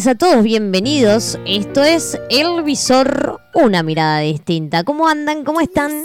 [0.00, 1.38] tardes a todos, bienvenidos.
[1.44, 4.82] Esto es El Visor, una mirada distinta.
[4.82, 5.44] ¿Cómo andan?
[5.44, 6.04] ¿Cómo están?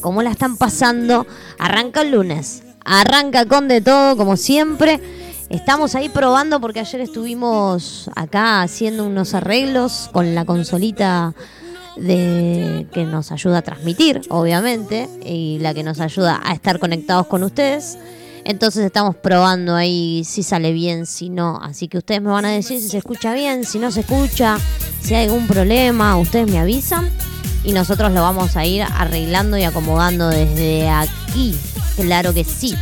[0.00, 1.26] ¿Cómo la están pasando?
[1.56, 2.64] Arranca el lunes.
[2.84, 5.00] Arranca con de todo, como siempre.
[5.48, 11.34] Estamos ahí probando porque ayer estuvimos acá haciendo unos arreglos con la consolita
[11.96, 17.28] de que nos ayuda a transmitir, obviamente, y la que nos ayuda a estar conectados
[17.28, 17.96] con ustedes.
[18.48, 21.58] Entonces estamos probando ahí si sale bien, si no.
[21.60, 24.58] Así que ustedes me van a decir si se escucha bien, si no se escucha,
[25.02, 27.10] si hay algún problema, ustedes me avisan
[27.64, 31.58] y nosotros lo vamos a ir arreglando y acomodando desde aquí.
[31.96, 32.76] Claro que sí.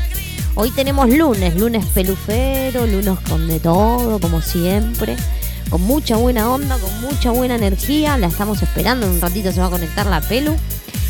[0.54, 5.16] Hoy tenemos lunes, lunes pelufero, lunes con de todo, como siempre.
[5.70, 8.18] Con mucha buena onda, con mucha buena energía.
[8.18, 10.54] La estamos esperando, en un ratito se va a conectar la pelu.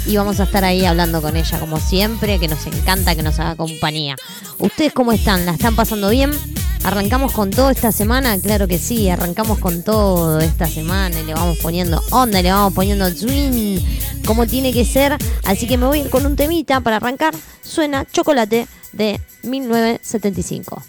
[0.06, 3.38] Y vamos a estar ahí hablando con ella como siempre, que nos encanta que nos
[3.38, 4.16] haga compañía.
[4.58, 5.46] ¿Ustedes cómo están?
[5.46, 6.30] ¿La están pasando bien?
[6.84, 8.38] ¿Arrancamos con todo esta semana?
[8.38, 12.74] Claro que sí, arrancamos con todo esta semana y le vamos poniendo onda, le vamos
[12.74, 13.80] poniendo swing,
[14.26, 15.16] como tiene que ser.
[15.44, 17.34] Así que me voy con un temita para arrancar.
[17.62, 20.82] Suena Chocolate de 1975.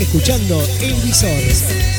[0.00, 1.89] Escuchando El Visor.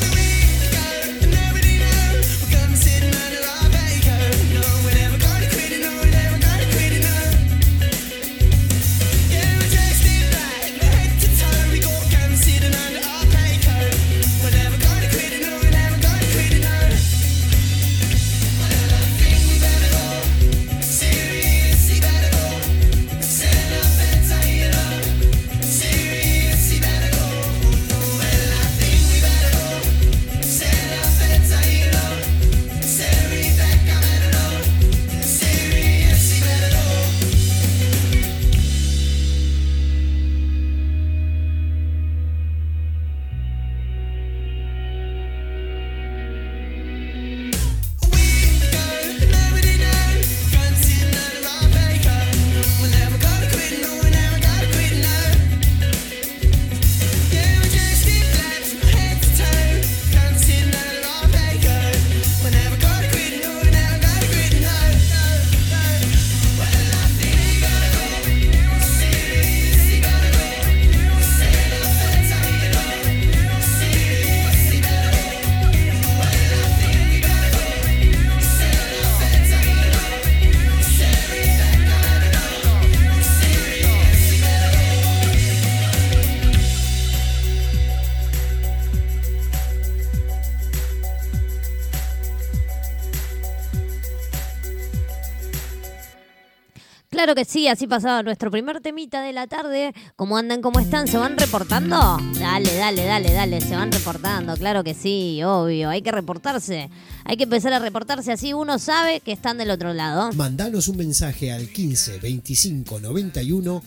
[97.22, 99.94] Claro que sí, así pasaba nuestro primer temita de la tarde.
[100.16, 100.60] ¿Cómo andan?
[100.60, 101.06] ¿Cómo están?
[101.06, 101.96] ¿Se van reportando?
[102.40, 104.56] Dale, dale, dale, dale, se van reportando.
[104.56, 105.88] Claro que sí, obvio.
[105.88, 106.90] Hay que reportarse.
[107.24, 110.32] Hay que empezar a reportarse así uno sabe que están del otro lado.
[110.32, 113.82] Mandanos un mensaje al 15 25 91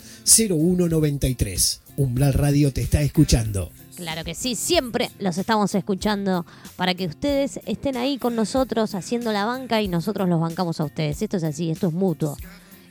[0.48, 1.80] 01 93.
[1.98, 3.70] Umbral Radio te está escuchando.
[3.96, 6.46] Claro que sí, siempre los estamos escuchando
[6.76, 10.84] para que ustedes estén ahí con nosotros haciendo la banca y nosotros los bancamos a
[10.86, 11.20] ustedes.
[11.20, 12.38] Esto es así, esto es mutuo.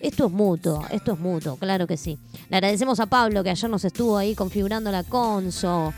[0.05, 2.19] Esto es mutuo, esto es mutuo, claro que sí.
[2.49, 5.95] Le agradecemos a Pablo que ayer nos estuvo ahí configurando la conso.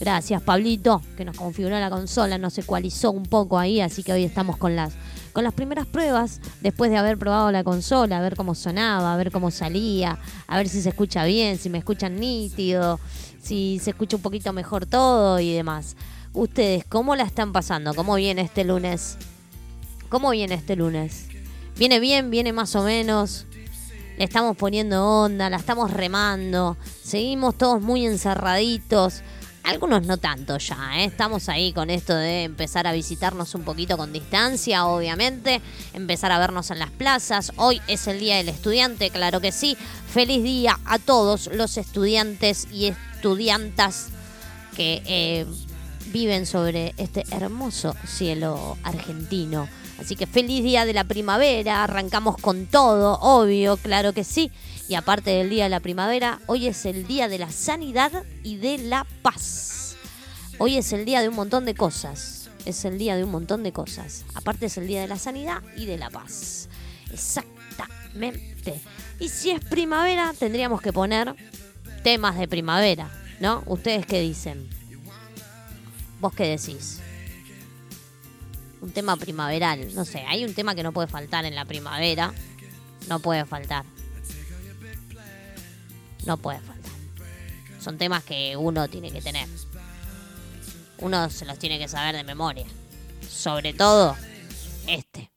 [0.00, 4.24] Gracias, Pablito, que nos configuró la consola, nos ecualizó un poco ahí, así que hoy
[4.24, 4.94] estamos con las
[5.34, 9.16] con las primeras pruebas, después de haber probado la consola, a ver cómo sonaba, a
[9.18, 12.98] ver cómo salía, a ver si se escucha bien, si me escuchan nítido,
[13.42, 15.96] si se escucha un poquito mejor todo y demás.
[16.32, 17.92] Ustedes, ¿cómo la están pasando?
[17.92, 19.18] ¿Cómo viene este lunes?
[20.08, 21.29] ¿Cómo viene este lunes?
[21.80, 22.30] ¿Viene bien?
[22.30, 23.46] ¿Viene más o menos?
[24.18, 29.22] Estamos poniendo onda, la estamos remando, seguimos todos muy encerraditos.
[29.64, 31.06] Algunos no tanto ya, ¿eh?
[31.06, 35.62] estamos ahí con esto de empezar a visitarnos un poquito con distancia, obviamente,
[35.94, 37.50] empezar a vernos en las plazas.
[37.56, 39.74] Hoy es el Día del Estudiante, claro que sí.
[40.12, 44.08] Feliz día a todos los estudiantes y estudiantas
[44.76, 45.46] que eh,
[46.08, 49.66] viven sobre este hermoso cielo argentino.
[50.00, 54.50] Así que feliz día de la primavera, arrancamos con todo, obvio, claro que sí.
[54.88, 58.56] Y aparte del día de la primavera, hoy es el día de la sanidad y
[58.56, 59.96] de la paz.
[60.58, 62.48] Hoy es el día de un montón de cosas.
[62.64, 64.24] Es el día de un montón de cosas.
[64.34, 66.70] Aparte es el día de la sanidad y de la paz.
[67.12, 68.80] Exactamente.
[69.18, 71.34] Y si es primavera, tendríamos que poner
[72.02, 73.62] temas de primavera, ¿no?
[73.66, 74.68] ¿Ustedes qué dicen?
[76.20, 77.00] ¿Vos qué decís?
[78.80, 79.94] Un tema primaveral.
[79.94, 82.32] No sé, hay un tema que no puede faltar en la primavera.
[83.08, 83.84] No puede faltar.
[86.26, 86.92] No puede faltar.
[87.80, 89.48] Son temas que uno tiene que tener.
[90.98, 92.66] Uno se los tiene que saber de memoria.
[93.28, 94.16] Sobre todo
[94.86, 95.30] este.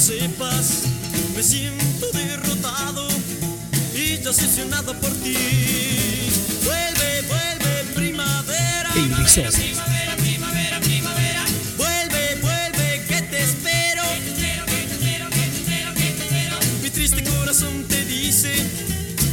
[0.00, 0.84] Sepas.
[1.36, 3.06] Me siento derrotado
[3.94, 5.36] y decepcionado por ti.
[6.64, 8.90] Vuelve, vuelve, primavera.
[8.96, 9.44] El visor.
[11.76, 14.02] Vuelve, vuelve, que te espero.
[16.82, 18.54] Mi triste corazón te dice,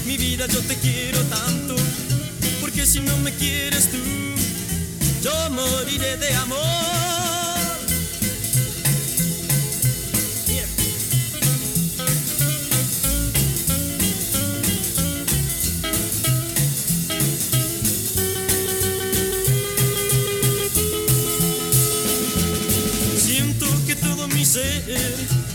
[0.05, 1.75] mi vida yo te quiero tanto,
[2.59, 3.97] porque si no me quieres tú,
[5.23, 7.56] yo moriré de amor.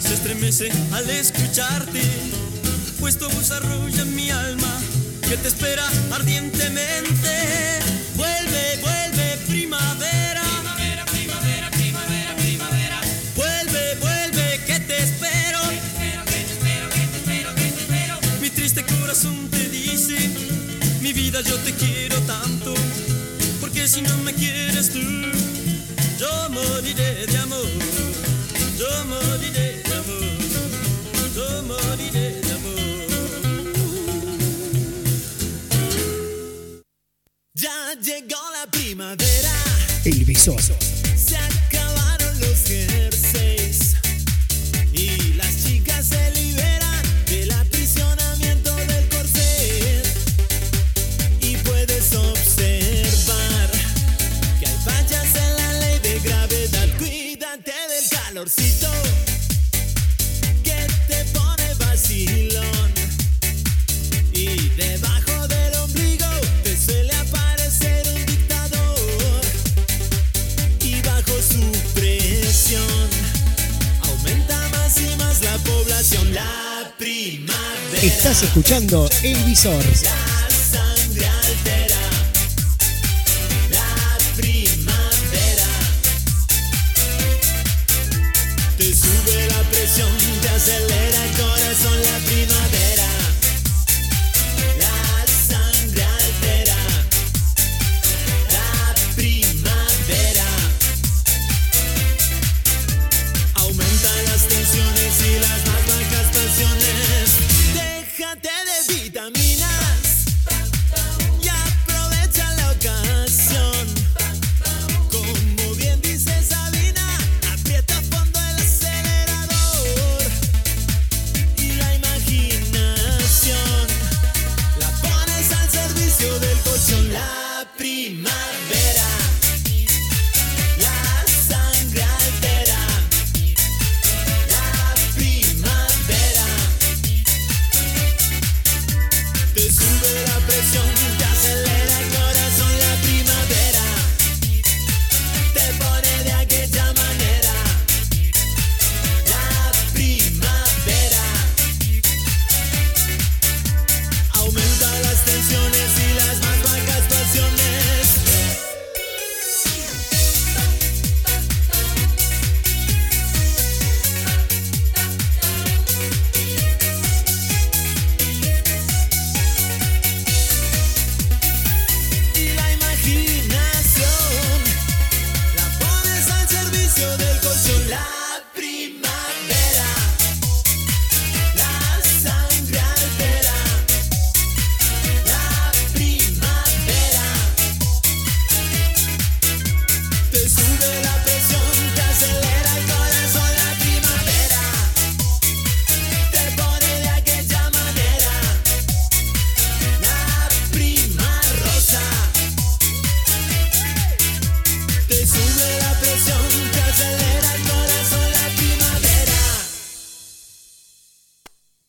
[0.01, 2.01] Se estremece al escucharte,
[3.01, 4.81] pues tu voz arrolla mi alma
[5.29, 7.81] que te espera ardientemente.
[8.15, 10.43] Vuelve, vuelve, primavera.
[13.35, 15.59] Vuelve, vuelve, que te espero.
[18.41, 20.17] Mi triste corazón te dice,
[21.01, 22.75] mi vida yo te quiero tanto,
[23.61, 25.01] porque si no me quieres tú,
[26.19, 27.92] yo moriré de amor.
[38.01, 39.53] Llegó la primavera.
[40.05, 40.61] El visor.
[78.93, 80.22] Escuchando El Visor.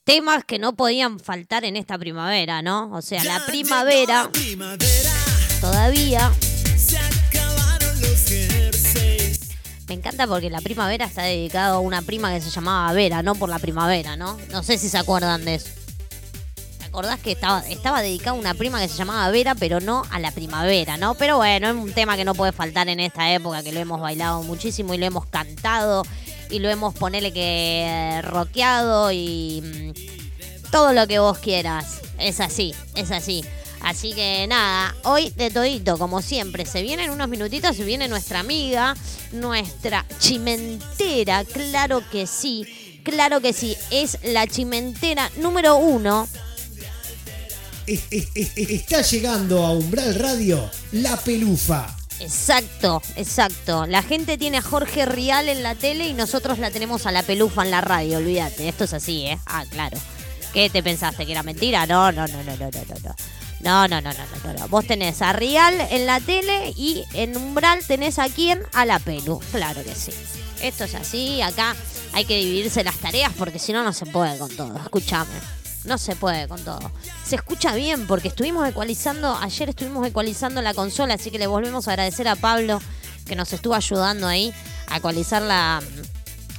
[0.04, 2.92] Temas que no podían faltar en esta primavera, ¿no?
[2.92, 4.30] O sea, la primavera
[5.62, 6.32] todavía
[6.78, 8.30] Se acabaron los.
[9.88, 13.36] Me encanta porque la primavera está dedicado a una prima que se llamaba Vera, no
[13.36, 14.38] por la primavera, ¿no?
[14.52, 15.70] No sé si se acuerdan de eso.
[16.80, 20.04] ¿Te acordás que estaba, estaba dedicado a una prima que se llamaba Vera, pero no
[20.10, 21.16] a la primavera, ¿no?
[21.16, 24.00] Pero bueno, es un tema que no puede faltar en esta época, que lo hemos
[24.00, 26.04] bailado muchísimo y lo hemos cantado
[26.50, 32.02] y lo hemos, ponele que, rockeado y mm, todo lo que vos quieras.
[32.20, 33.44] Es así, es así.
[33.82, 38.40] Así que nada, hoy de todito, como siempre, se vienen unos minutitos, se viene nuestra
[38.40, 38.96] amiga,
[39.34, 46.30] nuestra chimentera, claro que sí, claro que sí, es la chimentera número uno.
[47.86, 51.94] Es- es- es- es- está llegando a Umbral Radio La Pelufa.
[52.20, 53.86] Exacto, exacto.
[53.86, 57.24] La gente tiene a Jorge Rial en la tele y nosotros la tenemos a la
[57.24, 59.40] pelufa en la radio, olvídate, esto es así, ¿eh?
[59.46, 59.98] Ah, claro.
[60.54, 61.26] ¿Qué te pensaste?
[61.26, 61.86] ¿Que era mentira?
[61.86, 63.16] No, no, no, no, no, no, no, no.
[63.60, 64.68] No, no, no, no, no.
[64.68, 68.62] Vos tenés a Rial en la tele y en Umbral tenés a quién?
[68.74, 69.40] A la pelu.
[69.52, 70.12] Claro que sí.
[70.62, 71.76] Esto es así, acá
[72.14, 74.78] hay que dividirse las tareas porque si no, no se puede con todo.
[74.78, 75.63] Escúchame.
[75.86, 76.80] No se puede con todo.
[77.26, 81.88] Se escucha bien porque estuvimos ecualizando, ayer estuvimos ecualizando la consola, así que le volvemos
[81.88, 82.82] a agradecer a Pablo
[83.26, 84.54] que nos estuvo ayudando ahí
[84.88, 85.82] a ecualizar la,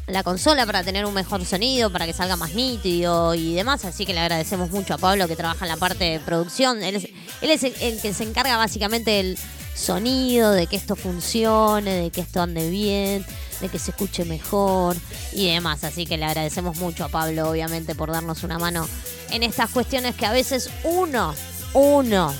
[0.07, 3.85] la consola para tener un mejor sonido, para que salga más nítido y demás.
[3.85, 6.83] Así que le agradecemos mucho a Pablo que trabaja en la parte de producción.
[6.83, 7.05] Él es,
[7.41, 9.39] él es el, el que se encarga básicamente del
[9.75, 13.25] sonido, de que esto funcione, de que esto ande bien,
[13.61, 14.97] de que se escuche mejor
[15.33, 15.85] y demás.
[15.85, 18.89] Así que le agradecemos mucho a Pablo, obviamente, por darnos una mano
[19.31, 21.35] en estas cuestiones que a veces uno,
[21.73, 22.33] uno,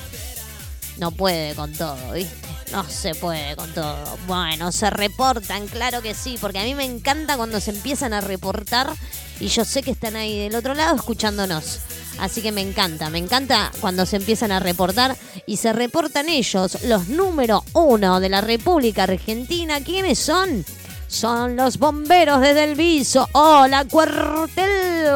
[0.97, 2.35] no puede con todo, ¿viste?
[2.71, 4.17] No se puede con todo.
[4.27, 8.21] Bueno, se reportan, claro que sí, porque a mí me encanta cuando se empiezan a
[8.21, 8.91] reportar
[9.39, 11.79] y yo sé que están ahí del otro lado escuchándonos.
[12.19, 16.83] Así que me encanta, me encanta cuando se empiezan a reportar y se reportan ellos,
[16.85, 19.81] los número uno de la República Argentina.
[19.81, 20.65] ¿Quiénes son?
[21.07, 23.29] Son los bomberos de Delviso.
[23.33, 25.07] Hola, cuartel.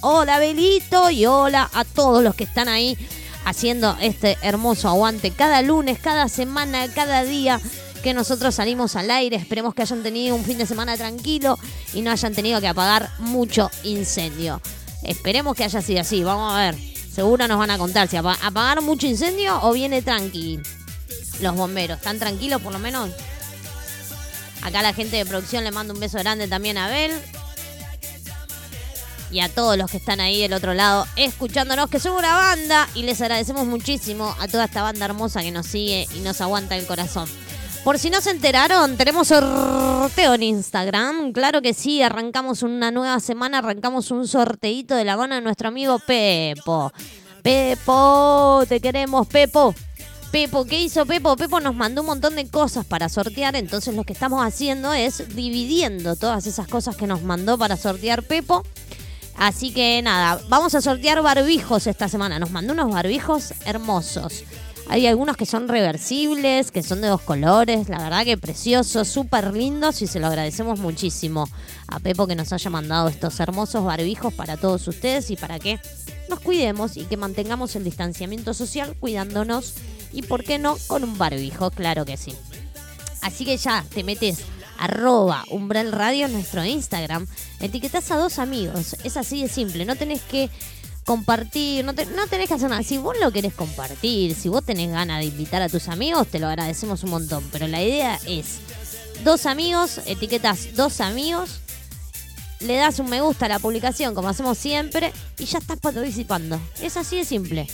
[0.00, 1.10] Hola, Belito.
[1.10, 2.96] Y hola a todos los que están ahí
[3.44, 7.60] haciendo este hermoso aguante cada lunes, cada semana, cada día
[8.02, 9.36] que nosotros salimos al aire.
[9.36, 11.58] Esperemos que hayan tenido un fin de semana tranquilo
[11.92, 14.60] y no hayan tenido que apagar mucho incendio.
[15.02, 16.22] Esperemos que haya sido así.
[16.22, 16.76] Vamos a ver.
[17.12, 20.60] Seguro nos van a contar si apa- apagaron mucho incendio o viene tranqui.
[21.40, 23.10] Los bomberos, ¿están tranquilos por lo menos?
[24.62, 27.12] Acá la gente de producción le manda un beso grande también a Abel.
[29.30, 32.88] Y a todos los que están ahí del otro lado escuchándonos, que son una banda.
[32.94, 36.76] Y les agradecemos muchísimo a toda esta banda hermosa que nos sigue y nos aguanta
[36.76, 37.28] el corazón.
[37.84, 41.32] Por si no se enteraron, tenemos sorteo en Instagram.
[41.32, 45.68] Claro que sí, arrancamos una nueva semana, arrancamos un sorteito de la mano de nuestro
[45.68, 46.92] amigo Pepo.
[47.42, 49.74] Pepo, te queremos, Pepo.
[50.30, 51.36] Pepo, ¿qué hizo Pepo?
[51.36, 55.34] Pepo nos mandó un montón de cosas para sortear, entonces lo que estamos haciendo es
[55.34, 58.62] dividiendo todas esas cosas que nos mandó para sortear Pepo.
[59.38, 62.38] Así que nada, vamos a sortear barbijos esta semana.
[62.38, 64.44] Nos mandó unos barbijos hermosos.
[64.90, 69.52] Hay algunos que son reversibles, que son de dos colores, la verdad que preciosos, súper
[69.52, 71.46] lindos y se lo agradecemos muchísimo
[71.88, 75.78] a Pepo que nos haya mandado estos hermosos barbijos para todos ustedes y para que
[76.30, 79.74] nos cuidemos y que mantengamos el distanciamiento social cuidándonos
[80.10, 82.34] y, ¿por qué no?, con un barbijo, claro que sí.
[83.20, 84.38] Así que ya te metes
[84.78, 87.26] arroba umbral radio en nuestro Instagram,
[87.60, 90.48] etiquetas a dos amigos, es así de simple, no tenés que
[91.08, 94.62] compartir, no, te- no tenés que hacer nada, si vos lo querés compartir, si vos
[94.62, 98.20] tenés ganas de invitar a tus amigos, te lo agradecemos un montón, pero la idea
[98.26, 98.58] es
[99.24, 101.60] dos amigos, etiquetas dos amigos,
[102.60, 106.60] le das un me gusta a la publicación como hacemos siempre y ya estás participando,
[106.82, 107.66] es así de simple.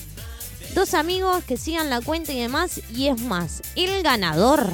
[0.77, 2.81] Dos amigos que sigan la cuenta y demás.
[2.95, 4.69] Y es más, el ganador,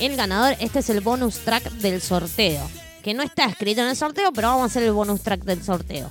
[0.00, 2.62] el ganador, este es el bonus track del sorteo.
[3.04, 5.62] Que no está escrito en el sorteo, pero vamos a hacer el bonus track del
[5.62, 6.10] sorteo.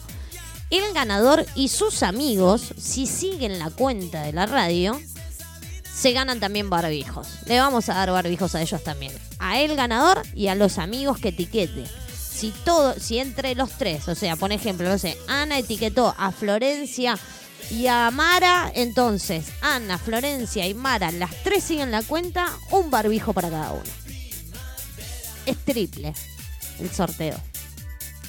[0.71, 4.97] El ganador y sus amigos, si siguen la cuenta de la radio,
[5.93, 7.27] se ganan también barbijos.
[7.45, 9.11] Le vamos a dar barbijos a ellos también.
[9.37, 11.83] A el ganador y a los amigos que etiquete.
[12.17, 16.31] Si todo, si entre los tres, o sea, por ejemplo, no sé, Ana etiquetó a
[16.31, 17.19] Florencia
[17.69, 23.33] y a Mara, entonces Ana, Florencia y Mara, las tres siguen la cuenta, un barbijo
[23.33, 23.83] para cada uno.
[25.45, 26.13] Es triple
[26.79, 27.35] el sorteo.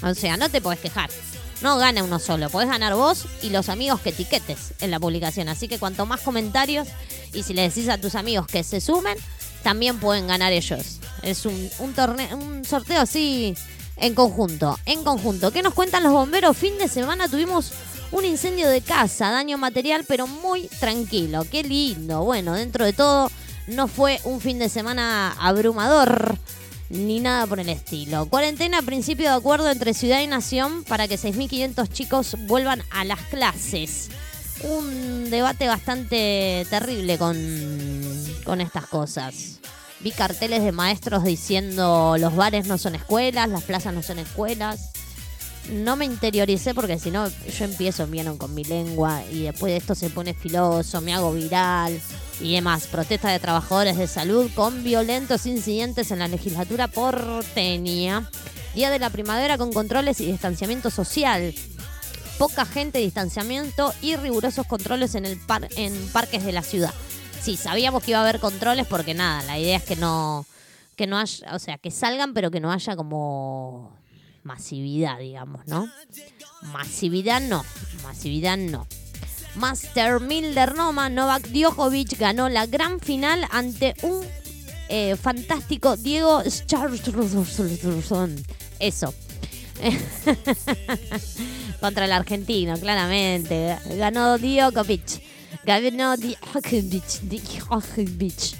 [0.02, 1.08] O sea, no te podés quejar.
[1.62, 5.48] No gana uno solo, podés ganar vos y los amigos que etiquetes en la publicación.
[5.48, 6.88] Así que cuanto más comentarios
[7.32, 9.16] y si le decís a tus amigos que se sumen,
[9.62, 10.98] también pueden ganar ellos.
[11.22, 13.54] Es un, un torneo, un sorteo así
[13.96, 15.52] En conjunto, en conjunto.
[15.52, 16.56] ¿Qué nos cuentan los bomberos?
[16.56, 17.72] Fin de semana tuvimos
[18.10, 21.46] un incendio de casa, daño material, pero muy tranquilo.
[21.48, 22.24] Qué lindo.
[22.24, 23.30] Bueno, dentro de todo,
[23.68, 26.38] no fue un fin de semana abrumador
[26.92, 28.26] ni nada por el estilo.
[28.26, 33.20] Cuarentena, principio de acuerdo entre ciudad y nación para que 6.500 chicos vuelvan a las
[33.22, 34.10] clases.
[34.62, 37.36] Un debate bastante terrible con,
[38.44, 39.58] con estas cosas.
[40.00, 44.91] Vi carteles de maestros diciendo los bares no son escuelas, las plazas no son escuelas.
[45.70, 49.76] No me interioricé porque si no yo empiezo, vieron, con mi lengua y después de
[49.76, 52.00] esto se pone filoso, me hago viral
[52.40, 52.88] y demás.
[52.88, 58.28] Protesta de trabajadores de salud con violentos incidentes en la legislatura porteña.
[58.74, 61.54] Día de la primavera con controles y distanciamiento social.
[62.38, 66.92] Poca gente, distanciamiento y rigurosos controles en, el par- en parques de la ciudad.
[67.40, 70.44] Sí, sabíamos que iba a haber controles porque nada, la idea es que no,
[70.96, 73.92] que no haya, o sea, que salgan pero que no haya como
[74.44, 75.88] masividad, digamos, ¿no?
[76.72, 77.64] Masividad no,
[78.02, 78.86] masividad no.
[79.54, 84.24] Master Milder Noma, Novak Djokovic ganó la gran final ante un
[84.88, 88.36] eh, fantástico Diego Schwartzman.
[88.78, 89.12] Eso.
[91.80, 93.76] Contra el argentino, claramente.
[93.96, 95.22] Ganó Djokovic.
[95.64, 97.20] Ganó Djokovic.
[97.22, 98.56] Djokovic.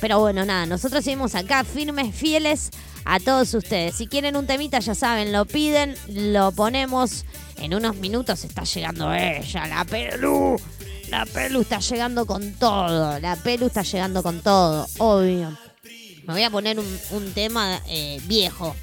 [0.00, 2.70] Pero bueno, nada, nosotros seguimos acá firmes, fieles
[3.06, 3.94] a todos ustedes.
[3.94, 7.24] Si quieren un temita, ya saben, lo piden, lo ponemos.
[7.56, 10.60] En unos minutos está llegando ella, la Pelu.
[11.08, 13.18] La Pelu está llegando con todo.
[13.20, 15.56] La Pelu está llegando con todo, obvio.
[16.26, 18.74] Me voy a poner un, tema eh, viejo.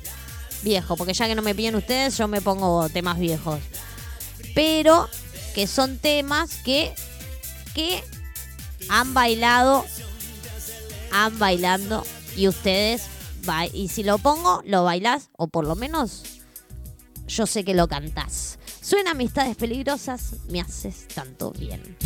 [0.63, 3.59] Viejo, porque ya que no me piden ustedes, yo me pongo temas viejos.
[4.55, 5.09] Pero
[5.53, 6.93] que son temas que,
[7.75, 8.01] que
[8.89, 9.85] han bailado
[11.13, 12.03] han bailando
[12.35, 13.03] y ustedes
[13.73, 16.23] y si lo pongo lo bailás o por lo menos
[17.27, 18.59] yo sé que lo cantás.
[18.81, 21.97] Suena amistades peligrosas, me haces tanto bien.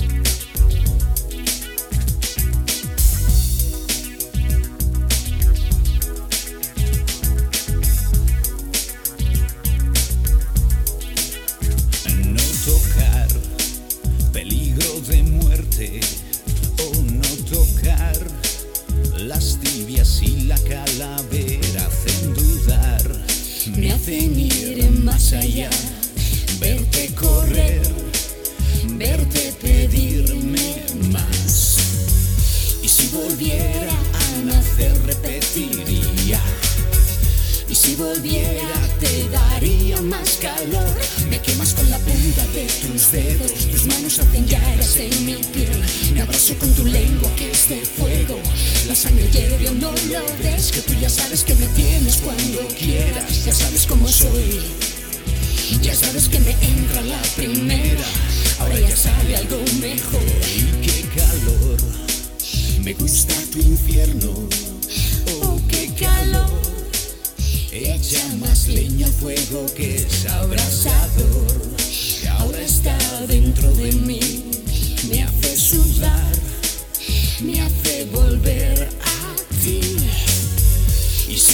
[52.28, 54.60] Cuando quieras Ya sabes cómo soy.
[55.82, 58.04] Ya sabes que me entra la primera.
[58.60, 60.28] Ahora ya sale algo mejor.
[60.56, 61.78] Y qué calor.
[62.84, 64.32] Me gusta tu infierno.
[65.42, 66.52] Oh, qué calor.
[67.72, 71.78] Echa más leña al fuego que es abrasador.
[72.22, 74.52] Que ahora está dentro de mí.
[75.10, 76.34] Me hace sudar,
[77.42, 80.07] me hace volver a ti.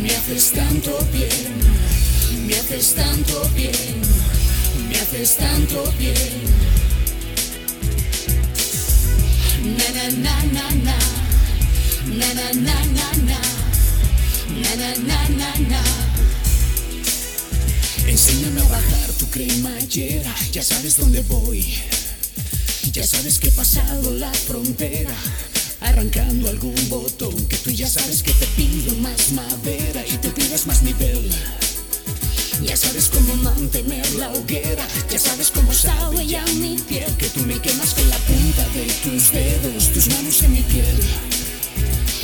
[0.00, 2.46] Me haces tanto bien.
[2.46, 4.00] Me haces tanto bien.
[4.88, 6.14] Me haces tanto bien.
[9.76, 10.98] Na na na na na.
[12.18, 13.40] Na na na na na.
[14.62, 15.82] Na na na na na.
[18.06, 20.34] Enséñame a bajar tu cremallera.
[20.52, 21.64] Ya sabes dónde voy.
[22.92, 25.14] Ya sabes que he pasado la frontera.
[25.80, 30.66] Arrancando algún botón que tú ya sabes que te pido más madera y te pides
[30.66, 31.30] más nivel.
[32.64, 37.40] Ya sabes cómo mantener la hoguera, ya sabes cómo sabe ya mi piel, que tú
[37.40, 40.98] me quemas con la punta de tus dedos, tus manos en mi piel.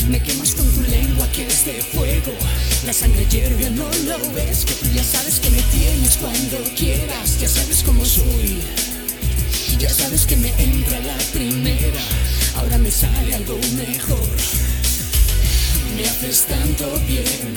[0.08, 2.32] Me quemas con tu lengua que es de fuego,
[2.84, 7.38] la sangre hierve, no lo ves, que tú ya sabes que me tienes cuando quieras,
[7.40, 8.93] ya sabes cómo soy.
[9.78, 12.00] Ya sabes que me entra la primera,
[12.56, 14.28] ahora me sale algo mejor.
[15.96, 17.54] Me haces tanto bien,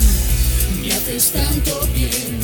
[0.82, 2.40] me haces tanto bien,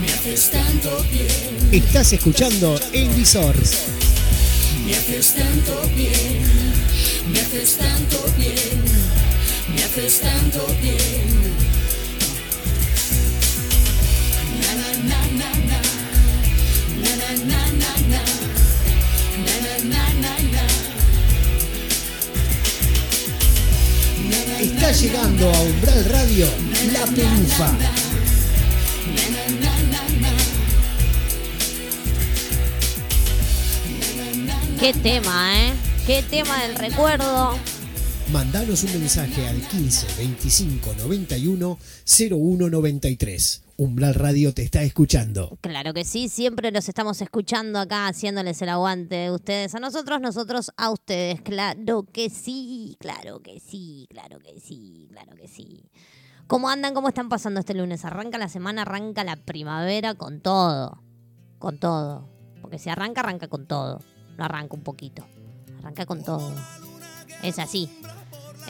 [0.00, 3.54] Me haces tanto bien, Estás escuchando El Visor.
[4.86, 6.42] me haces tanto bien,
[7.32, 8.82] me haces tanto bien,
[9.74, 11.81] me haces tanto bien.
[24.82, 26.46] Está llegando a Umbral Radio
[26.92, 27.72] La Pelufa.
[34.80, 35.72] Qué tema, ¿eh?
[36.04, 37.56] Qué tema del recuerdo.
[38.32, 41.78] Mandanos un mensaje al 15 25 91
[42.32, 43.62] 01 93.
[43.82, 45.58] Umbral Radio te está escuchando.
[45.60, 50.70] Claro que sí, siempre los estamos escuchando acá, haciéndoles el aguante ustedes a nosotros, nosotros
[50.76, 51.40] a ustedes.
[51.40, 55.90] Claro que sí, claro que sí, claro que sí, claro que sí.
[56.46, 56.94] ¿Cómo andan?
[56.94, 58.04] ¿Cómo están pasando este lunes?
[58.04, 61.02] Arranca la semana, arranca la primavera con todo.
[61.58, 62.28] Con todo.
[62.60, 63.98] Porque si arranca, arranca con todo.
[64.38, 65.26] No arranca un poquito.
[65.80, 66.54] Arranca con todo.
[67.42, 67.90] Es así.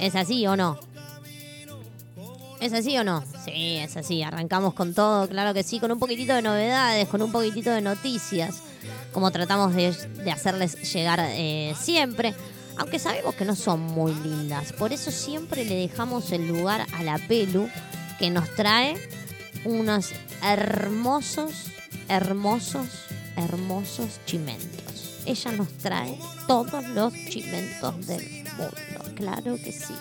[0.00, 0.78] ¿Es así o no?
[2.62, 3.24] ¿Es así o no?
[3.44, 4.22] Sí, es así.
[4.22, 7.80] Arrancamos con todo, claro que sí, con un poquitito de novedades, con un poquitito de
[7.80, 8.60] noticias,
[9.10, 9.88] como tratamos de,
[10.30, 12.36] hacerles llegar eh, siempre.
[12.76, 14.72] Aunque sabemos que no son muy lindas.
[14.74, 17.68] Por eso siempre le dejamos el lugar a la Pelu,
[18.20, 18.94] que nos trae
[19.64, 20.12] unos
[20.44, 21.64] hermosos,
[22.08, 22.86] hermosos,
[23.36, 25.18] hermosos chimentos.
[25.26, 29.14] Ella nos trae todos los chimentos del mundo.
[29.16, 29.94] Claro que sí.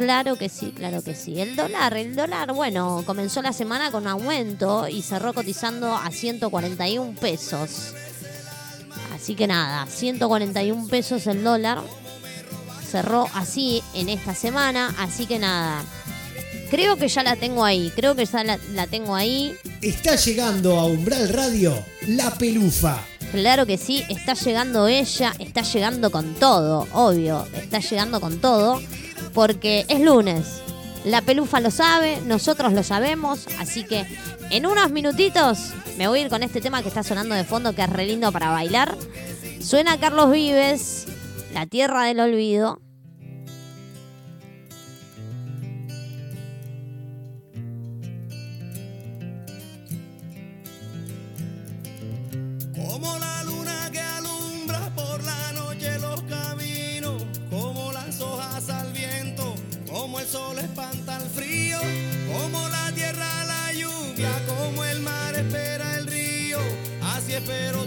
[0.00, 1.38] Claro que sí, claro que sí.
[1.42, 7.20] El dólar, el dólar, bueno, comenzó la semana con aumento y cerró cotizando a 141
[7.20, 7.92] pesos.
[9.14, 11.82] Así que nada, 141 pesos el dólar.
[12.90, 15.84] Cerró así en esta semana, así que nada.
[16.70, 19.54] Creo que ya la tengo ahí, creo que ya la, la tengo ahí.
[19.82, 21.74] Está llegando a Umbral Radio
[22.06, 22.98] La Pelufa.
[23.32, 28.80] Claro que sí, está llegando ella, está llegando con todo, obvio, está llegando con todo,
[29.32, 30.62] porque es lunes.
[31.04, 34.04] La pelufa lo sabe, nosotros lo sabemos, así que
[34.50, 37.74] en unos minutitos me voy a ir con este tema que está sonando de fondo,
[37.74, 38.96] que es re lindo para bailar.
[39.60, 41.06] Suena Carlos Vives,
[41.54, 42.80] La Tierra del Olvido.
[67.50, 67.79] Así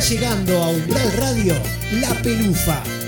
[0.00, 1.54] llegando a Umbral Radio
[2.00, 2.99] La Pelufa.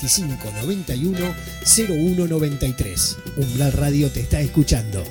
[0.00, 3.16] 25 91 01 93.
[3.36, 5.02] Umbral Radio te está escuchando.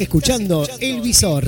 [0.00, 1.44] Escuchando El Visor.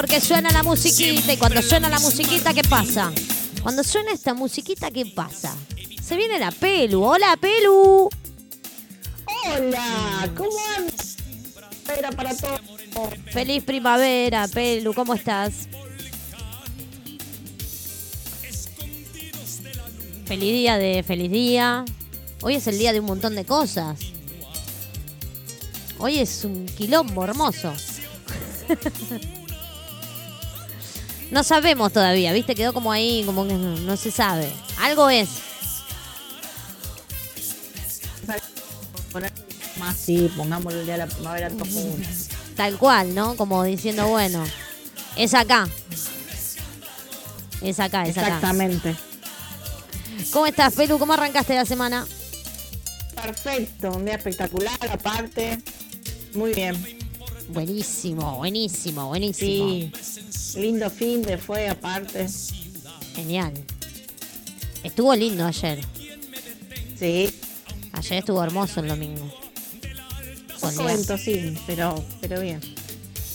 [0.00, 3.12] Porque suena la musiquita y cuando suena la musiquita, ¿qué pasa?
[3.62, 5.54] Cuando suena esta musiquita, ¿qué pasa?
[6.02, 7.02] Se viene la Pelu.
[7.04, 8.08] Hola, Pelu.
[9.44, 11.18] Hola, ¿cómo andas?
[12.16, 12.60] Para todos.
[13.30, 14.94] Feliz primavera, Pelu.
[14.94, 15.68] ¿Cómo estás?
[20.24, 21.84] Feliz día de feliz día.
[22.40, 24.00] Hoy es el día de un montón de cosas.
[25.98, 27.74] Hoy es un quilombo hermoso.
[31.30, 32.54] No sabemos todavía, ¿viste?
[32.54, 34.52] Quedó como ahí, como que no, no se sabe.
[34.80, 35.28] Algo es.
[39.78, 41.50] Más sí, día de la primavera.
[42.56, 43.36] Tal cual, ¿no?
[43.36, 44.44] Como diciendo, bueno,
[45.16, 45.68] es acá.
[47.62, 48.26] Es acá, es acá.
[48.26, 48.96] Exactamente.
[50.32, 50.98] ¿Cómo estás, Pelu?
[50.98, 52.06] ¿Cómo arrancaste la semana?
[53.14, 55.58] Perfecto, un día espectacular aparte.
[56.34, 57.00] Muy bien.
[57.48, 59.68] Buenísimo, buenísimo, buenísimo.
[59.70, 59.92] Sí.
[60.56, 62.26] Lindo fin de fue aparte.
[63.14, 63.52] Genial.
[64.82, 65.80] Estuvo lindo ayer.
[66.98, 67.32] Sí.
[67.92, 69.30] Ayer estuvo hermoso el domingo.
[70.60, 70.96] Poco Soleado.
[70.96, 72.60] ventosín, pero, pero bien.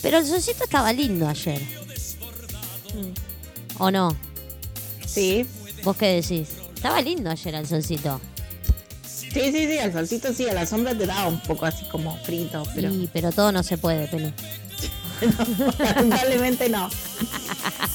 [0.02, 1.62] Pero el solcito estaba lindo ayer.
[3.80, 4.16] ¿O no?
[5.06, 5.46] Sí.
[5.84, 6.50] ¿Vos qué decís?
[6.76, 8.22] Estaba lindo ayer el solcito.
[9.06, 12.16] Sí, sí, sí, al solcito sí, a la sombra te da un poco así como
[12.24, 14.32] frito, pero Sí, pero todo no se puede, Pelu.
[15.78, 16.90] Lamentablemente no.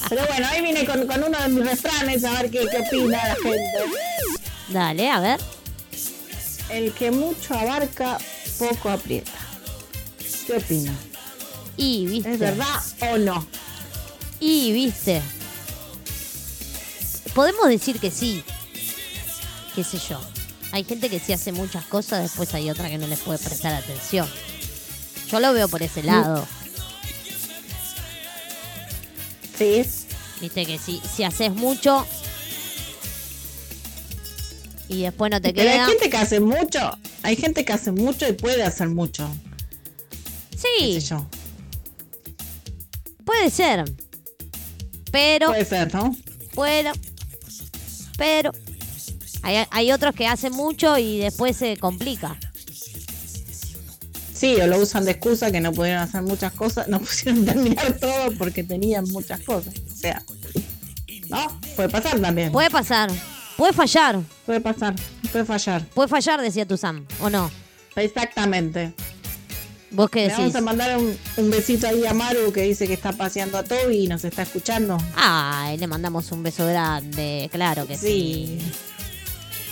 [0.09, 3.27] Pero bueno, ahí vine con, con uno de mis refranes a ver qué, qué opina
[3.27, 3.79] la gente.
[4.69, 5.39] Dale, a ver.
[6.69, 8.17] El que mucho abarca,
[8.57, 9.31] poco aprieta.
[10.47, 10.93] ¿Qué opina?
[11.77, 12.33] Y, viste.
[12.33, 13.45] ¿Es verdad o no?
[14.39, 15.21] Y, viste.
[17.33, 18.43] Podemos decir que sí.
[19.75, 20.19] Qué sé yo.
[20.71, 23.73] Hay gente que sí hace muchas cosas, después hay otra que no les puede prestar
[23.73, 24.27] atención.
[25.29, 26.47] Yo lo veo por ese lado.
[30.39, 32.05] Viste que si, si haces mucho
[34.87, 35.85] y después no te pero hay queda.
[35.87, 36.79] gente que hace mucho.
[37.23, 39.29] Hay gente que hace mucho y puede hacer mucho.
[40.51, 41.25] qué Sí, sé yo.
[43.23, 43.85] puede ser.
[45.11, 46.15] Pero, Puede ser, ¿no?
[46.55, 46.91] bueno,
[48.17, 48.51] pero
[49.43, 52.37] hay, hay otros que hacen mucho y después se complica.
[54.41, 57.93] Sí, o lo usan de excusa que no pudieron hacer muchas cosas, no pudieron terminar
[57.99, 59.75] todo porque tenían muchas cosas.
[59.75, 60.23] O sea,
[61.29, 61.59] ¿no?
[61.75, 62.51] Puede pasar también.
[62.51, 63.11] Puede pasar,
[63.55, 64.95] puede fallar, Puede pasar,
[65.31, 65.85] puede fallar.
[65.93, 67.51] puede fallar, decía tu Sam, ¿o no?
[67.95, 68.93] Exactamente.
[69.91, 70.37] ¿Vos qué Le decís?
[70.39, 73.63] vamos a mandar un, un besito ahí a Maru que dice que está paseando a
[73.63, 74.97] Toby y nos está escuchando.
[75.15, 78.57] Ay, le mandamos un beso grande, claro que sí.
[78.59, 78.71] Sí.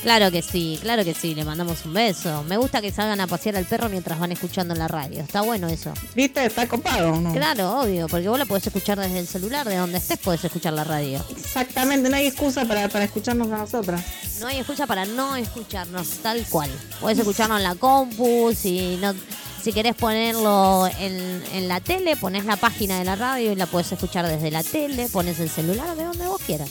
[0.02, 2.44] Claro que sí, claro que sí, le mandamos un beso.
[2.44, 5.22] Me gusta que salgan a pasear al perro mientras van escuchando en la radio.
[5.22, 5.94] Está bueno eso.
[6.16, 6.46] ¿Viste?
[6.46, 7.34] Está copado, ¿no?
[7.34, 10.74] Claro, obvio, porque vos la podés escuchar desde el celular, de donde estés podés escuchar
[10.74, 11.24] la radio.
[11.32, 14.02] Exactamente, no hay excusa para, para escucharnos a nosotras.
[14.40, 16.70] No hay excusa para no escucharnos, tal cual.
[17.02, 19.14] Podés escucharnos en la compu, si no
[19.62, 23.66] si querés ponerlo en, en la tele, ponés la página de la radio y la
[23.66, 26.70] podés escuchar desde la tele, pones el celular de donde vos quieras.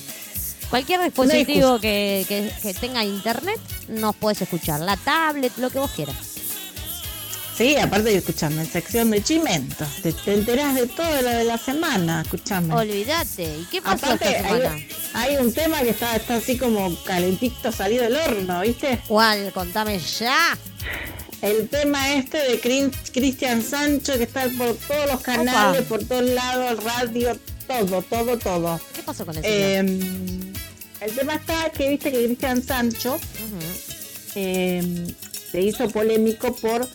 [0.70, 3.58] Cualquier dispositivo que, que- que tenga internet,
[3.88, 4.80] nos podés escuchar.
[4.80, 6.16] La tablet, lo que vos quieras.
[7.56, 11.42] Sí, aparte de escuchando en sección de chimentos, te, te enterás de todo lo de
[11.42, 12.72] la semana, escuchame.
[12.72, 13.42] Olvídate.
[13.58, 14.74] ¿Y qué pasó Aparte, esta semana?
[14.74, 19.00] hay, hay un tema que está, está así como calentito salido del horno, ¿viste?
[19.08, 19.50] ¿Cuál?
[19.52, 20.56] Contame ya.
[21.42, 22.60] El tema este de
[23.12, 25.88] Cristian Sancho que está por todos los canales, Opa.
[25.88, 28.80] por todos lados, radio, todo, todo, todo.
[28.94, 29.78] ¿Qué pasó con ese?
[29.78, 30.52] Eh,
[31.00, 33.18] el tema está que viste que Cristian Sancho
[34.34, 35.14] eh,
[35.50, 36.86] se hizo polémico por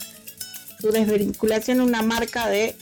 [0.80, 2.76] su desvinculación a una marca de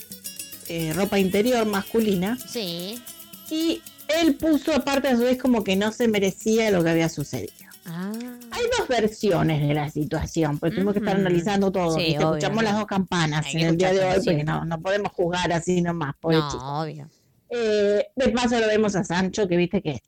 [0.67, 3.01] eh, ropa interior masculina Sí.
[3.49, 7.09] y él puso aparte a su vez como que no se merecía lo que había
[7.09, 7.53] sucedido.
[7.85, 8.11] Ah.
[8.51, 11.95] Hay dos versiones de la situación, porque tenemos que estar analizando todo.
[11.97, 15.11] Sí, Escuchamos las dos campanas Hay en el día de hoy, porque no, no podemos
[15.13, 16.57] jugar así nomás, pobre chico.
[16.57, 17.09] No, obvio.
[17.49, 20.01] Eh, de paso lo vemos a Sancho, que viste que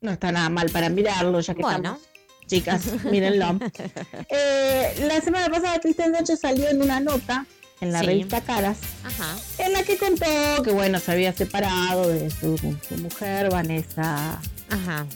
[0.00, 1.76] no está nada mal para mirarlo, ya que Bueno.
[1.78, 2.00] estamos.
[2.46, 3.58] Chicas, mírenlo.
[4.30, 7.44] Eh, la semana pasada Cristian Sancho salió en una nota
[7.80, 8.06] en la Sí.
[8.06, 9.36] revista Caras, Ajá.
[9.58, 14.40] en la que contó que bueno, se había separado de su, su mujer, Vanessa
[14.70, 15.06] Ajá.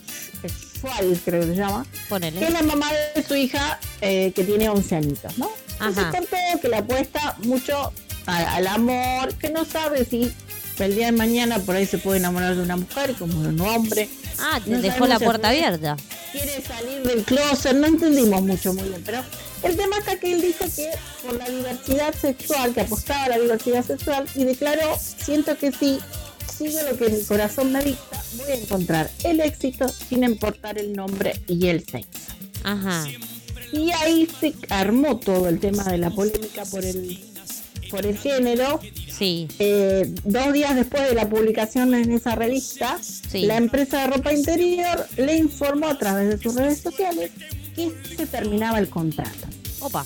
[0.47, 4.69] Schwal, creo que se llama, que es la mamá de su hija eh, que tiene
[4.69, 5.51] 11 añitos, ¿no?
[5.73, 6.11] Entonces Ajá.
[6.17, 7.93] contó que le apuesta mucho
[8.27, 10.33] a- al amor, que no sabe si
[10.79, 13.61] el día de mañana por ahí se puede enamorar de una mujer como de un
[13.61, 14.09] hombre.
[14.39, 15.97] Ah, te No dejó la puerta abierta.
[16.33, 19.23] quiere salir del closet, no entendimos mucho muy bien, pero
[19.63, 20.91] el tema está que él dijo que
[21.23, 25.99] por la diversidad sexual, que apostaba a la diversidad sexual y declaró, siento que sí,
[26.57, 30.93] sigo lo que mi corazón me dicta, voy a encontrar el éxito sin importar el
[30.95, 32.33] nombre y el sexo.
[32.65, 33.07] Ajá.
[33.73, 37.30] Y ahí se armó todo el tema de la polémica por el,
[37.91, 38.81] por el género.
[39.19, 39.49] Sí.
[39.59, 43.43] Eh, dos días después de la publicación en esa revista, Sí.
[43.47, 47.31] la empresa de ropa interior le informó a través de sus redes sociales
[47.75, 49.47] que se terminaba el contrato,
[49.81, 50.05] Opa.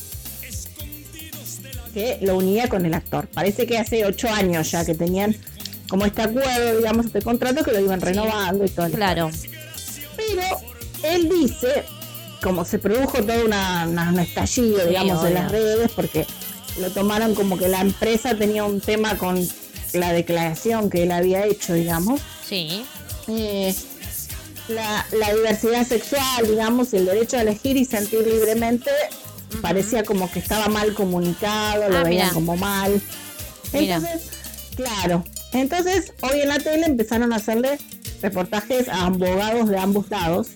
[1.92, 3.28] que lo unía con el actor.
[3.28, 5.36] Parece que hace ocho años ya que tenían
[5.88, 8.90] como este acuerdo, digamos, este contrato que lo iban renovando y todo.
[8.90, 9.30] Claro.
[10.16, 10.42] Pero
[11.04, 11.84] él dice,
[12.42, 16.26] como se produjo todo una, una- un estallido, Sí, digamos, en las redes, porque
[16.80, 19.46] lo tomaron como que la empresa tenía un tema con
[19.92, 22.20] la declaración que él había hecho, digamos.
[22.48, 22.84] Sí.
[23.28, 23.74] Eh,
[24.68, 28.90] la, la diversidad sexual, digamos, el derecho a elegir y sentir libremente,
[29.62, 33.00] parecía como que estaba mal comunicado, lo Ah, veían como mal.
[33.72, 34.22] Entonces,
[34.76, 35.24] claro.
[35.52, 37.78] Entonces, hoy en la tele empezaron a hacerle
[38.22, 40.48] reportajes a abogados de ambos lados.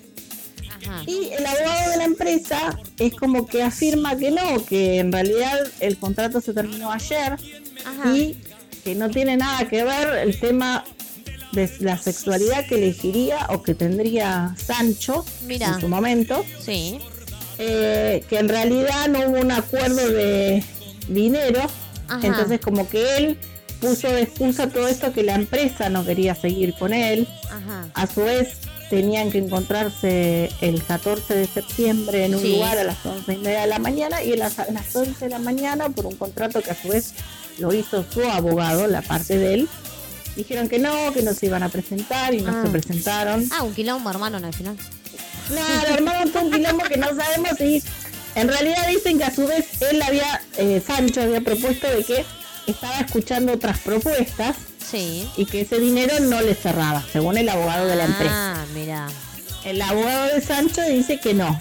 [0.87, 1.03] Ajá.
[1.07, 5.59] Y el abogado de la empresa es como que afirma que no, que en realidad
[5.81, 7.37] el contrato se terminó ayer
[7.85, 8.17] Ajá.
[8.17, 8.39] y
[8.85, 10.85] que no tiene nada que ver el tema
[11.53, 15.69] de la sexualidad que elegiría o que tendría Sancho Mira.
[15.69, 16.99] en su momento, Sí.
[17.59, 20.63] eh, que en realidad no hubo un acuerdo de
[21.09, 21.63] dinero,
[22.09, 22.27] Ajá.
[22.27, 23.39] entonces como que él
[23.81, 27.89] puso de excusa todo esto que la empresa no quería seguir con él, Ajá.
[27.95, 28.59] a su vez
[28.91, 32.53] tenían que encontrarse el 14 de septiembre en un Sí.
[32.55, 35.27] lugar a las 11 y media de la mañana y a las, a las 11
[35.27, 37.13] de la mañana por un contrato que a su vez
[37.59, 39.69] lo hizo su abogado, la parte de él.
[40.37, 42.63] Dijeron que no, que no se iban a presentar y no Ah.
[42.65, 43.49] se presentaron.
[43.53, 44.77] Ah, un quilombo, hermano, en el final.
[45.49, 47.83] Claro, armaron un quilombo que no sabemos y
[48.35, 52.25] en realidad dicen que a su vez él había, eh, Sancho había propuesto de que
[52.67, 54.57] estaba escuchando otras propuestas
[54.91, 55.29] Sí.
[55.37, 58.55] y que ese dinero no le cerraba, según el abogado de la empresa.
[58.55, 59.09] Ah, mira.
[59.65, 61.59] El abogado de Sancho dice que no,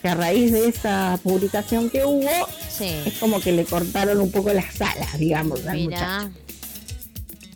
[0.00, 2.30] que a raíz de esa publicación que hubo,
[2.70, 2.94] Sí.
[3.04, 6.30] es como que le cortaron un poco las alas, digamos, al muchacho.
[6.30, 6.30] Mira.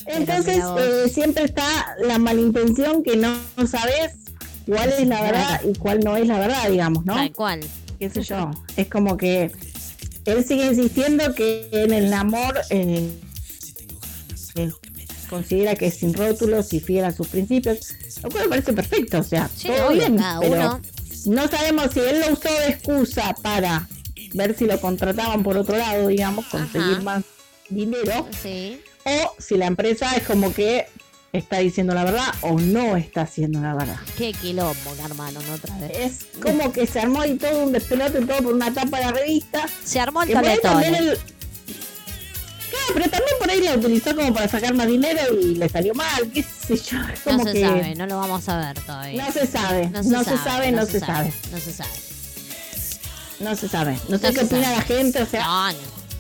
[0.07, 4.13] Entonces, eh, siempre está la malintención que no, no sabes
[4.67, 7.15] cuál es la verdad y cuál no es la verdad, digamos, ¿no?
[7.15, 7.61] Tal cual.
[7.99, 9.51] qué sé yo, es como que
[10.27, 13.09] él sigue insistiendo que en el amor eh,
[14.57, 14.71] eh,
[15.35, 19.19] considera que es sin rótulos y fiel a sus principios, lo cual me parece perfecto,
[19.19, 20.81] o sea, Sí, todo obvio, bien, pero uno.
[21.27, 23.89] no sabemos si él lo usó de excusa para
[24.33, 27.03] ver si lo contrataban por otro lado, digamos, conseguir Ajá.
[27.03, 27.25] más
[27.69, 28.81] dinero Sí.
[29.05, 30.87] o si la empresa es como que
[31.33, 33.97] está diciendo la verdad o no está haciendo la verdad.
[34.17, 35.55] Qué quilombo, hermano, ¿no?
[35.55, 35.91] Otra vez.
[35.99, 39.11] Es como que se armó y todo un despelote, todo por una tapa de la
[39.13, 39.67] revista.
[39.85, 40.81] Se armó el también Claro,
[42.93, 46.31] pero también por ahí la utilizó como para sacar más dinero y le salió mal,
[46.33, 46.99] qué sé yo.
[47.13, 49.25] Es No como se que sabe, no lo vamos a ver todavía.
[49.25, 51.91] no se sabe, no se, sabe, no se sabe, no se sabe.
[53.41, 53.99] no se sabe.
[54.09, 54.77] No sé No qué opina sabe.
[54.77, 55.69] la gente, o sea, No,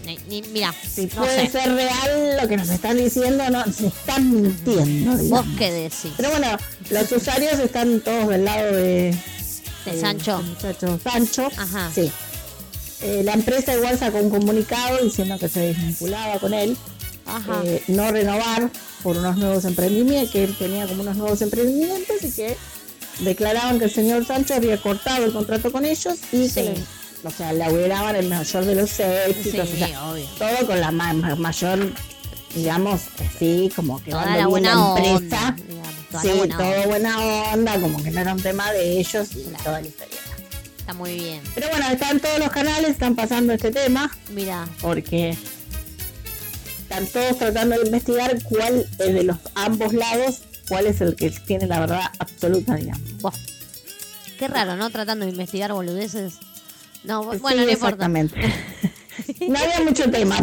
[0.05, 1.53] ni, ni- ni- mira, si puede sé.
[1.53, 6.13] ser real lo que nos están diciendo, no, se están mintiendo, ¿Vos qué decís?
[6.17, 6.49] Pero bueno,
[6.91, 9.17] los usuarios están todos del lado de,
[9.87, 10.43] De Sancho.
[10.43, 11.49] muchacho Sancho.
[11.57, 11.91] Ajá.
[11.95, 12.11] Sí.
[13.05, 16.75] Eh, la empresa igual sacó un comunicado diciendo que se desvinculaba con él,
[17.27, 17.61] Ajá.
[17.65, 18.71] eh, no renovar
[19.03, 22.57] por unos nuevos emprendimientos, que él tenía como unos nuevos emprendimientos y que
[23.21, 26.55] declaraban que el señor Sancho había cortado el contrato con ellos y Sí.
[26.55, 26.75] que le,
[27.25, 27.53] o sea,
[28.17, 30.27] el mayor de los sí, éxitos, o sea, obvio.
[30.39, 31.93] todo con la ma- ma- mayor,
[32.55, 33.03] digamos,
[33.39, 35.05] sí, como que Toda la buena onda.
[35.11, 35.57] empresa.
[35.69, 36.87] digamos, toda Sí, buena todo onda.
[36.87, 37.19] buena
[37.53, 39.65] onda, como que no era un tema de ellos y Claro.
[39.65, 40.19] toda la historia.
[40.85, 41.41] Está muy bien.
[41.55, 45.35] Pero bueno, están todos los canales, están pasando este tema, Mira, porque
[46.83, 51.31] están todos tratando de investigar cuál es de los ambos lados, cuál es el que
[51.31, 53.03] tiene la verdad absoluta, digamos.
[54.39, 54.91] Qué raro, ¿no?
[54.91, 56.35] Tratando de investigar boludeces.
[57.03, 57.73] No, Sí, bueno, no importa.
[57.95, 58.41] exactamente.
[59.49, 60.37] No había mucho tema.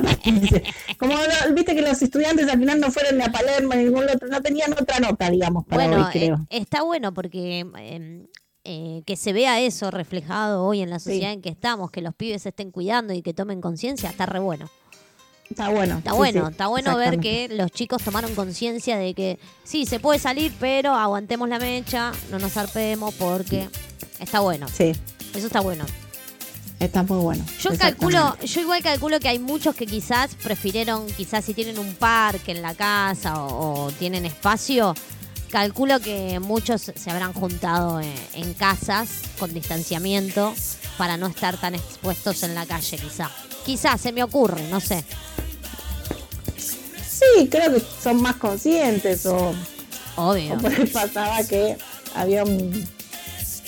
[0.97, 4.05] Como lo- viste que los estudiantes al final no fueron ni a Palermo ni ningún
[4.09, 6.35] otro, no tenían otra nota, digamos, para Bueno, hoy, creo.
[6.49, 8.25] eh, está bueno porque eh,
[8.63, 11.33] eh, que se vea eso reflejado hoy en la sociedad Sí.
[11.33, 14.39] en que estamos, que los pibes se estén cuidando y que tomen conciencia, está re
[14.39, 14.69] bueno.
[15.49, 15.97] Está bueno.
[15.97, 19.85] Está sí, bueno, sí, está bueno ver que los chicos tomaron conciencia de que sí,
[19.85, 23.67] se puede salir, pero aguantemos la mecha, no nos zarpemos porque
[24.19, 24.67] está bueno.
[24.69, 24.93] Sí,
[25.35, 25.83] Eso está bueno.
[26.79, 27.43] está muy bueno.
[27.59, 31.95] Yo calculo, yo igual calculo que hay muchos que quizás prefirieron, quizás si tienen un
[31.95, 34.93] parque en la casa o, o tienen espacio,
[35.51, 40.53] calculo que muchos se habrán juntado en, en casas con distanciamiento
[40.97, 43.29] para no estar tan expuestos en la calle, quizá.
[43.65, 45.03] Quizás, se me ocurre, no sé.
[46.57, 49.53] Sí, creo que son más conscientes o,
[50.15, 50.55] Obvio.
[50.55, 51.77] o por ahí pasaba que
[52.15, 52.87] había un,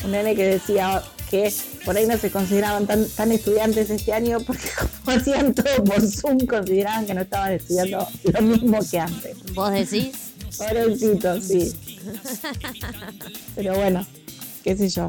[0.03, 1.53] un nene que decía que
[1.85, 4.69] por ahí no se consideraban tan, tan estudiantes este año porque
[5.05, 9.37] como hacían todo por Zoom consideraban que no estaban estudiando lo mismo que antes.
[9.53, 10.22] ¿Vos decís?
[10.57, 11.73] Pobrecito, sí.
[13.55, 14.05] Pero bueno,
[14.63, 15.07] qué sé yo.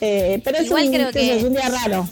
[0.00, 2.08] Eh, pero es Igual un, creo que- es un día raro.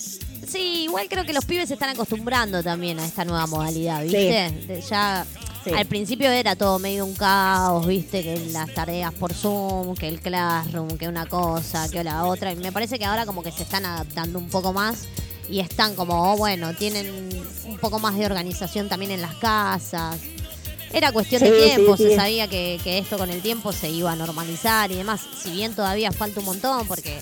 [0.46, 4.52] Sí, igual creo que los pibes se están acostumbrando también a esta nueva modalidad, ¿viste?
[4.66, 5.24] De- ya
[5.64, 5.70] Sí.
[5.70, 8.22] al principio era todo medio un caos, ¿viste?
[8.22, 12.52] Que las tareas por Zoom, que el Classroom, que una cosa, que la otra.
[12.52, 15.04] Y me parece que ahora como que se están adaptando un poco más
[15.48, 17.06] y están como, oh, bueno, tienen
[17.64, 20.16] un poco más de organización también en las casas.
[20.92, 22.16] Era cuestión de tiempo, sí, se sí.
[22.16, 25.20] sabía que, que esto con el tiempo se iba a normalizar y demás.
[25.42, 27.20] Si bien todavía falta un montón, porque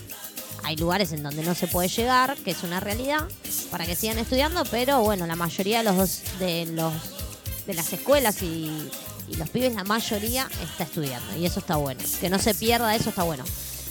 [0.64, 3.26] hay lugares en donde no se puede llegar, que es una realidad,
[3.70, 6.92] para que sigan estudiando, pero bueno, la mayoría de los de los
[7.66, 8.70] de las escuelas y,
[9.28, 11.36] y los pibes, la mayoría está estudiando.
[11.36, 12.00] Y eso está bueno.
[12.20, 13.44] Que no se pierda, eso está bueno.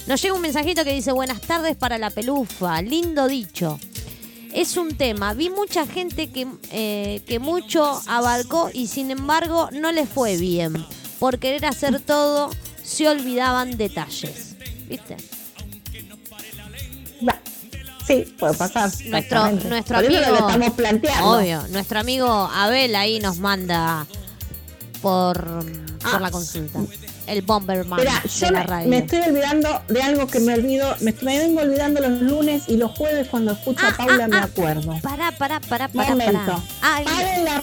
[0.08, 3.80] Nos llega un mensajito que dice, buenas tardes para la pelufa, lindo dicho.
[4.54, 9.92] Es un tema, vi mucha gente que, eh, que mucho abarcó y sin embargo no
[9.92, 10.86] le fue bien.
[11.20, 12.50] Por querer hacer todo,
[12.84, 14.56] se olvidaban detalles.
[14.88, 15.18] ¿Viste?
[18.08, 18.90] Sí, puede pasar.
[19.06, 20.32] Nuestro, nuestro Por eso amigo.
[20.32, 21.30] lo estamos planteando.
[21.30, 21.68] Obvio.
[21.70, 24.08] Nuestro amigo Abel ahí nos manda
[25.00, 26.20] por, por Ah.
[26.20, 26.80] la consulta.
[27.30, 28.90] El Bomberman Mira, de yo la me, radio.
[28.90, 30.96] me estoy olvidando de algo que me olvido.
[31.02, 34.28] Me, me vengo olvidando los lunes y los jueves cuando escucho Ah, a Paula ah,
[34.28, 34.44] me ah.
[34.44, 35.00] acuerdo.
[35.02, 36.34] Pará, pará, pará, pará, Momento.
[36.34, 37.62] pará.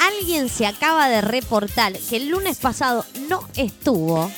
[0.00, 4.30] Alguien, se acaba de reportar que el lunes pasado no estuvo.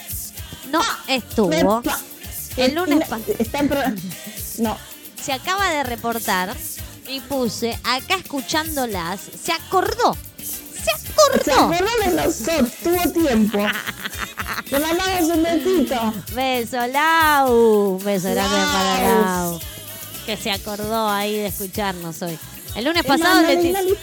[0.70, 1.82] No estuvo.
[2.56, 3.80] El lunes me- pa- está en pro-
[4.58, 4.76] No,
[5.20, 6.54] Se acaba de reportar
[7.08, 9.20] y puse acá escuchándolas.
[9.42, 10.16] Se acordó.
[10.84, 11.74] Se se acordó.
[11.74, 13.58] acordó de nosotros, tuvo tiempo.
[14.70, 16.14] Le mandamos un besito.
[16.34, 17.98] Beso, Lau.
[18.02, 19.60] Beso grande para Lau.
[20.26, 22.38] Que se acordó ahí de escucharnos hoy.
[22.74, 23.96] El lunes pasado no le, le- ti- no le-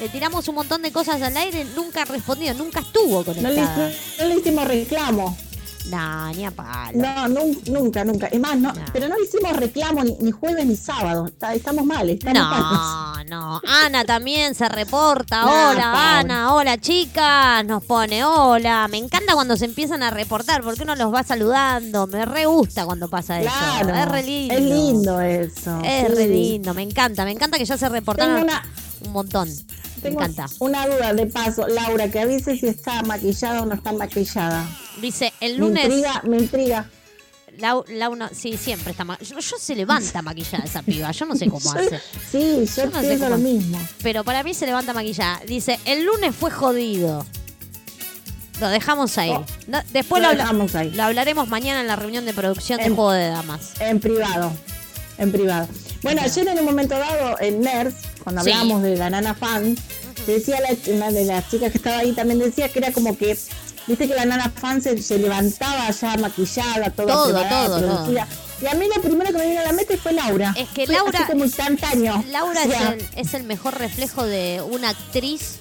[0.00, 1.64] le tiramos un montón de cosas al aire.
[1.76, 3.88] Nunca respondió, nunca estuvo No conectada.
[3.88, 5.36] le, no le hicimos reclamo.
[5.90, 6.92] Nah, ni a palo.
[6.98, 8.26] No, nun- nunca, nunca.
[8.28, 8.84] Es más, no, No.
[8.92, 11.26] pero no le hicimos reclamo ni, ni jueves ni sábado.
[11.26, 13.26] Está- estamos mal, estamos mal.
[13.28, 13.60] No, no.
[13.84, 15.42] Ana también se reporta.
[15.42, 16.18] No, Hola.
[16.20, 16.54] Ana.
[16.54, 17.64] Hola, chicas.
[17.64, 18.86] Nos pone hola.
[18.88, 22.06] Me encanta cuando se empiezan a reportar porque uno los va saludando.
[22.06, 23.98] Me re gusta cuando pasa Claro, eso.
[23.98, 24.54] Es re lindo.
[24.54, 25.80] Es lindo eso.
[25.84, 26.14] Es sí.
[26.14, 26.74] re lindo.
[26.74, 27.24] Me encanta.
[27.24, 28.62] Me encanta que ya se reportaron una,
[29.04, 29.48] un montón.
[30.02, 30.46] Tengo encanta.
[30.58, 34.66] una duda de paso, Laura, que avise si está maquillada o no está maquillada.
[35.00, 35.84] Dice, el Me lunes.
[35.84, 36.90] intriga, me intriga.
[37.58, 37.84] Lau
[38.16, 41.10] no- sí, siempre está ma- yo, yo se levanta maquillada esa piba.
[41.12, 42.00] Yo no sé cómo hace.
[42.30, 43.78] Sí, Yo yo, no sé cómo- lo mismo.
[44.02, 45.40] Pero para mí se levanta maquillada.
[45.46, 47.26] Dice, el lunes fue jodido.
[48.60, 49.30] Lo dejamos ahí.
[49.30, 50.90] Oh, No, después lo lo, dejamos ahí.
[50.92, 53.72] lo hablaremos mañana en la reunión de producción de En- Juego de Damas.
[53.80, 54.52] En privado.
[55.18, 55.68] En privado.
[56.02, 57.94] Bueno, ayer en un momento dado, en NERS,
[58.24, 58.50] cuando Sí.
[58.50, 59.76] hablábamos de la nana fan,
[60.26, 63.36] decía la, una de las chicas que estaba ahí también decía que era como que,
[63.86, 67.88] viste que la nana fan se, se levantaba ya maquillada, toda Todo, preparada, todo, todo.
[67.96, 68.28] producida.
[68.62, 70.54] Y a mí lo primero que me vino a la mente fue Laura.
[70.56, 72.24] Es que Fue Laura- Así como instantáneo.
[72.30, 75.56] Laura O sea, es, el, es el mejor reflejo de una actriz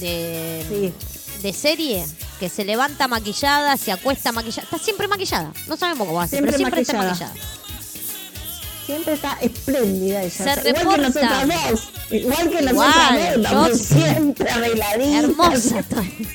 [0.00, 0.92] de, Sí.
[1.42, 2.04] de serie
[2.38, 4.64] que se levanta maquillada, se acuesta maquillada.
[4.64, 5.52] Está siempre maquillada.
[5.66, 7.32] No sabemos cómo hace, Siempre pero siempre está maquillada.
[8.86, 10.30] Siempre está espléndida ella.
[10.30, 10.96] Se igual reporta.
[10.96, 11.88] que nosotras dos.
[12.10, 13.68] Igual que Igual, nosotras dos.
[13.68, 15.24] yo siempre arregladitas.
[15.24, 16.28] Hermosa estoy.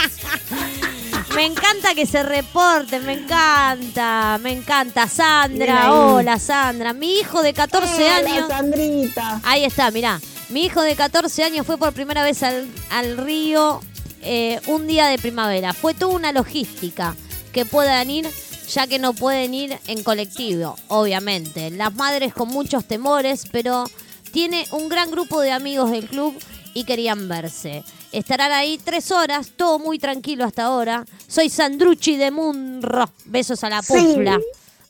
[1.34, 5.06] Me encanta que se reporte, me encanta, me encanta.
[5.08, 6.92] Sandra, hola Sandra.
[6.92, 8.48] Mi hijo de 14 Hola, años.
[8.48, 9.40] Sandrita.
[9.44, 10.20] Ahí está, mirá.
[10.48, 13.80] Mi hijo de 14 años fue por primera vez al, al río
[14.22, 15.72] eh, un día de primavera.
[15.72, 17.14] Fue toda una logística
[17.52, 18.28] que puedan ir,
[18.72, 21.70] ya que no pueden ir en colectivo, obviamente.
[21.70, 23.84] Las madres con muchos temores, pero
[24.32, 26.34] tiene un gran grupo de amigos del club
[26.74, 27.82] y querían verse.
[28.12, 31.04] Estarán ahí tres horas, todo muy tranquilo hasta ahora.
[31.26, 33.10] Soy Sandrucci de Munro.
[33.26, 33.92] Besos a la Sí.
[33.94, 34.38] pufla.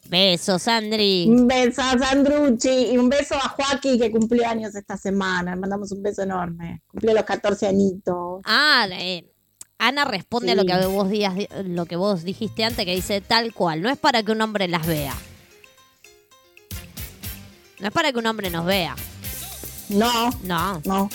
[0.08, 1.26] Besos, Sandri.
[1.28, 5.54] Un beso a Sandrucci y un beso a Joaquín que cumplió años esta semana.
[5.54, 6.82] Le mandamos un beso enorme.
[6.88, 8.40] Cumplió los 14 añitos.
[8.44, 9.24] Ah, eh,
[9.82, 13.54] Ana responde a lo que vos digas, lo que vos dijiste antes, que dice tal
[13.54, 13.80] cual.
[13.80, 15.14] No es para que un hombre las vea.
[17.78, 18.94] No es para que un hombre nos vea.
[19.88, 21.08] No, No, no,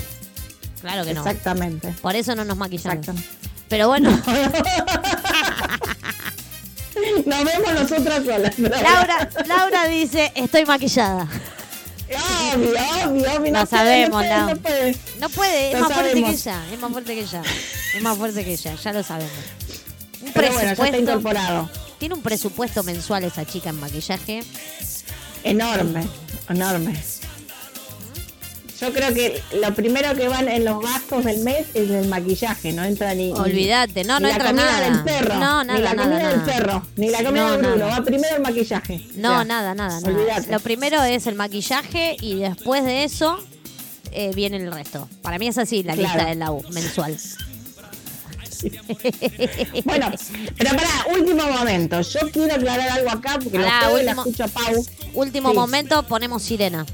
[0.81, 1.21] claro que no.
[1.21, 1.93] exactamente.
[2.01, 3.05] Por eso no nos maquillamos.
[3.69, 4.09] Pero bueno,
[7.25, 8.57] Nos vemos nosotras solas.
[8.57, 11.27] Laura, Laura dice, estoy maquillada.
[12.07, 12.69] Obvio,
[13.09, 13.51] obvio, obvio.
[13.51, 14.95] No sabemos, no puede, no puede.
[15.19, 16.63] No puede, es más fuerte que ella.
[16.71, 17.41] Es más fuerte que ella.
[17.95, 19.31] Es más fuerte que ella, ya lo sabemos.
[20.21, 20.97] Un Pero bueno, ya está presupuesto.
[21.11, 21.69] incorporado.
[21.97, 24.43] Tiene un presupuesto mensual esa chica en maquillaje.
[25.43, 26.07] Enorme,
[26.49, 27.01] enorme.
[28.81, 32.73] Yo creo que lo primero que van en los gastos del mes es el maquillaje,
[32.73, 33.31] no entra ni.
[33.31, 34.89] Olvídate, no, no ni entra la comida nada.
[34.89, 35.35] del perro.
[35.35, 36.45] No, ni la nada, comida del nada.
[36.45, 37.85] perro, ni la comida No, de Bruno.
[37.87, 39.07] Va primero el maquillaje.
[39.15, 40.07] No, O sea, nada, nada, nada.
[40.13, 40.51] olvídate.
[40.51, 43.39] Lo primero es el maquillaje y después de eso
[44.11, 45.07] eh, viene el resto.
[45.21, 46.13] Para mí es así la Claro.
[46.13, 47.17] lista de la U mensual.
[49.83, 50.11] Bueno,
[50.57, 54.21] pero para último momento, yo quiero aclarar algo acá porque Pará, lo jueves la último-
[54.21, 54.85] escucho a Pau.
[55.13, 55.55] Último Sí.
[55.55, 56.85] momento, ponemos sirena.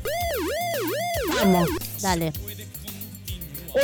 [1.43, 1.67] Vamos,
[2.01, 2.31] Dale.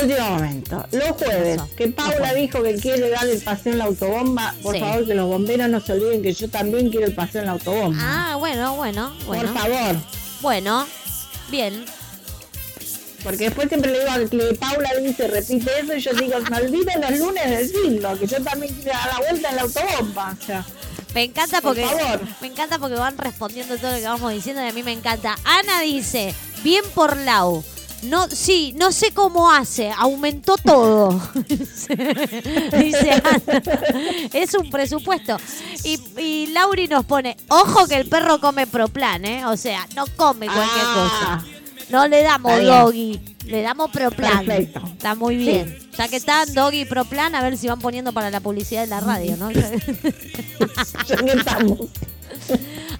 [0.02, 0.86] último momento.
[0.92, 4.80] Los jueves, que Paula dijo que quiere dar el paseo en la autobomba, por Sí.
[4.80, 7.52] favor que los bomberos no se olviden que yo también quiero el paseo en la
[7.54, 7.98] autobomba.
[8.00, 9.52] Ah, bueno, bueno, bueno.
[9.52, 9.96] Por favor.
[10.42, 10.86] Bueno,
[11.50, 11.84] bien.
[13.24, 16.56] Porque después siempre le digo a que Paula dice, repite eso, y yo digo, no
[16.56, 20.36] olviden los lunes decirlo, que yo también quiero dar la vuelta en la autobomba.
[20.40, 20.64] O sea,
[21.14, 22.20] Me encanta Por porque favor.
[22.42, 25.36] me encanta porque van respondiendo todo lo que vamos diciendo y a mí me encanta.
[25.42, 26.32] Ana dice,
[26.62, 27.62] bien por Lau.
[28.02, 31.20] No, sí, no sé cómo hace, aumentó todo.
[32.78, 33.42] Dice Ana.
[34.32, 35.36] Es un presupuesto.
[35.82, 39.44] Y, y Lauri nos pone, ojo que el perro come proplan, ¿eh?
[39.46, 41.42] O sea, no come cualquier Ah.
[41.42, 41.58] cosa.
[41.90, 44.44] No le damos doggy, le damos proplan.
[44.44, 44.82] Perfecto.
[44.92, 45.78] Está muy bien.
[45.96, 48.88] Ya que están doggy y proplan, a ver si van poniendo para la publicidad de
[48.88, 49.48] la radio, ¿no?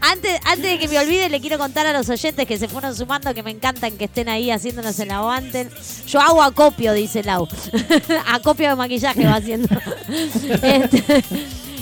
[0.01, 2.95] Antes, antes de que me olvide, le quiero contar a los oyentes que se fueron
[2.95, 5.69] sumando que me encantan que estén ahí haciéndonos el aguante.
[6.07, 7.49] Yo hago acopio, dice Lau.
[8.27, 9.69] acopio de maquillaje va haciendo.
[10.63, 11.25] Este,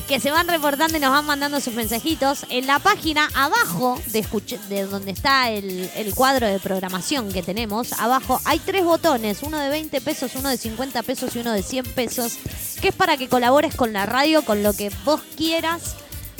[0.06, 2.46] que se van reportando y nos van mandando sus mensajitos.
[2.48, 4.24] En la página abajo de,
[4.68, 9.58] de donde está el, el cuadro de programación que tenemos, abajo hay tres botones, uno
[9.58, 12.38] de 20 pesos, uno de 50 pesos y uno de 100 pesos,
[12.80, 15.96] que es para que colabores con la radio, con lo que vos quieras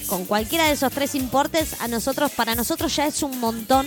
[0.06, 3.86] con cualquiera de esos tres importes, a nosotros, para nosotros ya es un montón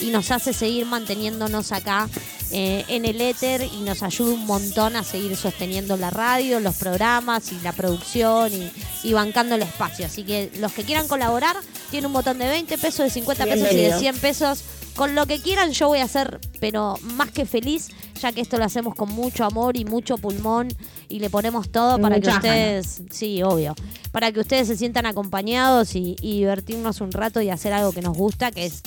[0.00, 2.08] y nos hace seguir manteniéndonos acá
[2.52, 6.76] eh, en el éter y nos ayuda un montón a seguir sosteniendo la radio, los
[6.76, 8.70] programas y la producción y,
[9.02, 10.06] y bancando el espacio.
[10.06, 11.56] Así que los que quieran colaborar,
[11.90, 13.98] tienen un botón de 20 pesos, de 50 pesos y de Bienvenido.
[13.98, 14.64] 100 pesos.
[14.94, 17.88] Con lo que quieran yo voy a ser, pero más que feliz,
[18.18, 20.68] ya que esto lo hacemos con mucho amor y mucho pulmón
[21.10, 23.74] y le ponemos todo para que ustedes, sí, obvio,
[24.10, 28.00] para que ustedes se sientan acompañados y, y divertirnos un rato y hacer algo que
[28.00, 28.82] nos gusta, que es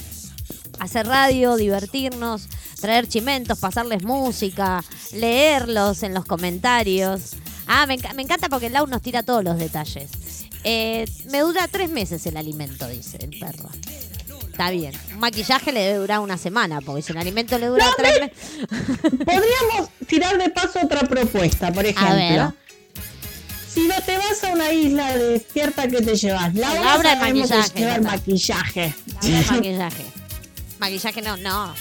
[0.80, 2.47] hacer radio, divertirnos,
[2.80, 7.34] traer chimentos, pasarles música, leerlos en los comentarios.
[7.67, 10.09] Ah, me, enca- me encanta porque Lau nos tira todos los detalles.
[10.63, 13.69] Eh, me dura tres meses el alimento, dice el perro.
[14.49, 14.91] Está bien.
[15.13, 18.13] Un maquillaje le debe durar una semana, porque si el alimento le dura No, tres
[18.19, 19.09] me- meses.
[19.25, 22.15] Podríamos tirar de paso otra propuesta, por ejemplo.
[22.15, 22.49] ver.
[23.73, 26.53] Si no te vas a una isla desierta, ¿qué te llevas?
[26.55, 28.17] El sabemos que maquillaje, lleva el ya está.
[28.17, 28.95] maquillaje.
[29.21, 30.03] Laura, maquillaje.
[30.80, 31.73] Maquillaje no, no.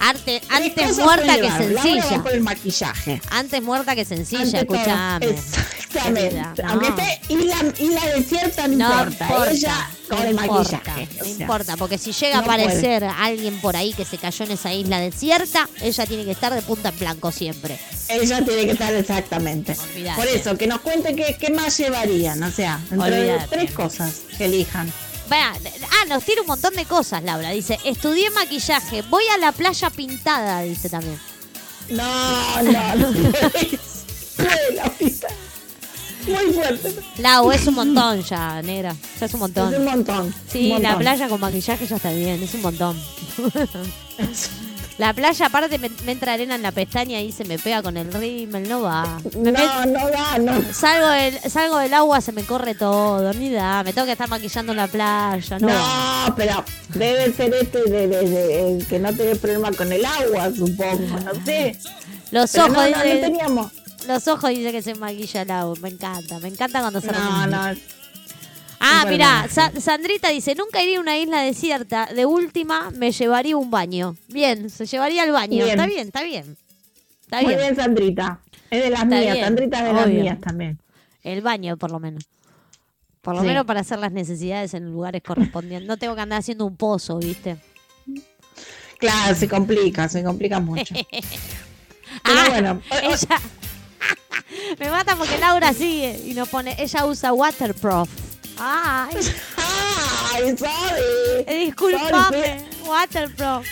[0.00, 2.22] Arte, antes muerta que sencilla.
[2.22, 3.22] por el maquillaje.
[3.30, 5.26] Antes muerta que sencilla, escúchame.
[5.26, 6.62] Exactamente.
[6.62, 6.68] No.
[6.70, 9.24] Aunque esté isla, isla desierta, no, No importa.
[9.24, 11.08] importa, Ella con no el importa, maquillaje.
[11.16, 11.32] No o sea.
[11.42, 12.62] importa, porque si llega a puede.
[12.64, 16.52] aparecer alguien por ahí que se cayó en esa isla desierta, ella tiene que estar
[16.52, 17.78] de punta en blanco siempre.
[18.08, 19.76] Ella tiene que estar exactamente.
[19.92, 20.16] Olvídate.
[20.20, 22.42] Por eso, que nos cuente qué, qué más llevarían.
[22.42, 24.92] O sea, entre tres cosas que elijan.
[25.28, 27.50] Vea, ah, nos tira un montón de cosas, Laura.
[27.50, 31.18] Dice, estudié maquillaje, voy a la playa pintada, dice también.
[31.90, 33.12] No, no, no.
[34.36, 35.28] Puede, Laurita.
[36.26, 36.94] Muy fuerte.
[37.18, 38.96] Lau, es un montón ya, negra.
[39.20, 39.74] Ya es un Es montón.
[39.74, 40.34] un montón.
[40.50, 42.98] Sí, un la playa con maquillaje ya está bien, es un montón.
[44.98, 47.96] la playa, aparte, me, me entra arena en la pestaña y se me pega con
[47.96, 49.18] el rímel, no va.
[49.36, 50.72] Me met- No, no da, no.
[50.72, 53.82] salgo, del, salgo del agua, se me corre todo, ni da.
[53.82, 55.66] Me tengo que estar maquillando en la playa, no.
[55.68, 56.24] va.
[56.28, 56.64] No, pero
[56.94, 61.18] debe ser este de, de- de- el que no tiene problema con el agua, supongo,
[61.24, 61.76] no sé.
[62.30, 63.72] Los Pero ojos, no, no, no dice, teníamos.
[64.06, 65.74] los ojos dice que se maquilla el agua.
[65.80, 67.74] Me encanta, me encanta cuando se No, no.
[68.86, 69.46] Ah, mirá.
[69.50, 72.06] Sa- Sandrita dice, nunca iría a una isla desierta.
[72.14, 74.16] De última, me llevaría un baño.
[74.28, 75.64] Bien, se llevaría al baño.
[75.64, 75.68] Bien.
[75.70, 76.56] Está bien, está bien.
[77.22, 77.58] Está Muy bien.
[77.60, 78.40] bien, Sandrita.
[78.70, 80.78] Es de las Está mías, bien, Sandrita es de las mías también.
[81.22, 82.24] El baño, por lo menos.
[83.22, 83.46] Por lo Sí.
[83.46, 85.88] menos para hacer las necesidades en lugares correspondientes.
[85.88, 87.56] No tengo que andar haciendo un pozo, ¿viste?
[88.98, 90.94] Claro, se complica, se complica mucho.
[92.22, 93.40] Pero Ah, bueno, ella...
[94.78, 98.08] Me mata porque Laura sigue y nos pone, ella usa waterproof.
[98.58, 99.16] Ay,
[100.32, 101.44] ¡Ay, sorry!
[101.46, 103.66] eh, disculpame, Sorry, waterproof.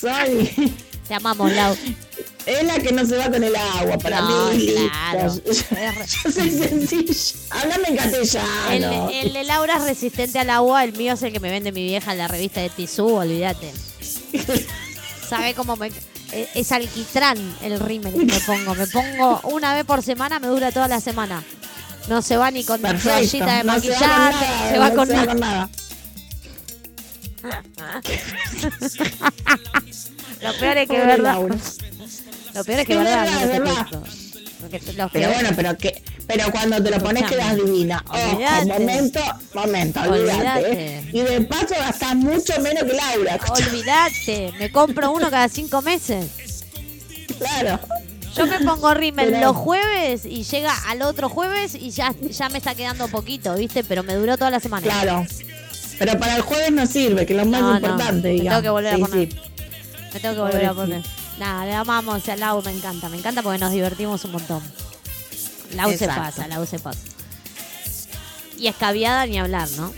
[0.00, 0.74] sorry.
[1.08, 1.76] Te amamos, Lau.
[2.46, 4.66] Es la que no se va con el agua, para No, mí.
[5.10, 5.34] claro.
[5.46, 7.38] Yo soy sencilla.
[7.50, 9.08] Háblame en castellano.
[9.10, 11.72] El, el de Laura es resistente al agua, el mío es el que me vende
[11.72, 13.72] mi vieja en la revista de Tizú, olvídate.
[15.28, 15.88] ¿Sabe cómo me.?
[16.32, 18.74] eh, Es alquitrán el rímel que me pongo.
[18.74, 21.42] Me pongo una vez por semana, me dura toda la semana.
[22.08, 23.08] No se va ni con Perfecto.
[23.10, 25.40] toallita de No se va con maquillaje, nada, se va no con se va con
[25.40, 25.68] nada.
[30.42, 31.36] Lo peor es que es verdad.
[32.54, 33.86] Lo peor es que Es verdad, es verdad.
[34.70, 37.54] Pero peores- bueno, pero que, pero cuando te lo pones Escuchame.
[37.54, 38.04] quedas divina.
[38.08, 38.64] Olvídate.
[38.66, 39.20] momento,
[39.52, 40.72] momento, olvídate.
[40.72, 41.10] ¿eh?
[41.12, 43.38] Y de paso gastás mucho menos que Laura.
[43.50, 46.26] Olvídate, me compro uno cada cinco meses.
[47.38, 47.78] Claro.
[48.36, 52.58] Yo me pongo rímel los jueves y llega al otro jueves y ya, ya me
[52.58, 53.84] está quedando poquito, ¿viste?
[53.84, 54.82] Pero me duró toda la semana.
[54.86, 55.26] Claro.
[55.98, 58.50] Pero para el jueves no sirve, que es lo más No, no, importante, me digamos.
[58.50, 59.28] tengo que volver a poner.
[59.32, 59.38] sí.
[60.12, 61.02] Me tengo que volver a poner.
[61.38, 64.62] Nada, le amamos a Lau, me encanta, me encanta porque nos divertimos un montón.
[65.74, 66.20] Lau se Exacto.
[66.22, 67.00] pasa, Lau se pasa.
[68.58, 69.92] Y escabiada ni hablar, ¿no?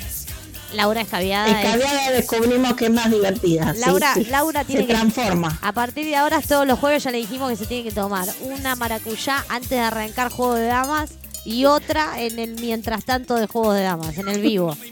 [0.74, 3.72] Laura escabiada es- Escabiada descubrimos que es más divertida.
[3.74, 4.24] sí, Laura- sí.
[4.24, 5.58] Laura tiene Se que- transforma.
[5.62, 8.28] A partir de ahora, todos los jueves ya le dijimos que se tiene que tomar
[8.42, 11.10] una maracuyá antes de arrancar Juego de Damas
[11.44, 14.76] y otra en el mientras tanto de Juegos de Damas, en el vivo.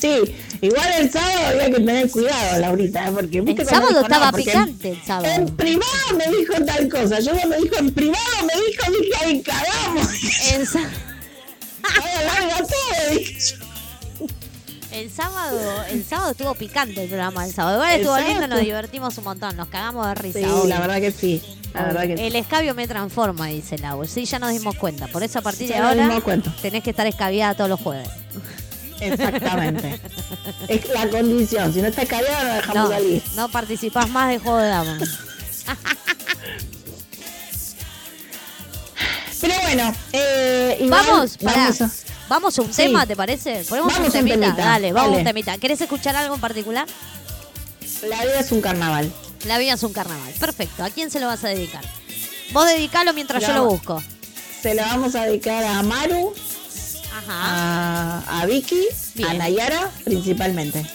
[0.00, 3.12] Sí, igual el sábado había que tener cuidado, Laurita, ¿eh?
[3.12, 5.34] porque El viste cuando sábado dijo, no, estaba porque picante, el sábado.
[5.34, 7.20] En privado me dijo tal cosa.
[7.20, 10.06] Yo cuando me dijo en privado me dijo, dije, ay, cagamos.
[10.70, 10.78] Sa-
[11.82, 13.63] Ay, larga todo, dije yo.
[14.94, 17.76] El sábado, el sábado estuvo picante el programa el sábado.
[17.78, 20.38] Igual El estuvo sábado lindo, nos divertimos un montón, nos cagamos de risa.
[20.38, 20.64] Sí, obvio.
[20.66, 21.42] la verdad que sí.
[21.74, 22.22] La verdad que sí.
[22.22, 24.04] El escabio me transforma, dice Lau.
[24.06, 25.06] Sí, ya nos dimos cuenta.
[25.08, 26.20] Por eso a partir de Ya ahora
[26.62, 28.08] tenés que estar escabiada todos los jueves.
[29.00, 30.00] Exactamente.
[30.68, 31.72] es la condición.
[31.72, 33.22] Si no está escabeado, no dejamos No, salir.
[33.34, 35.18] no participás más de Juego de Damas.
[39.44, 41.90] Pero bueno, eh, igual Vamos, vamos a-
[42.30, 42.84] Vamos a un Sí.
[42.84, 43.62] tema, ¿te parece?
[43.68, 44.40] Ponemos Vamos un a un temita.
[44.46, 45.24] temita, Dale, vamos a un dale.
[45.28, 45.58] temita.
[45.58, 46.86] ¿Querés escuchar algo en particular?
[48.08, 49.12] La vida es un carnaval.
[49.46, 50.32] La vida es un carnaval.
[50.40, 50.82] Perfecto.
[50.82, 51.84] ¿A quién se lo vas a dedicar?
[52.52, 54.02] Vos dedicalo mientras yo lo busco.
[54.62, 56.32] Se la vamos a dedicar a Maru,
[57.14, 58.22] Ajá.
[58.26, 58.80] a, a Vicky,
[59.14, 59.28] Bien.
[59.28, 60.86] a Nayara principalmente.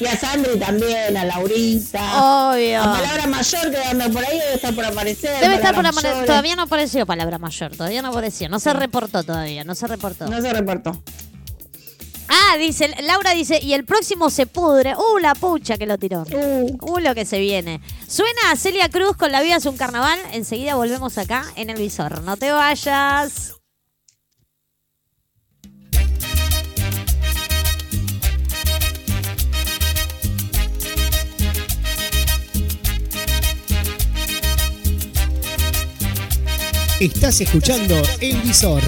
[0.00, 2.50] Y a Sandri también, a Laurita.
[2.52, 2.78] Obvio.
[2.78, 5.40] La palabra mayor quedando por ahí debe estar por aparecer.
[5.40, 6.26] Debe estar por aparecer.
[6.26, 8.48] Todavía no apareció palabra mayor, todavía no apareció.
[8.48, 10.26] No se reportó todavía, no se reportó.
[10.26, 11.02] No se reportó.
[12.28, 14.94] Ah, dice, Laura dice, y el próximo se pudre.
[14.94, 16.24] Uh, la pucha que lo tiró.
[16.30, 16.76] Uh.
[16.80, 17.80] uh, lo que se viene.
[18.06, 20.18] Suena a Celia Cruz con La vida es un carnaval.
[20.32, 22.22] Enseguida volvemos acá en el visor.
[22.22, 23.57] No te vayas.
[37.00, 38.82] Estás escuchando El Visor.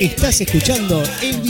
[0.00, 1.42] Estás escuchando El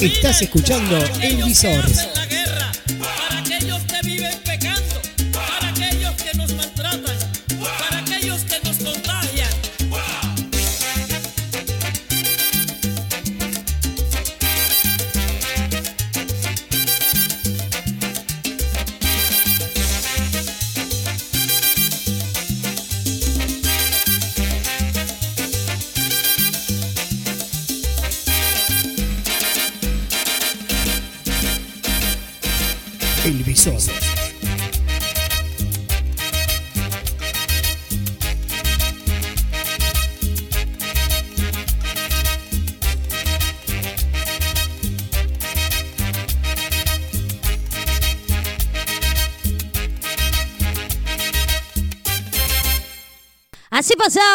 [0.00, 1.44] Estás escuchando El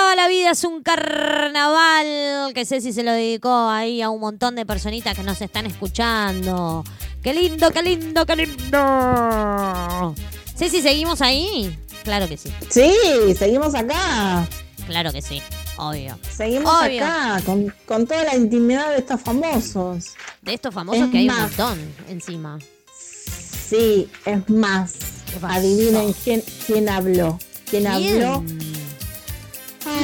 [0.10, 2.52] toda la vida es un carnaval.
[2.56, 5.68] Que sé si se lo dedicó ahí a un montón de personitas que nos están
[5.68, 6.84] escuchando.
[7.22, 10.16] ¡Qué lindo, qué lindo, qué lindo!
[10.56, 11.78] Ceci, ¿seguimos ahí?
[12.04, 12.52] Claro que sí.
[12.70, 12.92] Sí,
[13.38, 14.48] seguimos acá.
[14.88, 15.44] Claro que sí,
[15.78, 16.18] obvio.
[16.28, 20.16] Seguimos acá, con, con, toda la intimidad de estos famosos.
[20.42, 22.58] De estos famosos que hay un montón encima.
[22.98, 24.96] Sí, es más.
[25.44, 27.38] Adivinen quién, quién habló.
[27.70, 28.24] ¿Quién, ¿Quién?
[28.24, 28.44] habló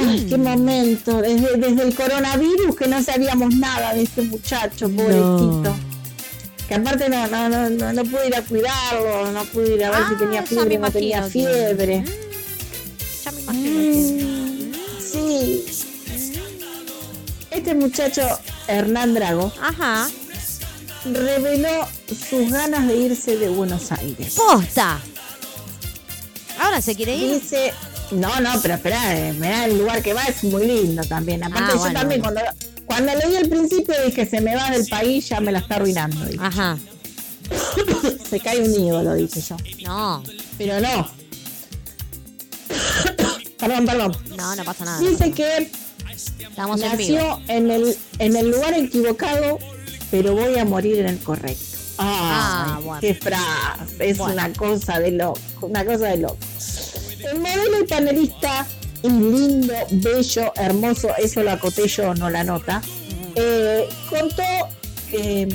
[0.08, 1.22] Ay, qué momento.
[1.22, 5.76] Desde, desde el coronavirus que no sabíamos nada de este muchacho, pobrecito.
[6.68, 9.92] Que aparte no, no, no, no, no pude ir a cuidarlo, no pude ir a
[9.92, 12.04] ver Ah, si tenía ya fiebre, no tenía que- fiebre.
[13.24, 15.66] Ya me imagino que- Mm, sí.
[17.52, 18.22] Este muchacho,
[18.68, 20.10] Hernán Drago, Ajá.
[21.06, 21.88] reveló
[22.30, 24.34] sus ganas de irse de Buenos Aires.
[24.36, 25.00] ¡Posta!
[26.60, 27.34] Ahora se quiere ir.
[27.42, 27.74] Dice,
[28.12, 31.44] no, no, pero espera, eh, mirá el lugar que va es muy lindo también.
[31.44, 32.40] Aparte Ah, yo bueno, también bueno.
[32.42, 35.76] cuando cuando leí al principio dije se me va del país, ya me la está
[35.76, 36.24] arruinando.
[36.26, 36.40] dije.
[36.44, 36.78] Ajá.
[38.30, 39.58] Se cae un ídolo, dije yo.
[39.86, 40.24] No,
[40.58, 41.08] Pero no.
[43.60, 44.18] perdón, perdón.
[44.38, 45.00] no, no pasa nada.
[45.00, 45.72] Dice que
[46.40, 49.60] Estamos nació en el, en el lugar equivocado,
[50.12, 51.78] pero voy a morir en el correcto.
[51.98, 53.02] Ah, bueno.
[53.02, 53.42] qué frase,
[54.00, 54.34] es Bueno.
[54.34, 56.38] una cosa de loco, una cosa de loco.
[57.32, 58.68] El modelo y panelista,
[59.02, 62.82] y lindo, bello, hermoso, eso lo acoté yo, no la nota,
[63.36, 64.44] eh, contó
[65.12, 65.48] eh,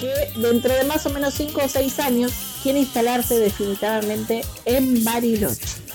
[0.00, 2.32] que dentro de más o menos 5 o 6 años
[2.62, 5.86] quiere instalarse definitivamente en Bariloche.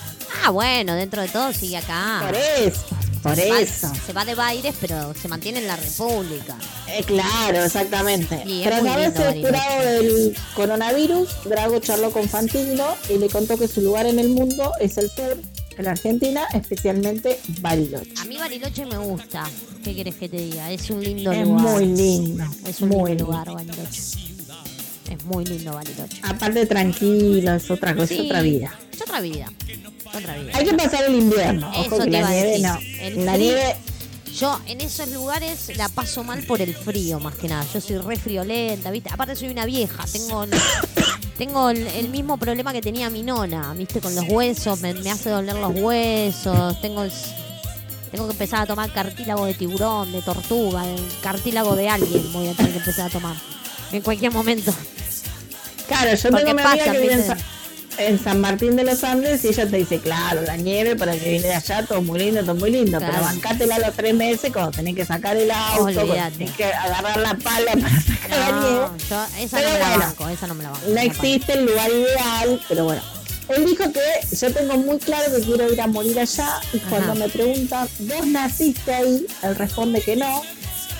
[0.43, 2.23] Ah, bueno, dentro de todo sigue acá.
[2.25, 2.85] Por eso,
[3.21, 3.91] por eso.
[4.05, 6.55] Se va de Baires, pero se mantiene en la República.
[6.87, 8.43] Eh, claro, exactamente.
[8.45, 13.81] Es Tras haberse curado del coronavirus, Drago charló con Fantino y le contó que su
[13.81, 15.37] lugar en el mundo es el sur,
[15.77, 18.11] en Argentina, especialmente Bariloche.
[18.21, 19.43] A mí Bariloche me gusta.
[19.83, 20.69] ¿Qué quieres que te diga?
[20.71, 21.61] Es un lindo Es lugar.
[21.63, 23.25] muy lindo, Es un muy lindo lindo.
[23.25, 24.01] lugar, Bariloche.
[25.09, 26.19] Es muy lindo Bariloche.
[26.23, 28.73] Aparte tranquilo, es otra cosa, es otra vida.
[28.93, 29.51] Es otra vida.
[30.53, 32.77] Hay que pasar el invierno, ojo Eso que te la nieve no.
[32.99, 33.75] El La frío- nieve,
[34.37, 37.65] Yo en esos lugares la paso mal por el frío, más que nada.
[37.73, 39.09] Yo soy re friolenta, ¿viste?
[39.11, 40.51] Aparte soy una vieja, tengo el,
[41.37, 43.99] tengo el, el mismo problema que tenía mi nona, ¿viste?
[43.99, 47.11] Con los huesos, me, me hace doler los huesos, tengo el-
[48.11, 50.83] tengo que empezar a tomar cartílago de tiburón, de tortuga,
[51.21, 53.35] cartílago de alguien voy a tener que empezar a tomar.
[53.93, 54.73] En cualquier momento.
[55.87, 57.43] claro, yo Porque tengo una amiga pasan, que
[57.97, 61.29] en San Martín de los Andes y ella te dice, claro, la nieve para que
[61.29, 63.13] viene de allá, todo muy lindo, todo muy lindo, Claro.
[63.13, 67.19] pero bancátela los tres meses cuando tenés que sacar el auto, cuando tenés que agarrar
[67.19, 68.85] la pala para sacar la nieve.
[68.87, 70.85] No, yo esa Pero no me la bueno, banco, esa no me la banco.
[70.87, 73.01] No esa existe el lugar ideal, pero bueno.
[73.49, 77.15] Él dijo que yo tengo muy claro que quiero ir a morir allá y cuando
[77.15, 79.25] me preguntan, ¿vos naciste ahí?
[79.43, 80.41] Él responde que no,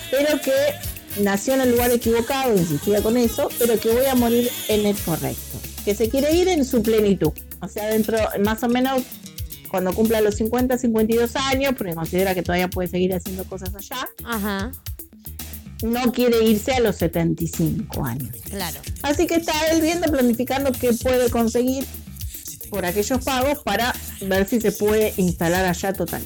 [0.10, 0.52] pero que
[1.22, 4.98] nació en el lugar equivocado, insistía con eso, pero que voy a morir en el
[4.98, 5.60] correcto.
[5.86, 7.32] Que se quiere ir en su plenitud.
[7.62, 9.02] O sea, dentro, más o menos
[9.70, 14.08] cuando cumpla los 50, 52 años, porque considera que todavía puede seguir haciendo cosas allá,
[14.26, 14.72] Ajá,
[15.82, 18.36] no quiere irse a los 75 años.
[18.50, 18.80] claro.
[19.02, 21.86] Así que está él viendo, planificando qué puede conseguir
[22.70, 26.22] por aquellos pagos para ver si se puede instalar allá total.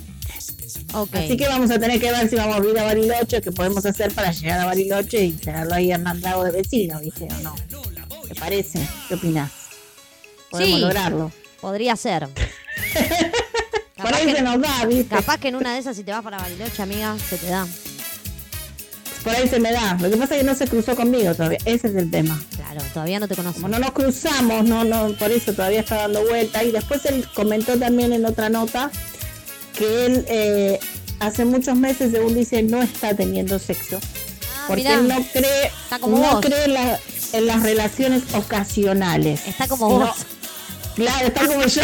[0.93, 1.15] Ok.
[1.15, 3.85] Así que vamos a tener que ver si vamos a ir a Bariloche, qué podemos
[3.85, 7.27] hacer para llegar a Bariloche y tenerlo ahí en Mandago de vecino, ¿viste?
[7.31, 7.55] ¿O no?
[8.27, 8.79] ¿Te parece?
[9.07, 9.51] ¿Qué opinás?
[10.49, 10.81] Podemos Sí.
[10.81, 11.31] lograrlo.
[11.61, 12.27] Podría ser.
[13.97, 15.15] Por ahí que, se nos da, ¿viste?
[15.15, 17.65] capaz que en una de esas, si te vas para Bariloche, amiga, se te da.
[19.23, 19.97] Por ahí se me da.
[19.99, 21.57] Lo que pasa es que no se cruzó conmigo todavía.
[21.65, 22.39] Ese es el tema.
[22.55, 23.61] Claro, todavía no te conozco.
[23.61, 26.63] Como no nos cruzamos, no, no, por eso todavía está dando vuelta.
[26.63, 28.91] Y después él comentó también en otra nota
[29.75, 30.79] que él eh,
[31.19, 33.97] hace muchos meses, según dice, no está teniendo sexo.
[34.57, 36.45] Ah, Porque mirá, él no cree, Está como no vos.
[36.45, 36.99] cree en, la-
[37.37, 39.41] en las relaciones ocasionales.
[39.47, 40.15] está como No, vos.
[40.95, 41.81] Claro, está como yo.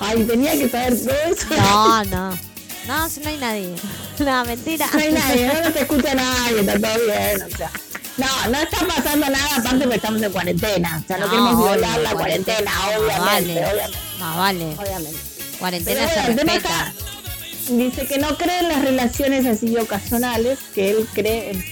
[0.00, 1.46] Ay, tenía que saber todo eso.
[1.56, 2.38] No, no.
[2.86, 3.74] No, si no hay nadie.
[4.18, 4.86] No, mentira.
[4.92, 7.70] No hay nadie, no te escucha nadie, está todo bien, o sea.
[8.16, 11.02] No, no está pasando nada, aparte porque estamos en cuarentena.
[11.02, 13.50] O sea, no, queremos obvio, violar la cuarentena, obviamente, Más vale.
[13.58, 14.64] obviamente, Más vale.
[14.78, 15.18] obviamente.
[15.58, 16.92] Cuarentena Pero se bueno, respeta.
[16.94, 21.64] está- dice que no cree en las relaciones así ocasionales, que él cree en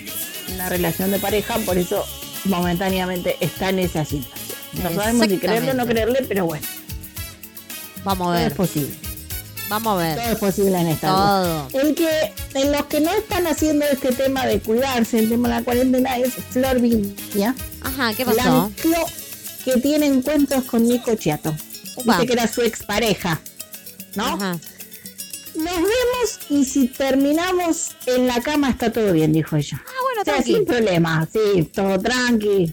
[0.52, 2.04] una relación de pareja, por eso
[2.44, 4.58] momentáneamente está en esa situación.
[4.82, 6.66] No sabemos si creerle o no creerle, pero bueno,
[8.04, 8.54] Vamos a todo es ver.
[8.56, 8.94] posible.
[9.68, 10.16] Vamos a ver.
[10.18, 11.68] Todo es posible en esta vida.
[11.70, 11.80] Todo.
[11.80, 15.54] El que, en los que no están haciendo este tema de cuidarse, el tema de
[15.56, 17.54] la cuarentena, es Flor Viña.
[17.82, 18.68] Ajá, ¿qué La pasó?
[18.68, 19.04] mezcló
[19.64, 21.54] que tiene encuentros con Nico Chiato.
[22.04, 23.40] Dice que era su expareja.
[24.14, 24.24] ¿No?
[24.26, 24.58] Ajá.
[25.54, 29.82] Nos vemos y si terminamos en la cama está todo bien, dijo ella.
[29.86, 30.52] Ah, bueno, O sea, tranqui.
[30.54, 32.72] sin problema, sí, todo tranqui.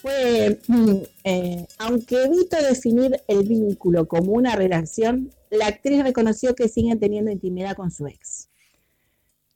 [0.00, 0.94] fue, mm,
[1.24, 7.30] eh, aunque evito definir el vínculo como una relación, la actriz reconoció que siguen teniendo
[7.30, 8.48] intimidad con su ex.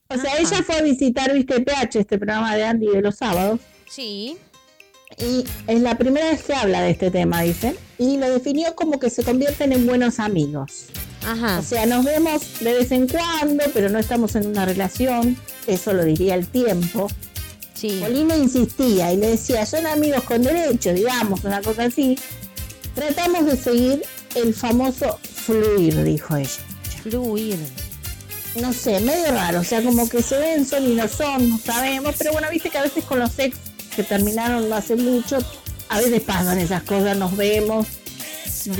[0.08, 3.60] O sea, ella fue a visitar, viste, PH, este programa de Andy de los sábados,
[3.90, 4.38] Sí.
[5.18, 8.98] y es la primera vez que habla de este tema, dicen, y lo definió como
[8.98, 10.86] que se convierten en buenos amigos.
[11.26, 11.58] Ajá.
[11.58, 15.92] O sea, nos vemos de vez en cuando, pero no estamos en una relación, eso
[15.92, 17.08] lo diría el tiempo.
[17.74, 18.00] Sí.
[18.02, 22.18] Polina insistía y le decía, son amigos con derecho, digamos, una cosa así.
[22.94, 24.02] Tratamos de seguir
[24.34, 26.50] el famoso fluir, dijo ella.
[27.02, 27.58] Fluir.
[28.60, 31.58] No sé, medio raro, o sea, como que se ven, son y no son, no
[31.58, 33.56] sabemos, pero bueno, viste que a veces con los ex
[33.94, 35.38] que terminaron no hace mucho,
[35.88, 37.86] a veces pasan esas cosas, nos vemos,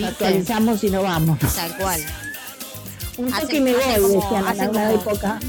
[0.05, 1.39] actualizamos y no vamos.
[1.39, 2.05] Tal cual.
[3.19, 3.81] Un toque y me voy,
[4.15, 5.41] decían alguna como- época.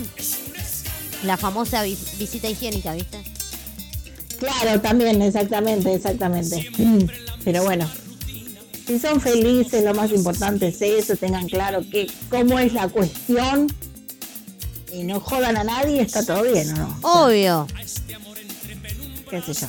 [1.24, 3.18] La famosa vis- visita higiénica, ¿viste?
[4.40, 6.70] Claro, también, exactamente, exactamente.
[6.78, 7.00] Mm,
[7.44, 7.90] Pero bueno,
[8.88, 13.68] si son felices, lo más importante es eso, tengan claro que cómo es la cuestión
[14.94, 17.00] y no jodan a nadie, está todo bien, ¿o no?
[17.02, 17.68] Obvio.
[19.30, 19.68] qué sé yo.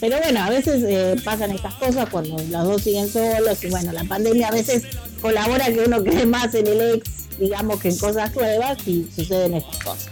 [0.00, 3.92] Pero bueno, a veces eh, pasan estas cosas cuando los dos siguen solos y bueno,
[3.92, 4.82] la pandemia a veces
[5.20, 7.08] colabora que uno cree más en el ex,
[7.40, 10.08] digamos, que en cosas nuevas y suceden estas cosas.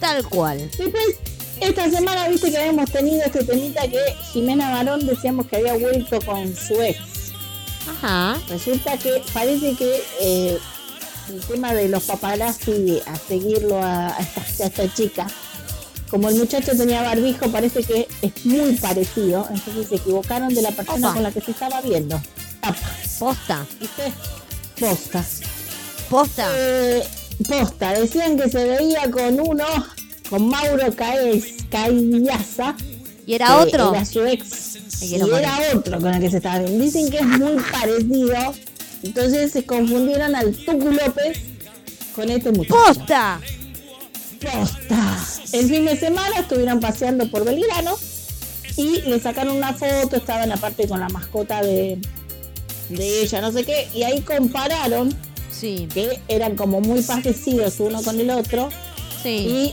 [0.00, 0.58] Tal cual.
[0.76, 1.16] Después,
[1.60, 4.00] esta semana viste que habíamos tenido este temita que
[4.32, 6.98] Jimena Barón decíamos que había vuelto con su ex.
[7.88, 8.40] Ajá.
[8.48, 10.58] Resulta que parece que eh,
[11.28, 15.26] el tema de los paparazzi a seguirlo a, a esta, a esta chica,
[16.10, 20.72] como el muchacho tenía barbijo, parece que es muy parecido, entonces se equivocaron de la
[20.72, 21.14] persona Opa.
[21.14, 22.20] con la que se estaba viendo.
[23.18, 23.66] Posta.
[23.78, 24.12] ¿viste?
[24.78, 25.24] Posta.
[26.10, 26.48] Posta.
[26.56, 27.04] Eh,
[27.48, 29.64] posta, decían que se veía con uno,
[30.28, 31.54] con Mauro Caes,
[33.26, 33.94] ¿Y era otro?
[33.94, 35.02] Era su ex.
[35.02, 36.84] Y quiero era otro con el que se estaba viendo.
[36.84, 38.54] Dicen que es muy parecido.
[39.04, 41.38] Entonces se confundieron al Tucu López
[42.14, 42.74] con este muchacho.
[42.74, 43.40] ¡Posta!
[44.42, 45.24] Posta.
[45.52, 47.96] El fin de semana estuvieron paseando por Belgrano
[48.76, 51.98] y le sacaron una foto, estaba en la parte con la mascota de,
[52.88, 55.14] de ella, no sé qué, y ahí compararon
[55.60, 58.70] Sí, que eran como muy parecidos uno con el otro
[59.22, 59.72] sí.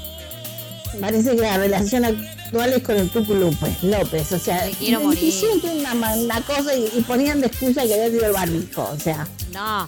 [0.93, 5.93] y parece que la relación actual es con el Tucu López, o sea, siempre una,
[6.15, 9.87] una cosa y, y ponían de excusa que había sido el barbijo, o sea, No.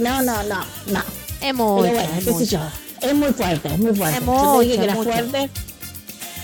[0.00, 0.22] No.
[0.22, 0.42] No, no,
[0.86, 1.02] no.
[1.40, 1.74] Es mucho.
[1.74, 2.60] bueno, es qué sé yo,
[3.00, 4.18] es muy fuerte, es muy fuerte.
[4.18, 5.10] Es mucho, que es era mucho.
[5.10, 5.50] fuerte,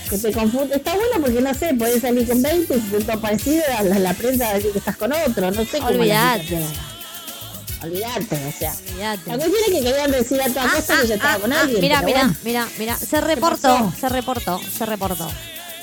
[0.09, 3.01] que te confunde, está bueno porque no sé, podés salir con 20 y si te
[3.01, 5.87] todo parecido, la, la prensa va a decir que estás con otro, no sé cómo
[5.89, 6.43] Olvidate.
[6.43, 6.94] situación.
[7.85, 8.73] Olvidate, o sea.
[8.89, 9.29] Olvídate.
[9.31, 11.53] La cuestión es que querían decir a Ah, costa que ya ah, estaba ah, con
[11.53, 11.81] ah, alguien.
[11.81, 12.35] Mira, mira, bueno.
[12.43, 12.97] mira, mira.
[12.97, 15.29] Se reportó, se reportó, se reportó.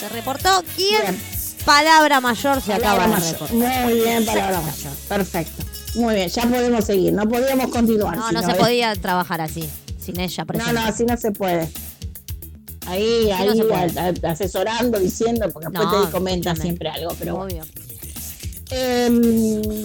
[0.00, 0.62] Se reportó.
[0.76, 1.00] ¿Quién?
[1.02, 1.22] Bien.
[1.64, 3.56] Palabra mayor se Palabra acaba de reportar.
[3.56, 4.92] Muy bien, palabra mayor.
[5.08, 5.62] Perfecto.
[5.94, 7.12] Muy bien, ya podemos seguir.
[7.12, 8.16] No podíamos continuar.
[8.16, 9.68] No, si no se podía trabajar así,
[10.04, 10.72] sin ella No, presente.
[10.72, 11.68] no, así no se puede.
[12.86, 17.14] Ahí, no ahí, a- a- asesorando, diciendo, porque después No, te comenta siempre algo.
[17.16, 17.62] Pero bueno.
[17.62, 17.64] Obvio.
[18.70, 19.82] Em,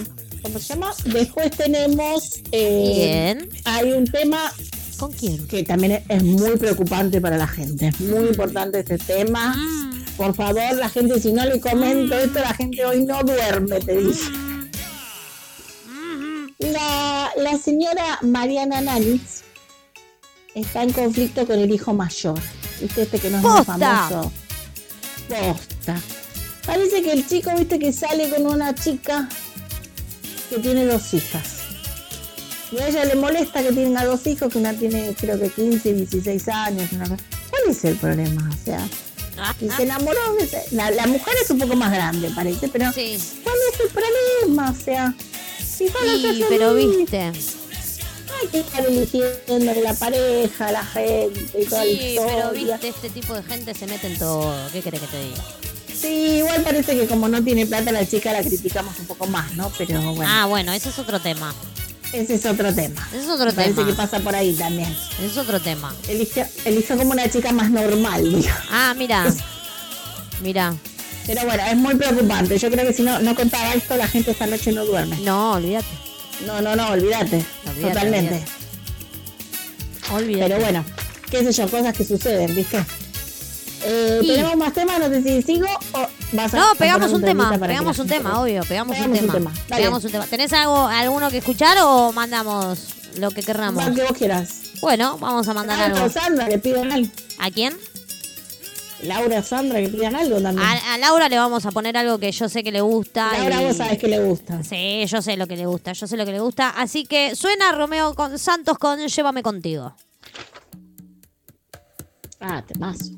[0.48, 0.94] ¿Cómo se llama?
[1.06, 2.42] Después tenemos.
[2.54, 3.50] eh, Bien.
[3.66, 4.52] Hay un tema
[4.98, 5.46] ¿Con quién?
[5.48, 7.90] que también es- muy preocupante para la gente.
[7.90, 9.56] Es muy importante este tema.
[10.16, 13.98] Por favor, la gente, si no le comento esto, la gente hoy no duerme, te
[13.98, 14.24] dice.
[16.60, 19.42] La, la señora Mariana Nanitz
[20.56, 22.40] está en conflicto con el hijo mayor.
[22.82, 24.32] ¿Viste este que no es muy famoso?
[25.30, 26.02] Posta.
[26.66, 29.30] Parece que el chico, viste, que sale con una chica
[30.50, 31.44] que tiene dos hijas.
[32.72, 35.94] Y a ella le molesta que tenga dos hijos, que una tiene creo que 15,
[35.94, 36.92] 16 años.
[36.92, 37.06] una.
[37.08, 38.50] ¿Cuál es el problema?
[38.54, 38.88] O sea,
[39.62, 40.20] y se enamoró.
[40.36, 43.18] de- La, la mujer es un poco más grande, parece, pero Sí.
[43.44, 44.72] ¿cuál es el problema?
[44.72, 45.14] O sea,
[45.60, 45.94] si Sí,
[46.50, 47.18] pero felices, viste.
[47.20, 52.74] hay que estar eligiendo la pareja, la gente y toda la Sí, pero historia.
[52.78, 54.56] viste, este tipo de gente se mete en todo.
[54.74, 55.44] ¿Qué querés que te diga?
[56.00, 59.54] Sí, igual parece que como no tiene plata la chica la criticamos un poco más,
[59.56, 59.72] ¿no?
[59.78, 61.54] Pero bueno, Ah, bueno, ese es otro tema.
[62.14, 63.08] ese es otro tema.
[63.12, 63.88] Ese es otro Me parece tema.
[63.88, 64.96] que pasa por ahí también.
[65.18, 65.94] Ese es otro tema.
[66.08, 68.62] Eligió, eligió como una chica más normal, digamos.
[68.70, 69.26] Ah, mira.
[70.42, 70.76] Mira.
[71.26, 72.58] Pero bueno, es muy preocupante.
[72.58, 75.18] Yo creo que si no, no contaba esto, la gente esta noche no duerme.
[75.18, 75.88] No, olvídate.
[76.46, 77.44] No, no, no, olvídate.
[77.68, 78.34] Olvídate, Totalmente.
[78.36, 78.52] olvídate.
[80.14, 80.50] Olvídate.
[80.50, 80.86] Pero bueno,
[81.30, 82.86] qué sé yo, cosas que suceden, ¿viste?
[83.84, 85.00] Eh, ¿Tenemos más temas?
[85.00, 88.64] No sé si sigo o vas a No, pegamos un tema, pegamos un tema, obvio,
[88.64, 90.26] pegamos, un tema.
[90.26, 92.80] ¿Tenés algo, alguno que escuchar o mandamos
[93.18, 93.86] lo que querramos?
[93.86, 94.62] Lo que vos quieras.
[94.82, 95.98] Bueno, vamos a mandar algo.
[95.98, 96.14] Laura.
[96.14, 97.10] Sandra, que pidan algo.
[97.40, 97.76] ¿A quién?
[99.04, 100.68] Laura, Sandra, que pidan algo también.
[100.68, 103.38] A, Laura le vamos a poner algo que yo sé que le gusta.
[103.38, 104.64] Laura, vos sabés que le gusta.
[104.64, 106.70] Sí, yo sé lo que le gusta, yo sé lo que le gusta.
[106.70, 109.94] Así que suena Romeo con Santos con Llévame contigo.
[112.40, 113.12] Ah, temazo.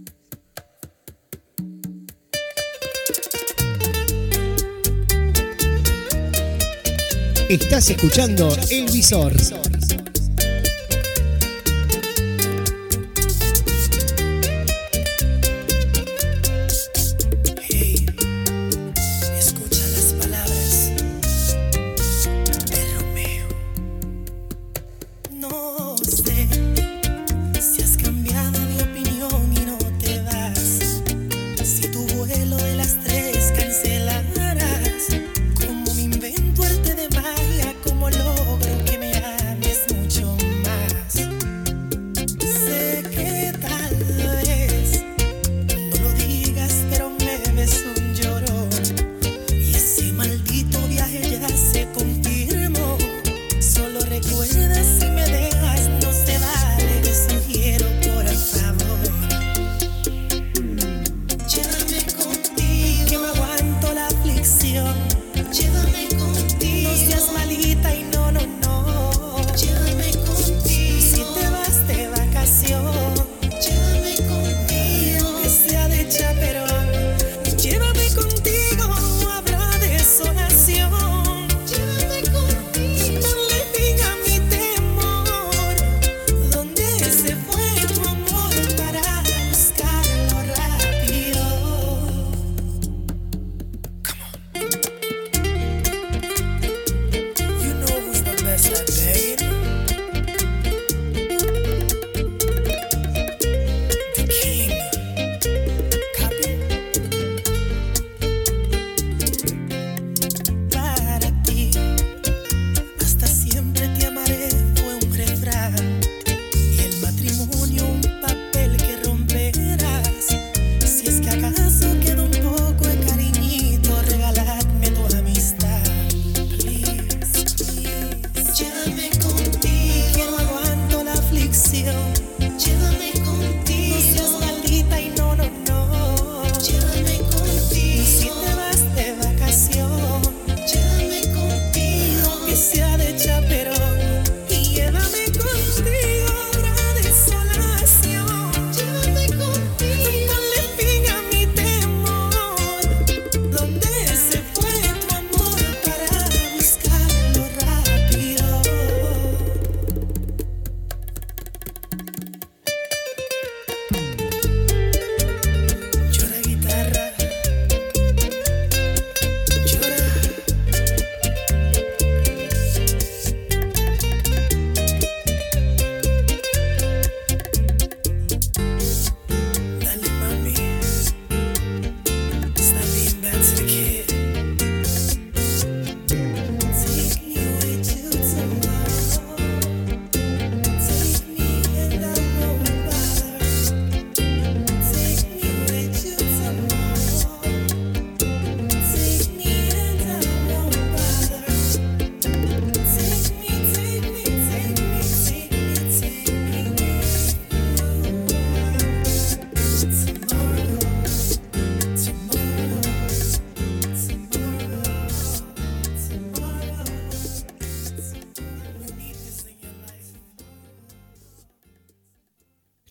[7.50, 9.34] Estás escuchando El Visor.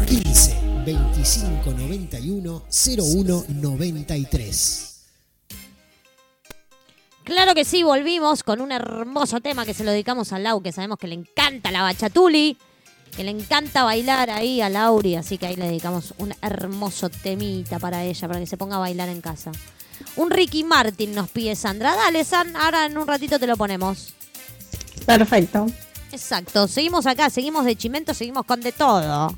[0.06, 0.56] 15
[0.86, 5.00] 25 91 01 93.
[7.24, 10.70] Claro que sí, volvimos con un hermoso tema que se lo dedicamos a Lau, que
[10.70, 12.56] sabemos que le encanta la bachatuli,
[13.16, 17.80] que le encanta bailar ahí a Lauri, así que ahí le dedicamos un hermoso temita
[17.80, 19.50] para ella, para que se ponga a bailar en casa.
[20.16, 21.94] Un Ricky Martin nos pide Sandra.
[21.94, 24.14] Dale, San, ahora en un ratito te lo ponemos.
[25.06, 25.66] Perfecto.
[26.12, 29.34] Exacto, seguimos acá, seguimos de Chimento, seguimos con de todo.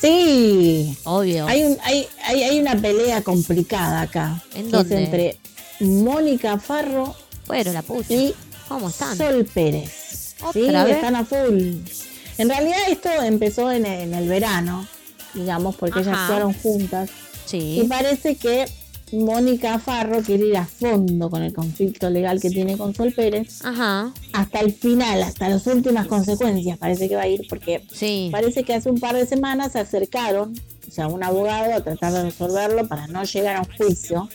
[0.00, 0.96] Sí.
[1.04, 1.46] Obvio.
[1.46, 1.76] Hay,
[2.24, 4.42] hay, una pelea complicada acá.
[4.54, 5.04] ¿En dónde?
[5.04, 5.38] Entre
[5.80, 7.14] Mónica Farro
[7.46, 8.14] bueno, la puta.
[8.14, 8.34] y
[8.68, 9.16] ¿Cómo están?
[9.18, 10.36] Sol Pérez.
[10.40, 12.06] ¿Otra sí, vez?
[12.38, 14.86] En realidad esto empezó en el, verano,
[15.34, 17.10] digamos, porque ellas actuaron juntas.
[17.44, 17.80] Sí.
[17.82, 18.66] Y parece que
[19.12, 23.64] Mónica Farro quiere ir a fondo con el conflicto legal que tiene con Sol Pérez.
[23.64, 24.12] Ajá.
[24.32, 28.28] Hasta el final, hasta las últimas consecuencias parece que va a ir porque Sí.
[28.30, 30.54] parece que hace un par de semanas se acercaron,
[30.88, 34.28] o sea, un abogado a tratar de resolverlo para no llegar a un juicio.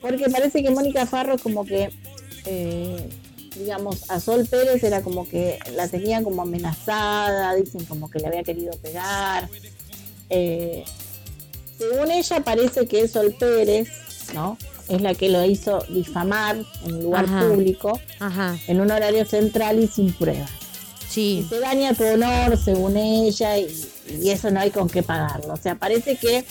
[0.00, 1.90] Porque parece que Mónica Farro como que,
[2.46, 3.08] eh,
[3.58, 8.28] digamos, a Sol Pérez era como que la tenía como amenazada, dicen como que le
[8.28, 9.48] había querido pegar.
[10.30, 10.84] Eh,
[11.80, 13.88] según ella parece que Sol Pérez,
[14.34, 14.56] ¿no?
[14.88, 17.40] Es la que lo hizo difamar en un lugar Ajá.
[17.48, 18.56] público, Ajá.
[18.66, 21.46] en un horario central y sin pruebas y Sí.
[21.48, 23.66] se daña tu honor según ella y,
[24.22, 25.54] y eso no hay con qué pagarlo.
[25.54, 26.44] O sea, parece que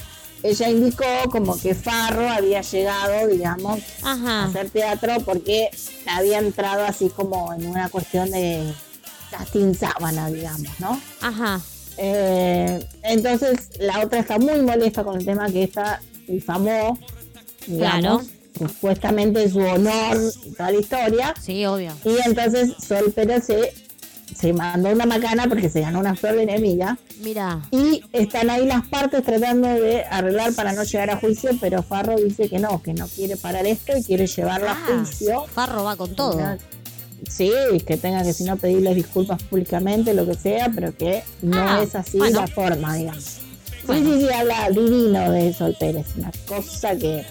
[0.44, 4.46] ella indicó como que Farro había llegado, digamos, a Ajá.
[4.46, 5.70] hacer teatro porque
[6.08, 8.74] había entrado así como en una cuestión de
[9.32, 11.00] casting sábana, digamos, ¿no?
[11.22, 11.62] Ajá.
[12.02, 16.98] Eh, entonces la otra está muy molesta con el tema que esta difamó,
[17.68, 18.28] digamos,
[18.58, 21.34] supuestamente su honor y toda la historia.
[21.42, 21.92] Sí, obvio.
[22.06, 23.74] Y entonces Sol Pérez se,
[24.34, 26.98] se mandó una macana porque se ganó una flor de enemiga.
[27.22, 27.62] Mira.
[27.72, 32.16] Y están ahí las partes tratando de arreglar para no llegar a juicio, pero Farro
[32.16, 35.46] dice que no, que no quiere parar esto y quiere llevarla a Ah, juicio.
[35.54, 36.40] Farro va con todo.
[37.30, 37.52] Sí,
[37.86, 41.82] que tenga que si no pedirles disculpas públicamente, lo que sea, pero que no Ah,
[41.84, 42.42] es así bueno.
[42.42, 43.24] la forma, digamos.
[43.24, 43.42] Sí,
[43.86, 44.14] Bueno.
[44.14, 47.26] sí, sí, habla divino de Sol Pérez, una cosa que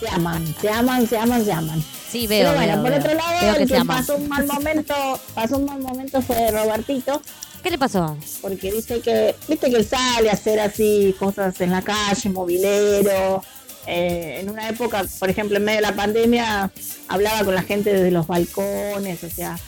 [0.00, 1.84] se aman, se aman, se aman, se aman.
[2.10, 2.50] Sí, veo.
[2.50, 3.00] Pero bueno, veo, por veo.
[3.00, 4.94] otro lado, Veo el que pasó un mal momento,
[5.34, 7.20] pasó un mal momento fue Robertito,
[7.62, 8.16] ¿Qué le pasó?
[8.40, 13.42] porque dice que, viste que él sale a hacer así cosas en la calle, movilero.
[13.90, 16.70] Eh, en una época, por ejemplo, en medio de la pandemia,
[17.08, 19.58] hablaba con la gente desde los balcones, o sea,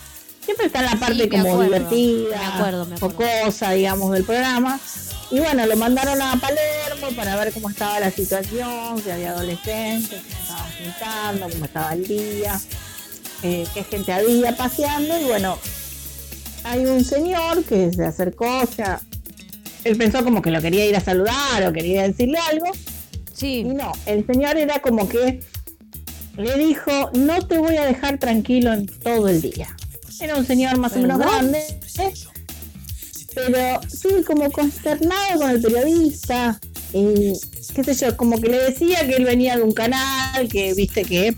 [0.45, 3.17] siempre está en la parte como acuerdo, divertida, me acuerdo, me acuerdo.
[3.17, 4.79] jocosa, digamos, del programa.
[5.31, 10.21] Y bueno, lo mandaron a Palermo para ver cómo estaba la situación, si había adolescentes,
[10.21, 12.61] cómo estaban juntando, cómo estaba el día,
[13.43, 15.19] eh, qué gente había paseando.
[15.19, 15.59] Y bueno,
[16.65, 19.01] hay un señor que se acercó, o sea,
[19.85, 22.67] él pensó como que lo quería ir a saludar o quería decirle algo.
[23.41, 23.61] Sí.
[23.61, 25.41] Y no, el señor era como que
[26.37, 29.75] le dijo, no te voy a dejar tranquilo en todo el día.
[30.21, 31.59] Era un señor más o menos grande,
[31.99, 32.13] ¿eh?
[33.35, 36.61] pero sí, como consternado con el periodista.
[36.93, 37.33] Y
[37.75, 41.05] qué sé yo, como que le decía que él venía de un canal, que viste
[41.05, 41.35] que,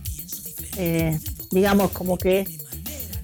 [0.79, 1.19] eh,
[1.51, 2.45] digamos, como que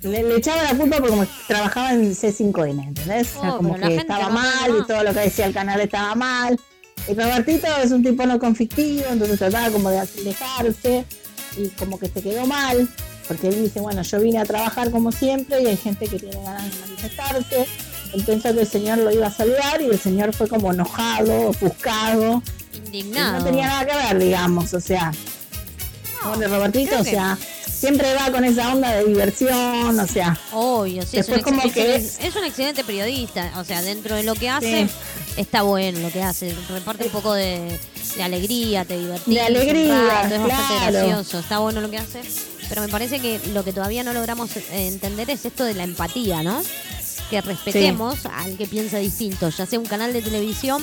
[0.02, 3.34] le, le echaba la culpa porque como trabajaba en C5N, ¿entendés?
[3.36, 5.80] O sea, Oh, como que estaba no mal y todo lo que decía el canal
[5.80, 6.58] estaba mal.
[7.08, 11.04] Y Robertito es un tipo no conflictivo, entonces trataba como de alejarse
[11.56, 12.88] y como que se quedó mal,
[13.26, 16.36] porque él dice, bueno, yo vine a trabajar como siempre y hay gente que tiene
[16.42, 17.66] ganas de manifestarse.
[18.14, 21.48] Él pensó que el señor lo iba a saludar y el señor fue como enojado,
[21.48, 22.42] ofuscado.
[22.72, 23.38] y Indignado.
[23.38, 25.12] no tenía nada que ver, digamos, o sea.
[26.24, 27.38] Bueno, Robertito, o que- sea,
[27.78, 30.38] siempre va con esa onda de diversión, o sea.
[30.52, 33.52] Obvio, sí, es un, Después como que- es un excelente periodista.
[33.56, 34.90] O sea, dentro de lo que hace, Sí.
[35.36, 36.54] está bueno lo que hace.
[36.70, 37.78] Reparte un poco de,
[38.16, 39.34] de alegría, te divertís.
[39.34, 40.92] De alegría, rato, es bastante claro.
[41.08, 41.38] gracioso.
[41.38, 42.20] Está bueno lo que hace.
[42.68, 45.84] Pero me parece que lo que todavía no logramos eh, entender es esto de la
[45.84, 46.60] empatía, ¿no?
[47.30, 50.82] Que respetemos al que piensa distinto, ya sea un canal de televisión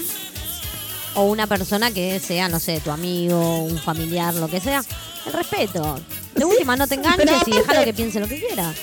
[1.16, 4.84] o una persona que sea, no sé, tu amigo, un familiar, lo que sea.
[5.26, 5.96] El respeto.
[6.36, 8.74] De Sí, última, no te enganches y aparte- déjalo que piense lo que quiera.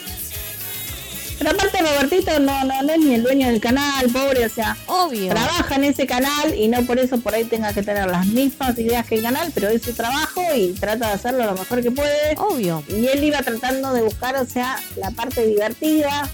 [1.38, 4.76] Pero aparte Robertito no, no, no es ni el dueño del canal, pobre, o sea,
[4.86, 5.28] Obvio.
[5.30, 8.78] trabaja en ese canal y no por eso por ahí tenga que tener las mismas
[8.78, 11.90] ideas que el canal, pero es su trabajo y trata de hacerlo lo mejor que
[11.90, 12.36] puede.
[12.36, 12.84] Obvio.
[12.88, 16.30] Y él iba tratando de buscar, o sea, la parte divertida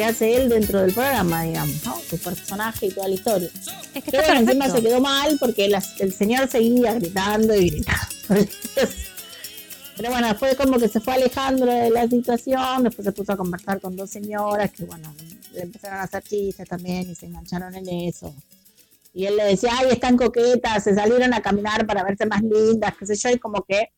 [0.00, 1.94] que hace él dentro del programa, digamos, ¿no?
[2.08, 3.50] Su personaje y toda la historia.
[3.94, 7.54] Es que Que está bueno, encima se quedó mal porque las- el señor seguía gritando
[7.54, 8.06] y gritando.
[9.98, 13.36] Pero bueno, después como que se fue alejando de la situación, después se puso a
[13.36, 15.14] conversar con dos señoras que bueno,
[15.52, 18.34] le empezaron a hacer chistes también y se engancharon en eso.
[19.12, 22.94] Y él le decía, ay, están coquetas, se salieron a caminar para verse más lindas,
[22.98, 23.90] qué sé yo, y como que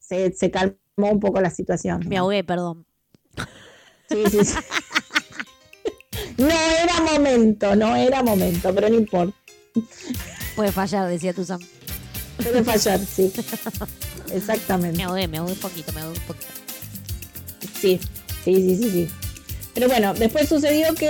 [0.00, 2.08] se, se calmó un poco la situación.
[2.08, 2.84] Me ahogué, perdón.
[4.10, 4.54] Sí, sí, sí.
[6.38, 9.34] No era momento, no era momento, pero no importa.
[10.56, 11.60] Puede fallar, decía tu Sam.
[12.36, 13.32] Puede fallar, sí.
[14.34, 14.96] Exactamente.
[14.96, 16.46] Me ahogué, me ahogué un poquito, me ahogué un poquito.
[17.80, 17.98] Sí,
[18.44, 19.08] sí, sí, sí, sí.
[19.74, 21.08] Pero bueno, después sucedió que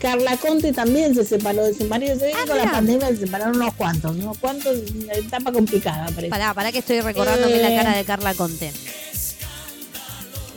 [0.00, 2.18] Carla Conte también se separó de su marido.
[2.18, 5.52] Se ve que Ah, con la pandemia se separaron unos cuantos, unos cuantos, una etapa
[5.52, 6.28] complicada, parece.
[6.28, 7.62] Pará, pará que estoy recordándome Eh.
[7.62, 8.72] la cara de Carla Conte.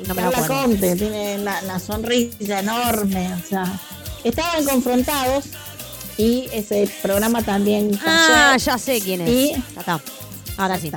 [0.07, 0.63] No me la Carla acuerdo.
[0.63, 3.79] Conte tiene la, la sonrisa enorme, o sea,
[4.23, 5.45] estaban confrontados
[6.17, 8.65] y ese programa también Ah, cayó.
[8.65, 9.29] ya sé quién es.
[9.29, 9.99] Y- está.
[10.57, 10.91] Ahora sí.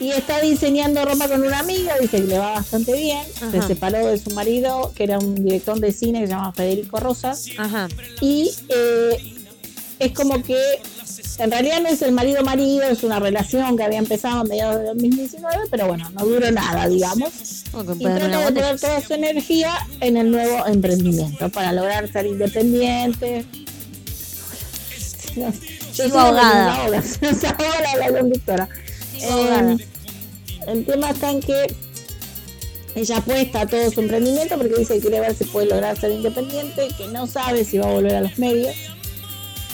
[0.00, 3.22] Y está diseñando ropa con una amiga, dice que le va bastante bien.
[3.50, 3.66] Se Ajá.
[3.66, 7.44] separó de su marido, que era un director de cine que se llama Federico Rosas.
[7.58, 7.86] Ajá.
[8.22, 9.34] Y eh,
[9.98, 10.56] es como que
[11.38, 14.78] en realidad no es el marido marido, es una relación que había empezado a mediados
[14.78, 17.64] de 2019, pero bueno, no duró nada, digamos.
[17.98, 23.44] Y trata de poner toda su energía en el nuevo emprendimiento para lograr ser independiente.
[25.94, 26.88] Yo soy ahogada.
[27.98, 28.68] la conductora.
[29.14, 29.76] Eh,
[30.66, 31.74] el tema está en que
[32.94, 36.12] ella apuesta a todo su emprendimiento porque dice que quiere ver si puede lograr ser
[36.12, 38.74] independiente, que no sabe si va a volver a los medios.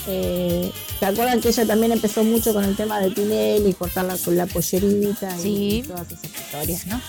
[0.09, 4.37] Eh, ¿Se acuerdan que ella también empezó mucho con el tema de Tinelli, cortarla con
[4.37, 5.85] la pollerita y Sí.
[5.87, 7.01] todas esas historias, ¿no?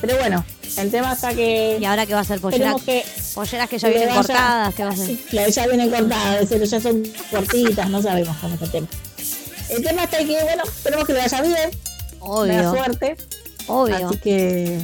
[0.00, 0.44] Pero bueno,
[0.78, 2.24] el tema está que ¿Y ahora qué va a?
[2.24, 3.04] Polleras, tenemos que
[3.34, 4.96] polleras que ya vienen vaya- cortadas, ¿qué va a?
[4.96, 8.88] Sí, claro, ya vienen cortadas, pero ya son cortitas, no sabemos cómo está el tema.
[9.68, 11.70] El tema está que, bueno, esperemos que le vaya bien,
[12.18, 13.16] Obvio, suerte.
[13.68, 14.08] obvio.
[14.08, 14.82] Así que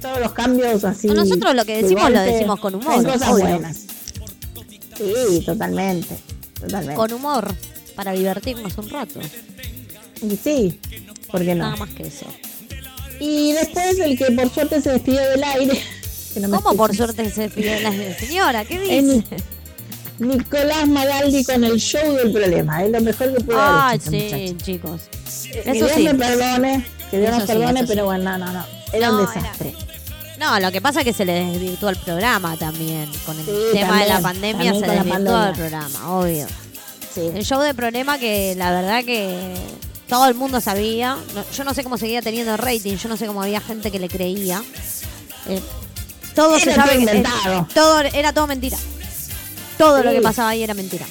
[0.00, 1.08] todos los cambios así.
[1.08, 3.44] No, nosotros lo que de decimos, lo decimos con humor, Son cosas obvio.
[3.46, 3.76] buenas.
[4.96, 6.16] Sí, totalmente.
[6.60, 6.94] Totalmente.
[6.94, 7.54] Con humor,
[7.94, 9.20] para divertirnos un rato.
[10.22, 10.78] Y sí,
[11.30, 11.76] ¿por qué Nada no?
[11.78, 12.26] más que eso.
[13.18, 15.80] Y después el que por suerte se despidió del aire.
[16.34, 18.64] que no me ¿Cómo por suerte se pidió la señora?
[18.64, 19.24] ¿Qué dice?
[20.18, 22.84] Nicolás Magaldi con el show del problema.
[22.84, 24.64] Es lo mejor que puede Ah, haber este sí, muchacho.
[24.64, 25.00] chicos.
[25.50, 26.02] Que Eso Dios sí.
[26.04, 27.86] me perdone, que Dios Eso nos perdone, sí.
[27.88, 28.64] pero bueno, no, no, no.
[28.92, 29.74] Era No, un era- desastre.
[30.40, 33.10] No, lo que pasa es que se le desvirtuó el programa también.
[33.26, 36.46] Con el Sí, tema de la pandemia se desvirtuó el programa, obvio.
[37.14, 37.30] Sí.
[37.34, 39.54] El show de problema que la verdad que
[40.08, 41.16] todo el mundo sabía.
[41.34, 43.98] No- yo no sé cómo seguía teniendo rating, yo no sé cómo había gente que
[43.98, 44.62] le creía.
[45.48, 45.60] Eh,
[46.34, 47.68] todo se Era sabe todo que- eh, inventado.
[47.74, 48.78] todo era todo mentira.
[49.76, 51.06] Todo lo que pasaba ahí era mentira.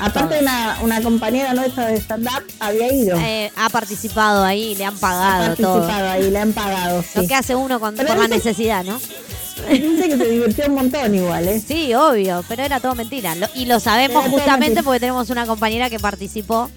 [0.00, 3.16] Aparte, una, una compañera nuestra de stand-up había ido.
[3.20, 5.74] Eh, ha participado ahí, le han ha pagado todo.
[5.86, 7.02] participado ahí, le han pagado.
[7.02, 7.08] Sí.
[7.20, 8.98] Lo que hace uno con, por la necesidad, ¿no?
[9.70, 11.62] Dice que se divirtió un montón igual, ¿eh?
[11.64, 13.34] Sí, obvio, pero era todo mentira.
[13.36, 16.68] Lo- y lo sabemos Era justamente porque tenemos una compañera que participó.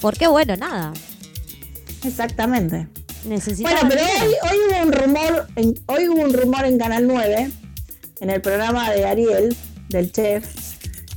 [0.00, 0.92] Porque bueno, nada.
[2.02, 2.88] Exactamente.
[3.24, 7.06] Necesitaba Bueno, pero hoy, hoy hubo un rumor, en, hoy hubo un rumor en Canal
[7.06, 7.50] 9,
[8.20, 9.56] en el programa de Ariel,
[9.88, 10.44] del chef,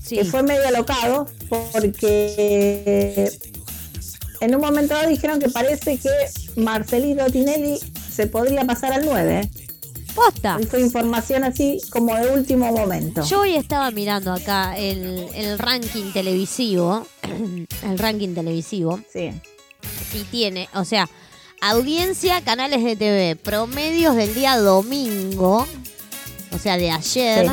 [0.08, 0.16] Sí.
[0.16, 3.30] que fue medio alocado porque
[4.40, 6.10] en un momento dado dijeron que parece que
[6.56, 7.80] Marcelito Tinelli
[8.12, 9.42] se podría pasar al 9.
[9.42, 9.50] ¿eh?
[10.16, 10.58] Posta.
[10.70, 13.24] Fue información así como de último momento.
[13.24, 17.06] Yo hoy estaba mirando acá el, el ranking televisivo.
[17.84, 19.00] el ranking televisivo.
[19.12, 19.32] Sí.
[20.14, 21.08] Y tiene, o sea,
[21.62, 25.68] audiencia, canales de TV, promedios del día domingo.
[26.52, 27.52] O sea, de ayer.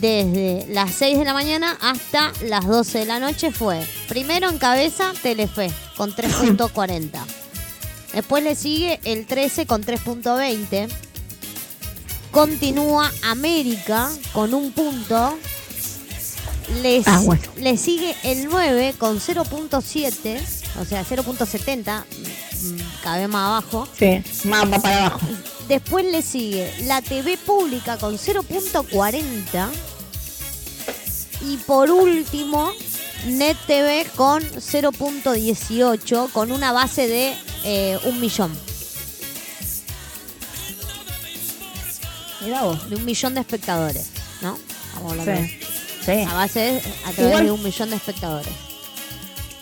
[0.00, 3.86] Desde las 6 de la mañana hasta las 12 de la noche fue.
[4.08, 7.10] Primero en cabeza Telefe con 3.40.
[8.14, 10.88] Después le sigue el 13 con 3.20.
[12.30, 15.38] Continúa América con un punto.
[16.82, 17.42] Le, Ah, bueno.
[17.56, 20.40] le sigue el 9 con 0.7,
[20.80, 23.86] o sea, 0.70, mm, cada vez más abajo.
[23.98, 25.20] Sí, más va para abajo.
[25.72, 29.68] Después le sigue la TV pública con 0.40.
[31.48, 32.70] Y por último,
[33.26, 37.34] Net TV con 0.18, con una base de
[37.64, 38.52] eh, un millón.
[42.42, 42.90] Mira vos.
[42.90, 44.10] De un millón de espectadores,
[44.42, 44.58] ¿no?
[44.96, 45.58] Vamos a hablar Sí.
[46.04, 46.12] Sí.
[46.28, 48.52] A base de, a través Igual- de un millón de espectadores.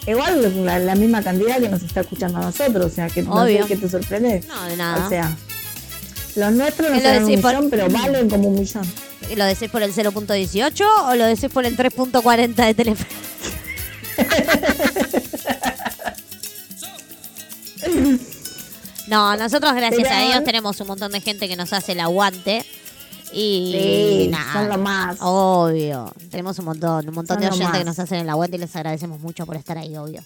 [0.08, 3.34] Igual la, la misma cantidad que nos está escuchando a nosotros, o sea, que no
[3.34, 3.62] Obvio.
[3.62, 4.42] sé qué te sorprende.
[4.48, 5.06] No, de nada.
[5.06, 5.36] O sea,
[6.40, 8.84] los nuestros no ¿Qué lo son un millón, pero valen como un millón.
[9.30, 13.08] ¿Y ¿Lo decís por el 0.18 o lo decís por el 3.40 de teléfono?
[19.06, 22.64] No, nosotros gracias a Dios tenemos un montón de gente que nos hace el aguante.
[23.32, 25.16] Y Sí, nada, son lo más.
[25.20, 26.12] Obvio.
[26.30, 28.74] Tenemos un montón, un montón Son de oyentes que nos hacen el aguante y les
[28.76, 30.22] agradecemos mucho por estar ahí, obvio.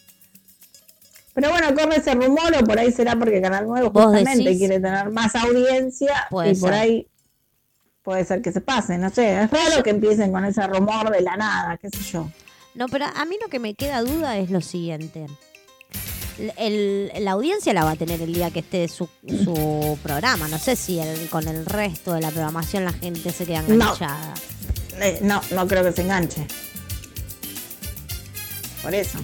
[1.34, 4.58] Pero bueno, corre ese rumor o por ahí será porque Canal Nuevo ¿Vos justamente decís?
[4.58, 7.08] quiere tener más audiencia Puede y por ahí
[8.02, 11.22] puede ser que se pase, no sé, es raro que empiecen con ese rumor de
[11.22, 12.30] la nada, qué sé yo.
[12.74, 15.26] No, pero a mí lo que me queda duda es lo siguiente.
[16.56, 19.08] El- la audiencia la va a tener el día que esté su,
[19.44, 20.48] su programa.
[20.48, 23.74] No sé si el- con el resto de la programación la gente se queda No.
[23.74, 24.34] enganchada.
[25.00, 26.46] Eh, no, no creo que se enganche.
[28.82, 29.18] Por eso.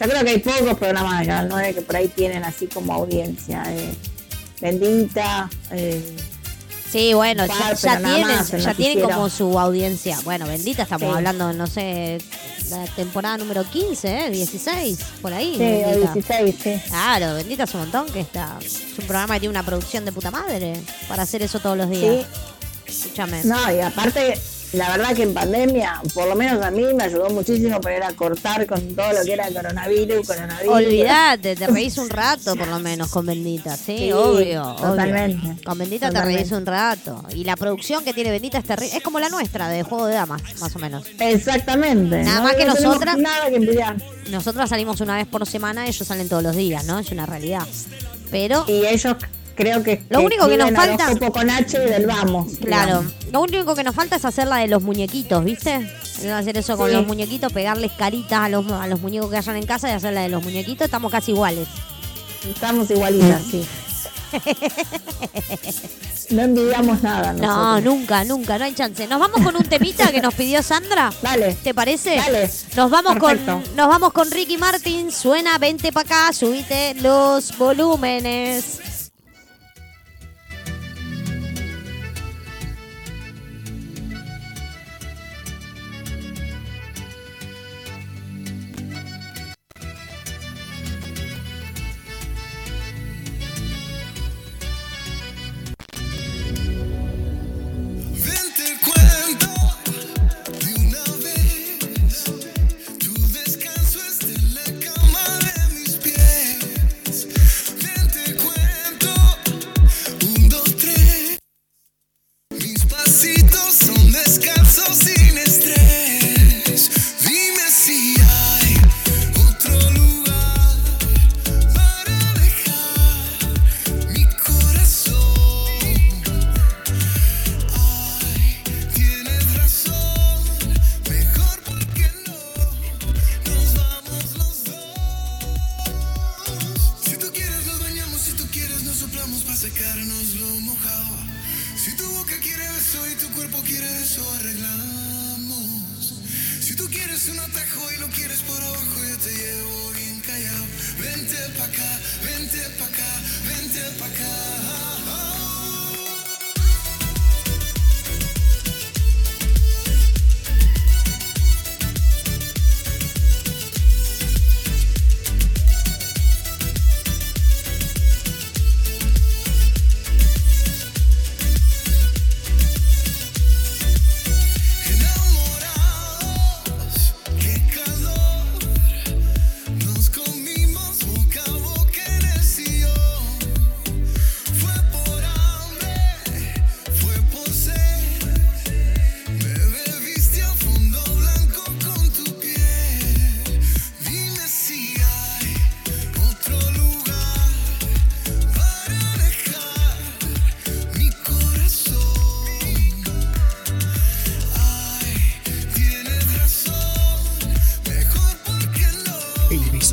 [0.00, 2.92] Yo creo que hay pocos programas de Canal 9 que por ahí tienen así como
[2.94, 3.62] audiencia.
[3.68, 3.94] eh,
[4.60, 6.16] Bendita, eh,
[6.90, 10.16] Sí, bueno, ya, Par, ya tienen, más, ya tienen como su audiencia.
[10.22, 11.16] Bueno, bendita, estamos Sí.
[11.16, 12.18] hablando, no sé,
[12.70, 14.30] la temporada número 15, ¿eh?
[14.30, 15.54] 16, por ahí.
[15.54, 16.12] Sí, bendita.
[16.12, 16.80] 16, sí.
[16.88, 18.58] Claro, bendita es un montón que está.
[18.64, 21.90] Es un programa que tiene una producción de puta madre para hacer eso todos los
[21.90, 22.26] días.
[22.86, 23.42] Sí, Escúchame.
[23.42, 24.38] no, y aparte,
[24.74, 28.02] la verdad que en pandemia, por lo menos a mí me ayudó muchísimo para ir
[28.02, 30.74] a cortar con todo lo que era coronavirus, coronavirus.
[30.74, 34.74] Olvídate, te reís un rato por lo menos con Bendita, sí, Sí, obvio, obvio.
[34.90, 35.64] totalmente.
[35.64, 37.24] Con Bendita te reís un rato.
[37.34, 38.96] Y la producción que tiene Bendita es terrible.
[38.96, 41.04] Es como la nuestra de Juego de Damas, más o menos.
[41.20, 42.22] Exactamente.
[42.22, 43.96] Nada no más que no nosotras- Nada que envidiar.
[44.30, 46.98] Nosotras salimos una vez por semana, ellos salen todos los días, ¿no?
[46.98, 47.62] Es una realidad.
[48.30, 49.14] Pero, Y ellos
[49.54, 50.02] creo que.
[50.10, 52.52] Lo único que nos falta- con H del vamos.
[52.60, 53.12] claro, digamos.
[53.32, 55.90] lo único que nos falta es hacer la de los muñequitos, ¿viste?
[56.32, 56.96] Hacer eso con Sí.
[56.96, 60.12] los muñequitos, pegarles caritas a los, a los muñecos que hayan en casa y hacer
[60.12, 60.84] la de los muñequitos.
[60.84, 61.66] Estamos casi iguales.
[62.48, 63.64] Estamos igualitas, sí.
[66.30, 67.32] No envidiamos nada.
[67.34, 67.84] No, nosotros.
[67.84, 69.06] nunca, nunca, no hay chance.
[69.06, 71.12] Nos vamos con un temita que nos pidió Sandra.
[71.22, 71.54] Dale.
[71.62, 72.16] ¿Te parece?
[72.16, 72.50] Dale.
[72.76, 73.60] Nos vamos Perfecto.
[73.62, 75.12] con nos vamos con Ricky Martin.
[75.12, 78.78] Suena, vente para acá, subite los volúmenes.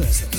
[0.01, 0.30] No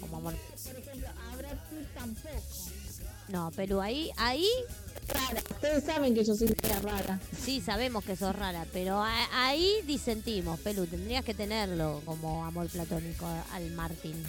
[0.00, 0.34] como amor.
[0.64, 2.70] Por ejemplo, a Brad Pitt tampoco.
[3.28, 4.46] No, Pelu, ahí, ahí
[5.08, 5.40] Rara.
[5.50, 6.48] Ustedes saben que yo soy
[6.82, 7.18] rara.
[7.44, 12.66] sí sabemos que sos rara, pero a- ahí disentimos, Pelu, tendrías que tenerlo como amor
[12.68, 14.22] platónico al Martin,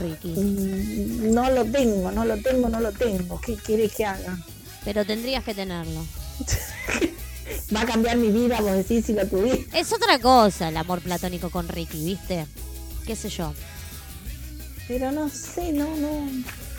[0.00, 0.28] Ricky.
[0.28, 3.40] Mm, No lo tengo, no lo tengo, no lo tengo.
[3.40, 4.38] ¿Qué quieres que haga?
[4.84, 6.04] Pero tendrías que tenerlo.
[7.74, 9.58] Va a cambiar mi vida, vos decís, si lo tuviera.
[9.72, 12.46] Es otra cosa el amor platónico con Ricky, ¿viste?
[13.06, 13.52] ¿Qué sé yo?
[14.88, 16.28] Pero no sé, no, no,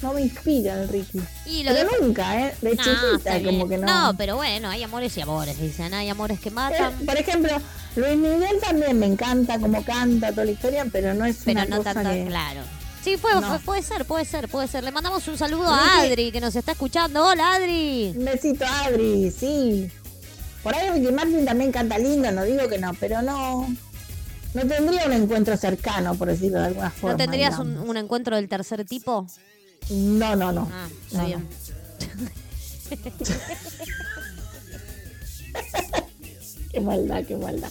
[0.01, 1.19] no me inspira el Ricky.
[1.47, 2.55] Y lo Pero de- nunca, ¿eh?
[2.61, 3.87] De No, chiquita, como que no.
[4.11, 5.93] No, pero bueno, hay amores y amores, dicen.
[5.93, 7.51] Hay amores que Eh, matan, Por ejemplo,
[7.95, 11.65] Luis Miguel también me encanta como canta toda la historia, pero no es pero una
[11.65, 12.25] no cosa tanto, que...
[12.25, 12.61] claro.
[13.05, 13.59] Sí, puede, No.
[13.59, 14.83] puede ser, puede ser, puede ser.
[14.83, 16.01] Le mandamos un saludo a.
[16.01, 17.23] Adri, que nos está escuchando.
[17.23, 18.15] Hola, Adri.
[18.17, 19.91] Un besito Adri, sí.
[20.63, 23.67] Por ahí Ricky Martin también canta lindo, no digo que no, pero no...
[24.55, 27.11] No tendría un encuentro cercano, por decirlo de alguna forma.
[27.11, 29.27] ¿No tendrías un, encuentro del tercer tipo?
[29.91, 30.67] No, no, no.
[30.73, 31.47] Ah, está No, bien.
[36.71, 37.69] Qué maldad, qué maldad.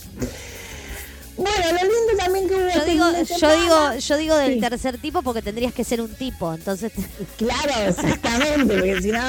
[1.37, 4.61] Bueno, lo lindo también que hubo Yo este digo, yo digo, yo digo del Sí.
[4.61, 6.93] tercer tipo porque tendrías que ser un tipo, entonces
[7.37, 9.21] Claro, exactamente, porque si no,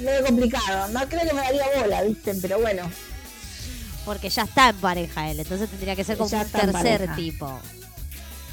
[0.00, 0.88] medio complicado.
[0.92, 2.34] No creo que me daría bola, ¿viste?
[2.40, 2.88] Pero bueno,
[4.04, 7.60] porque ya está en pareja él, entonces tendría que ser como Ya un tercer tipo.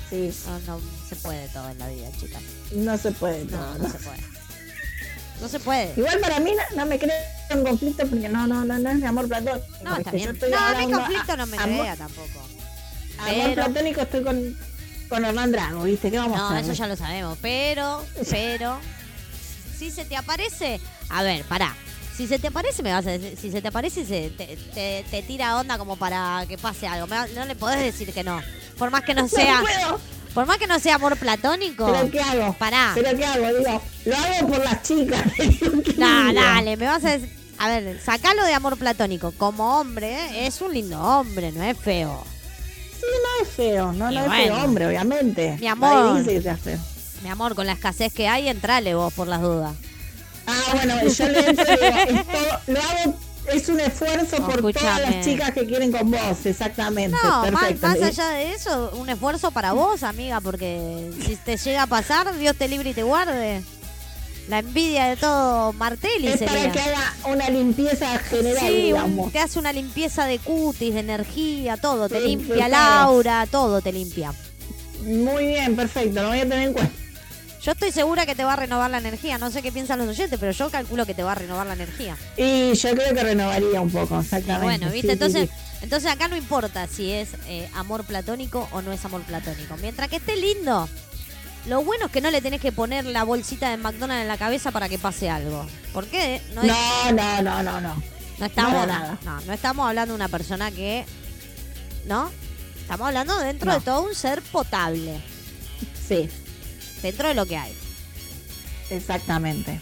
[0.10, 2.41] sí, No, no se puede todo en la vida, chicas.
[2.73, 3.60] no se puede todo.
[3.60, 3.84] No, ¿no?
[3.84, 4.19] no se puede.
[5.41, 5.94] No se puede.
[5.98, 7.14] Igual para mí no, no me creo
[7.49, 9.64] en conflicto porque no, no, no, no es de amor platónico.
[9.84, 10.40] No, está bien.
[10.49, 12.48] No, a mí conflicto no me crea tampoco.
[13.19, 14.57] Amor pero- platónico estoy con,
[15.09, 16.11] con Hernán Drago, ¿viste?
[16.11, 16.63] ¿Qué vamos a No, hacer?
[16.63, 17.37] eso ya lo sabemos.
[17.41, 18.77] Pero, pero,
[19.77, 20.79] si se te aparece,
[21.09, 21.75] a ver, pará.
[22.15, 25.05] Si se te aparece, me vas a decir, si se te aparece se te, te-
[25.11, 27.07] te tira onda como para que pase algo.
[27.35, 28.41] No le podés decir que no.
[28.77, 29.99] Por más que no sea, No puedo.
[30.33, 31.85] por más que no sea amor platónico.
[31.91, 32.53] ¿Pero qué hago?
[32.53, 32.91] Pará.
[32.95, 33.47] ¿Pero qué hago?
[33.57, 35.21] Digo, lo hago por las chicas.
[35.97, 37.35] Nah, dale, me vas a decir.
[37.57, 39.31] A ver, sacalo de amor platónico.
[39.37, 40.47] Como hombre, ¿eh?
[40.47, 42.25] es un lindo hombre, no es feo.
[42.99, 45.57] Sí, no es feo, no, Y no es feo hombre, obviamente.
[45.59, 45.93] Mi amor.
[45.93, 46.80] Nadie dice que sea feo.
[47.23, 49.73] Mi amor, con la escasez que hay, entrale vos por las dudas.
[50.47, 53.15] Ah, bueno, yo le entro y digo, es todo- lo hago,
[53.51, 57.17] es un esfuerzo No, por todas las chicas que quieren con vos, exactamente.
[57.23, 57.88] No, más, perfecto.
[57.88, 62.35] más allá de eso, un esfuerzo para vos, amiga, porque si te llega a pasar,
[62.38, 63.63] Dios te libre y te guarde.
[64.47, 66.53] La envidia de todo Martelli es sería.
[66.53, 69.31] para que haga una limpieza general, Sí, un- digamos.
[69.31, 72.07] te hace una limpieza de cutis, de energía, todo.
[72.07, 74.34] Te Sí, limpia Laura, todo te limpia.
[75.03, 76.91] Muy bien, perfecto, lo voy a tener en cuenta.
[77.63, 79.39] Yo estoy segura que te va a renovar la energía.
[79.39, 81.73] No sé qué piensan los oyentes, pero yo calculo que te va a renovar la
[81.73, 82.15] energía.
[82.38, 84.63] Y yo creo que renovaría un poco, Y exactamente.
[84.63, 85.07] bueno, ¿viste?
[85.07, 85.55] sí, entonces, sí.
[85.81, 89.76] entonces acá no importa si es eh, amor platónico o no es amor platónico.
[89.81, 90.88] Mientras que esté lindo,
[91.67, 94.37] lo bueno es que no le tenés que poner la bolsita de McDonald's en la
[94.37, 95.65] cabeza para que pase algo.
[95.93, 96.41] ¿Por qué?
[96.53, 98.03] No, es- No, no, no, no, no.
[98.37, 99.17] no estamos, nada.
[99.23, 101.05] No, no estamos hablando de una persona que.
[102.05, 102.29] ¿No?
[102.81, 103.79] Estamos hablando dentro No.
[103.79, 105.19] de todo un ser potable.
[106.07, 106.29] Sí,
[107.01, 107.73] Dentro de lo que hay.
[108.89, 109.79] exactamente.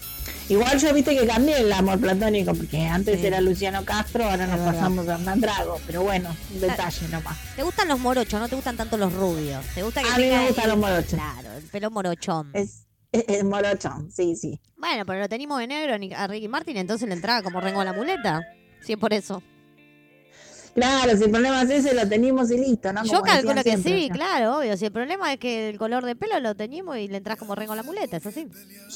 [0.50, 3.26] Igual yo viste que cambié el amor platónico, porque antes Sí.
[3.28, 4.74] era Luciano Castro, ahora nos verdad.
[4.74, 5.80] pasamos a Hernán Drago.
[5.88, 7.38] Pero bueno, un detalle nomás.
[7.56, 8.40] ¿Te gustan los morochos?
[8.40, 9.66] ¿No te gustan tanto los rubios?
[9.74, 11.14] ¿Te gusta que A mí me gustan el- los morochos.
[11.14, 12.50] Claro, el pelo morochón.
[12.54, 14.60] Es, es, es morochón, sí, sí.
[14.78, 17.86] Bueno, pero lo tenemos de negro a Ricky Martin, entonces le entraba como rengo a
[17.86, 18.42] la muleta.
[18.82, 19.42] Sí, es por eso.
[20.74, 23.04] Claro, si el problema es ese, lo tenemos y listo, ¿no?
[23.04, 24.16] Yo Como calculo decían que siempre, sí, ¿no?
[24.16, 24.76] claro, obvio.
[24.78, 27.54] Si el problema es que el color de pelo lo teníamos y le entras como
[27.54, 28.48] rengo a la muleta, es así.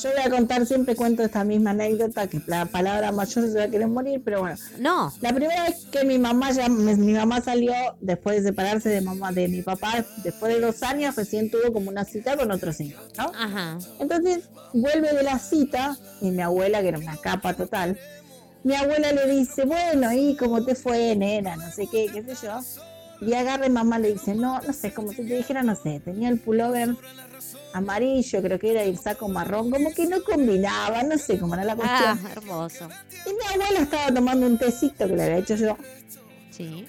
[0.01, 3.65] Yo voy a contar, siempre cuento esta misma anécdota, que la palabra mayor se va
[3.65, 4.57] a querer morir, pero bueno.
[4.79, 9.01] No, La primera vez que mi mamá ya, mi, mamá salió después de separarse de
[9.01, 12.79] mamá de mi papá, después de dos años, recién tuvo como una cita con otros
[12.81, 13.31] hijos, ¿no?
[13.35, 13.77] ajá.
[13.99, 17.99] Entonces vuelve de la cita y mi abuela, que era una capa total,
[18.63, 21.55] mi abuela le dice, bueno, ¿y cómo te fue, nena?
[21.55, 22.59] No sé qué, qué sé yo.
[23.25, 25.99] Y agarra y mamá le dice, no, no sé, como si te dijera, no sé,
[26.03, 26.89] tenía el pullover
[27.73, 31.63] amarillo, creo que era el saco marrón, como que no combinaba, no sé cómo era
[31.63, 31.75] la Ah,
[32.17, 32.31] cuestión.
[32.31, 32.89] hermoso.
[33.25, 35.77] Y mi abuela estaba tomando un tecito que le había hecho yo,
[36.51, 36.85] Sí.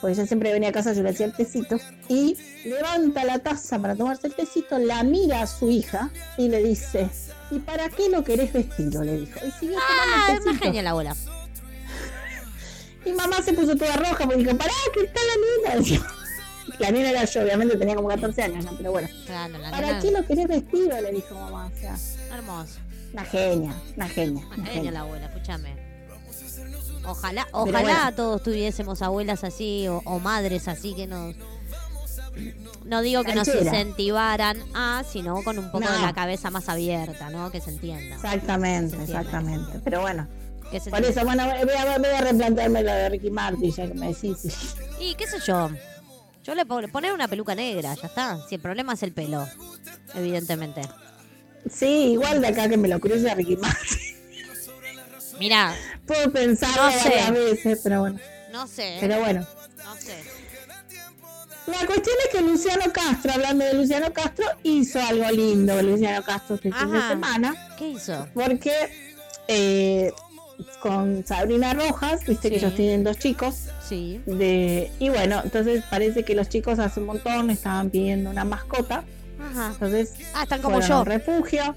[0.00, 3.78] porque ella siempre venía a casa, yo le hacía el tecito, y levanta la taza
[3.78, 7.08] para tomarse el tecito, la mira a su hija y le dice,
[7.50, 9.02] ¿y para qué lo querés vestido?
[9.04, 9.38] Le dijo.
[9.46, 11.16] Y siguió Ah, es más genial la abuela.
[13.04, 15.20] Y mamá se puso toda roja porque dijo, pará, que está
[15.70, 16.06] la nena.
[16.78, 18.76] La nena era yo, obviamente tenía como 14 años, ¿no?
[18.76, 19.08] pero bueno.
[19.26, 21.00] Claro, la ¿Para nena- qué lo querés vestido?
[21.00, 21.72] Le dijo mamá.
[21.74, 21.96] O sea,
[22.32, 22.74] Hermoso.
[23.12, 24.44] una genia, una genia.
[24.46, 24.90] Una genial genia.
[24.92, 25.74] la abuela, escúchame.
[27.06, 28.14] Ojalá, ojalá bueno.
[28.14, 31.34] todos tuviésemos abuelas así o, o madres así que nos.
[32.84, 37.30] No digo que nos incentivaran a, sino con un poco de la cabeza más abierta,
[37.30, 37.50] ¿no?
[37.50, 38.16] Que se entienda.
[38.16, 39.80] Exactamente, Se exactamente.
[39.84, 40.26] Pero bueno,
[40.70, 41.20] Que se por entienda.
[41.20, 44.38] eso, bueno, voy a, voy a replantearme lo de Ricky Martin, ya que me decís.
[45.00, 45.70] Y qué sé yo.
[46.44, 48.38] Yo le pongo poner una peluca negra, ya está.
[48.48, 49.46] Si el problema es el pelo,
[50.14, 50.80] evidentemente.
[51.70, 53.98] Sí, igual de acá que me lo cruce a Ricky Martin.
[55.38, 55.74] Mira,
[56.06, 57.08] Puedo pensarlo No sé.
[57.10, 58.18] varias veces, pero bueno.
[58.50, 59.46] no sé, Pero bueno.
[59.84, 60.16] no sé.
[61.68, 66.54] La cuestión es que Luciano Castro, hablando de Luciano Castro, hizo algo lindo Luciano Castro
[66.56, 67.54] este fin de semana.
[67.78, 68.26] ¿Qué hizo?
[68.34, 68.72] porque
[69.48, 70.12] eh,
[70.80, 74.20] con Sabrina Rojas, viste que ellos tienen dos chicos, Sí.
[74.26, 79.04] de, y bueno, entonces parece que los chicos hace un montón estaban pidiendo una mascota,
[79.40, 79.68] Ajá.
[79.72, 81.74] entonces Ah, están como fueron a un refugio,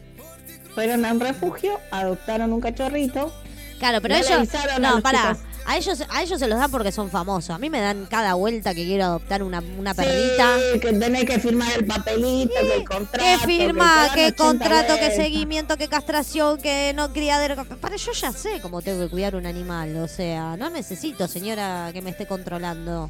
[0.73, 3.31] fueron a un refugio, adoptaron un cachorrito,
[3.79, 4.49] Claro, pero No ellos.
[4.79, 5.33] No, pará.
[5.35, 5.50] chicos.
[5.65, 7.51] A ellos, a ellos se los dan porque son famosos.
[7.51, 10.57] A mí me dan cada vuelta que quiero adoptar una, una perrita.
[10.73, 14.09] Sí, que tenés que firmar el papelito, que el contrato, ¿Qué firma?
[14.09, 14.93] que ¿Qué dan 80 contrato?
[14.99, 15.77] ¿Qué seguimiento?
[15.77, 16.57] ¿Qué castración?
[16.61, 17.63] ¿Qué no criadero?
[17.79, 19.95] Para yo ya sé cómo tengo que cuidar un animal.
[19.97, 23.09] O sea, no necesito, señora, que me esté controlando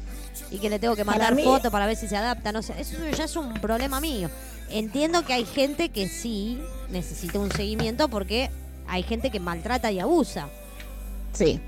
[0.50, 2.52] y que le tengo que mandar fotos para ver si se adapta.
[2.52, 4.28] No sé, eso ya es un problema mío.
[4.70, 6.60] Entiendo que hay gente que sí
[6.90, 8.50] necesita un seguimiento porque
[8.86, 10.48] hay gente que maltrata y abusa.
[11.32, 11.60] Sí,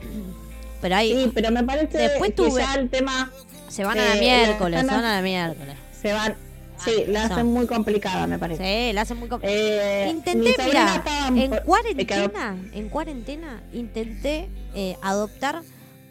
[0.80, 3.32] Pero sí, pero me parece Después que tuve- ya el tema
[3.68, 5.74] se van a la eh, miércoles, se van a la miércoles.
[6.00, 6.36] se van,
[6.84, 8.62] sí, la hacen muy complicada, me parece.
[8.88, 11.02] Sí, la hacen muy compl- Eh, Intenté, mira,
[11.34, 15.62] en cuarentena, en cuarentena, intenté eh, adoptar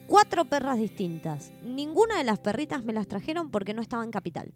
[0.06, 1.52] cuatro perras distintas.
[1.64, 4.54] Ninguna de las perritas me las trajeron porque no estaba en capital.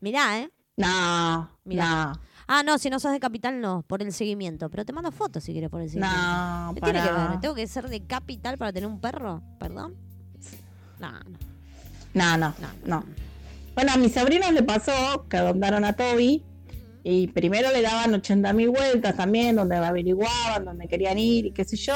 [0.00, 0.50] Mirá, ¿eh?
[0.76, 1.84] No, Mirá.
[2.14, 2.20] no,
[2.52, 4.68] Ah, no, si no sos de capital, no, por el seguimiento.
[4.70, 6.16] Pero te mando fotos si quieres por el seguimiento.
[6.20, 7.40] no, ¿Qué tiene que para- ver?
[7.40, 9.40] ¿Tengo que ser de capital para tener un perro?
[9.60, 9.94] ¿Perdón?
[10.98, 11.20] No, no.
[12.12, 12.68] No, no, No.
[12.86, 13.04] no.
[13.76, 16.42] Bueno, a mis sobrinos le pasó que adoptaron a Toby
[17.04, 21.64] y primero le daban 80 mil vueltas también, donde averiguaban, donde querían ir y qué
[21.64, 21.94] sé yo.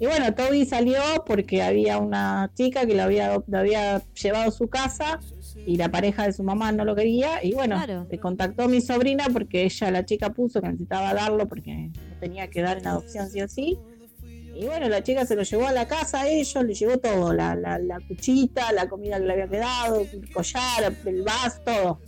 [0.00, 4.50] Y bueno, Toby salió porque había una chica que lo había, lo había llevado a
[4.50, 5.20] su casa
[5.66, 7.42] y la pareja de su mamá no lo quería.
[7.44, 8.06] Y bueno, Claro.
[8.10, 12.16] le contactó a mi sobrina porque ella, la chica, puso que necesitaba darlo porque lo
[12.20, 13.78] tenía que dar en adopción sí o sí.
[14.56, 17.32] Y bueno, la chica se lo llevó a la casa a ellos, le llevó todo,
[17.32, 22.00] la, la, la cuchita, la comida que le había quedado, el collar, el vaso, todo.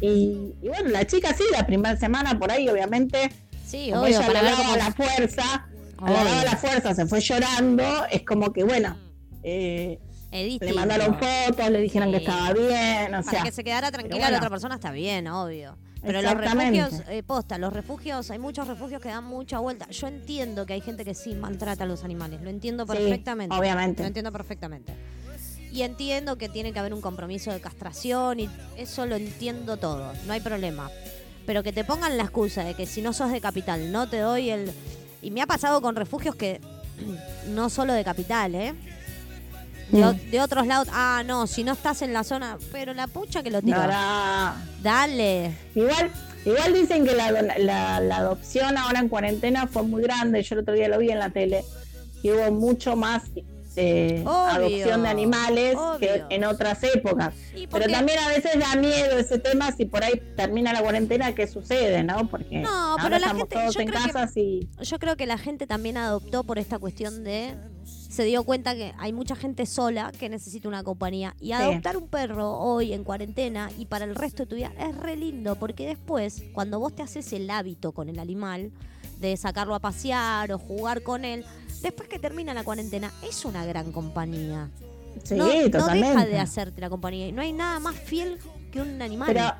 [0.00, 3.30] Y, y bueno, la chica sí, la primera semana por ahí, obviamente,
[3.66, 5.68] Sí, obvio, ella para le daba la fuerza,
[6.06, 8.96] le daba la fuerza, se fue llorando, es como que bueno,
[9.42, 9.98] eh,
[10.32, 14.16] le mandaron fotos, le dijeron que estaba bien, o Para sea, que se quedara tranquila
[14.16, 14.30] bueno.
[14.30, 15.76] la otra persona está bien, obvio.
[16.02, 19.88] Pero los refugios, eh, posta, los refugios, hay muchos refugios que dan mucha vuelta.
[19.90, 23.54] Yo entiendo que hay gente que sí maltrata a los animales, lo entiendo Sí, perfectamente.
[23.54, 24.02] obviamente.
[24.02, 24.94] Lo entiendo perfectamente.
[25.70, 30.12] Y entiendo que tiene que haber un compromiso de castración y eso lo entiendo todo,
[30.26, 30.90] no hay problema.
[31.46, 34.18] Pero que te pongan la excusa de que si no sos de capital no te
[34.18, 34.72] doy el...
[35.22, 36.60] Y me ha pasado con refugios que
[37.50, 38.74] no solo de capital, ¿eh?
[39.92, 43.50] De, otros lados, ah, no, si no estás en la zona, pero la pucha que
[43.50, 43.76] lo tiró.
[44.82, 45.52] Dale.
[45.74, 46.10] Igual,
[46.44, 50.42] igual dicen que la, la- la adopción ahora en cuarentena fue muy grande.
[50.42, 51.64] Yo el otro día lo vi en la tele.
[52.22, 53.24] Y hubo mucho más
[53.76, 57.34] eh, adopción de animales que en otras épocas.
[57.54, 61.34] ¿Y Pero también a veces da miedo ese tema si por ahí termina la cuarentena,
[61.34, 62.02] ¿qué sucede?
[62.02, 62.28] ¿no?
[62.28, 63.88] Porque No, ahora la estamos gente- todos en
[64.36, 64.68] y...
[64.82, 67.54] Yo creo que la gente también adoptó por esta cuestión de.
[68.12, 71.34] Se dio cuenta que hay mucha gente sola que necesita una compañía.
[71.40, 74.94] Y adoptar un perro hoy en cuarentena y para el resto de tu vida es
[74.98, 75.56] re lindo.
[75.56, 78.70] Porque después, cuando vos te haces el hábito con el animal,
[79.18, 81.46] de sacarlo a pasear o jugar con él,
[81.80, 84.68] después que termina la cuarentena, es una gran compañía.
[85.24, 86.18] Sí, no, no totalmente.
[86.18, 87.28] deja de hacerte la compañía.
[87.28, 88.36] Y no hay nada más fiel
[88.70, 89.32] que un animal.
[89.32, 89.54] Pero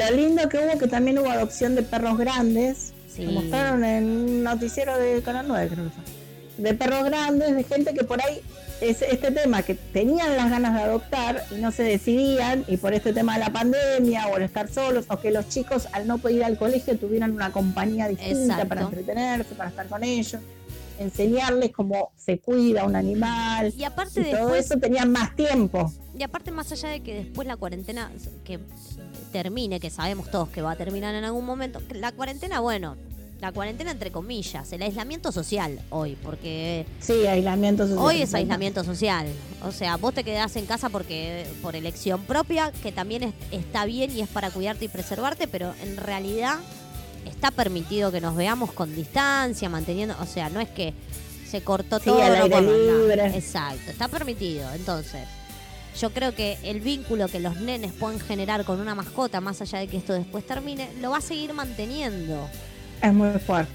[0.00, 2.92] lo lindo que hubo que también hubo adopción de perros grandes.
[3.08, 3.26] Sí.
[3.26, 6.17] Lo mostraron en un noticiero de Canal 9, creo que fue.
[6.58, 8.40] De perros grandes, de gente que por ahí
[8.80, 12.92] es este tema que tenían las ganas de adoptar y no se decidían, y por
[12.94, 16.18] este tema de la pandemia o el estar solos, o que los chicos al no
[16.18, 18.68] poder ir al colegio tuvieran una compañía distinta Exacto.
[18.68, 20.40] para entretenerse, para estar con ellos,
[20.98, 23.72] enseñarles cómo se cuida un animal.
[23.76, 25.92] Y aparte Y todo después, eso tenían más tiempo.
[26.16, 28.10] y aparte más allá de que después la cuarentena
[28.44, 28.58] que
[29.32, 32.96] termine, que sabemos todos que va a terminar en algún momento, la cuarentena, bueno,
[33.40, 38.04] la cuarentena entre comillas, el aislamiento social hoy, porque Sí, aislamiento social.
[38.04, 39.28] Hoy es aislamiento social.
[39.64, 43.84] O sea, vos te quedás en casa porque por elección propia, que también es- está
[43.84, 46.58] bien y es para cuidarte y preservarte, pero en realidad
[47.26, 50.92] está permitido que nos veamos con distancia, manteniendo, o sea, no es que
[51.48, 52.20] se cortó Sí, todo.
[52.22, 52.72] al aire no.
[52.72, 53.36] libre.
[53.36, 54.68] Exacto, está permitido.
[54.74, 55.22] Entonces,
[56.00, 59.78] yo creo que el vínculo que los nenes pueden generar con una mascota, más allá
[59.78, 62.48] de que esto después termine, lo va a seguir manteniendo.
[63.02, 63.72] Es muy fuerte.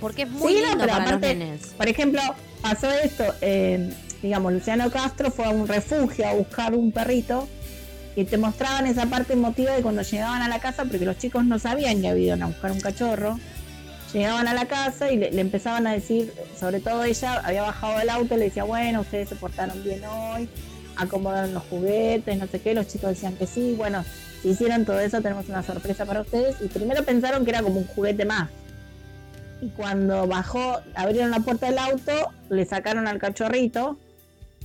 [0.00, 1.66] Porque es muy Sí, lindo pero para aparte, los nenes.
[1.76, 2.20] Por ejemplo,
[2.60, 3.90] pasó esto, eh,
[4.22, 7.48] digamos, Luciano Castro fue a un refugio a buscar un perrito
[8.16, 11.44] y te mostraban esa parte emotiva de cuando llegaban a la casa, porque los chicos
[11.44, 13.38] no sabían que habían ido a buscar un cachorro.
[14.12, 17.98] Llegaban a la casa y le, le empezaban a decir, sobre todo ella había bajado
[17.98, 20.48] del auto y le decía, bueno, ustedes se portaron bien hoy,
[20.96, 24.04] acomodaron los juguetes, no sé qué, los chicos decían que sí, bueno,
[24.44, 27.78] si hicieron todo eso tenemos una sorpresa para ustedes y primero pensaron que era como
[27.78, 28.50] un juguete más.
[29.62, 32.12] Y cuando bajó, abrieron la puerta del auto,
[32.50, 33.96] le sacaron al cachorrito.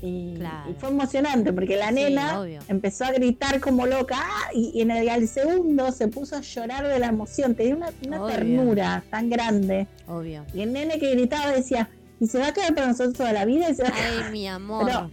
[0.02, 0.70] Y, Claro.
[0.70, 4.50] y fue emocionante porque la nena empezó a gritar como loca ¡ah!
[4.54, 7.56] y, y en el al segundo se puso a llorar de la emoción.
[7.56, 9.88] Tenía una, ternura tan grande.
[10.08, 10.44] Obvio.
[10.54, 11.90] Y el nene que gritaba decía,
[12.20, 13.70] ¿y se va a quedar para nosotros toda la vida?
[13.70, 14.84] Y se va a Ay, mi amor.
[14.86, 15.12] Pero-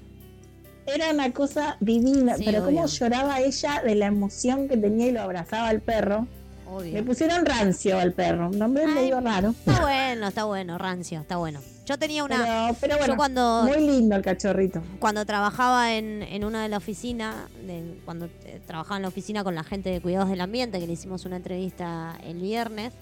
[0.86, 2.76] Era una cosa divina, Sí, pero obvio.
[2.76, 6.26] cómo lloraba ella de la emoción que tenía y lo abrazaba al perro.
[6.68, 6.92] Obvio.
[6.94, 9.50] Le pusieron rancio al perro, un nombre Ay, medio raro.
[9.50, 11.60] Está bueno, está bueno, rancio, está bueno.
[11.86, 12.38] Yo tenía una.
[12.38, 14.82] Pero, pero bueno, yo cuando, muy lindo el cachorrito.
[14.98, 19.44] cuando trabajaba en, en una de la oficina, de- cuando eh, trabajaba en la oficina
[19.44, 22.92] con la gente de cuidados del ambiente, que le hicimos una entrevista el viernes,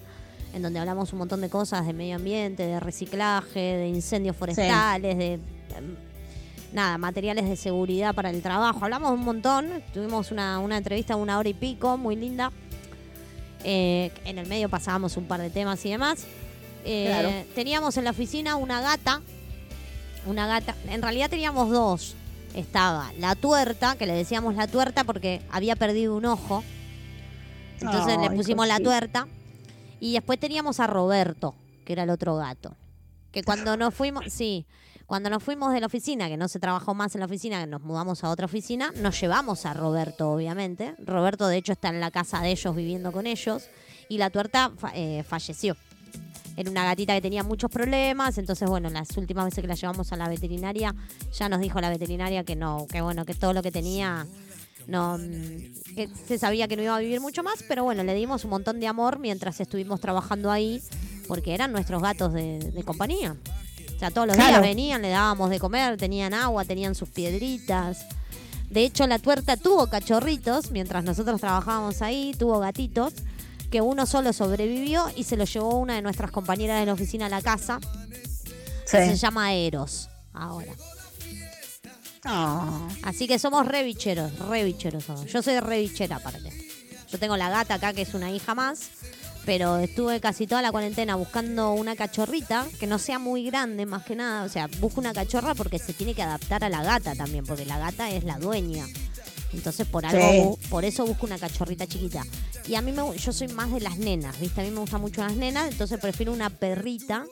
[0.52, 5.16] en donde hablamos un montón de cosas de medio ambiente, de reciclaje, de incendios forestales,
[5.16, 5.39] de.
[6.74, 8.80] Nada, materiales de seguridad para el trabajo.
[8.82, 9.70] Hablamos un montón.
[9.94, 12.51] Tuvimos una, una entrevista de una hora y pico, muy linda.
[13.62, 16.26] Eh, en el medio pasábamos un par de temas y demás.
[16.84, 17.30] Eh, Claro.
[17.55, 19.22] Teníamos en la oficina una gata.
[20.26, 20.74] Una gata.
[20.88, 22.16] En realidad teníamos dos.
[22.55, 26.64] Estaba la tuerta, que le decíamos la tuerta porque había perdido un ojo.
[27.80, 29.28] Entonces le pusimos la tuerta.
[30.01, 32.74] Y después teníamos a Roberto, que era el otro gato.
[33.30, 34.66] Que cuando nos fuimos, sí,
[35.06, 37.66] cuando nos fuimos de la oficina, que no se trabajó más en la oficina, que
[37.66, 40.94] nos mudamos a otra oficina, nos llevamos a Roberto, obviamente.
[40.98, 43.68] Roberto, de hecho, está en la casa de ellos viviendo con ellos.
[44.09, 45.76] Y la tuerta eh, falleció.
[46.56, 50.12] Era una gatita que tenía muchos problemas, entonces bueno, las últimas veces que la llevamos
[50.12, 50.94] a la veterinaria,
[51.32, 54.24] ya nos dijo la veterinaria que no, que bueno, que todo lo que tenía
[54.86, 58.14] no mm, que se sabía que no iba a vivir mucho más, pero bueno, le
[58.14, 60.81] dimos un montón de amor mientras estuvimos trabajando ahí,
[61.26, 63.36] porque eran nuestros gatos de, de compañía.
[63.95, 68.05] O sea, todos los días venían, le dábamos de comer, tenían agua, tenían sus piedritas.
[68.71, 73.12] De hecho, la tuerta tuvo cachorritos mientras nosotros trabajábamos ahí, tuvo gatitos,
[73.71, 77.27] que uno solo sobrevivió y se lo llevó una de nuestras compañeras de la oficina
[77.27, 77.79] a la casa.
[78.83, 80.73] que Se llama Eros ahora.
[82.25, 85.27] Ah, Así que somos re bicheros, re bicheros somos.
[85.27, 86.51] Yo soy re bichera aparte.
[87.11, 88.91] Yo tengo la gata acá que es una hija más,
[89.45, 94.05] pero estuve casi toda la cuarentena buscando una cachorrita que no sea muy grande más
[94.05, 94.45] que nada.
[94.45, 97.65] O sea, busco una cachorra porque se tiene que adaptar a la gata también, porque
[97.65, 98.87] la gata es la dueña.
[99.53, 102.25] Entonces por algo, por eso busco una cachorrita chiquita.
[102.66, 104.61] Y a mí me, yo soy más de las nenas, ¿viste?
[104.61, 107.25] A mí me gustan mucho las nenas, entonces prefiero una perrita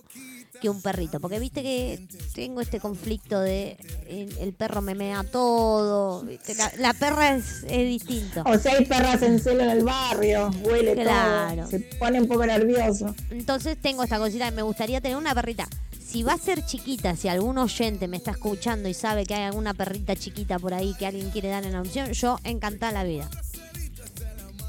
[0.61, 1.20] que un perrito.
[1.20, 3.77] Porque viste que tengo este conflicto de
[4.09, 6.24] el, el perro me mea todo.
[6.57, 8.43] La, la perra es, es distinto.
[8.47, 11.62] o hay perras en celo en el barrio, huele Claro.
[11.62, 13.15] todo, se pone un poco nervioso.
[13.31, 15.69] Entonces tengo esta cosita que me gustaría tener una perrita.
[16.05, 19.45] Si va a ser chiquita, si algún oyente me está escuchando y sabe que hay
[19.45, 23.31] alguna perrita chiquita por ahí que alguien quiere dar en adopción, yo encantada la vida.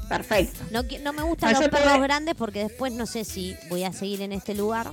[0.08, 0.60] Perfecto.
[0.70, 4.22] No, no me gustan los perros grandes porque después no sé si voy a seguir
[4.22, 4.90] en este lugar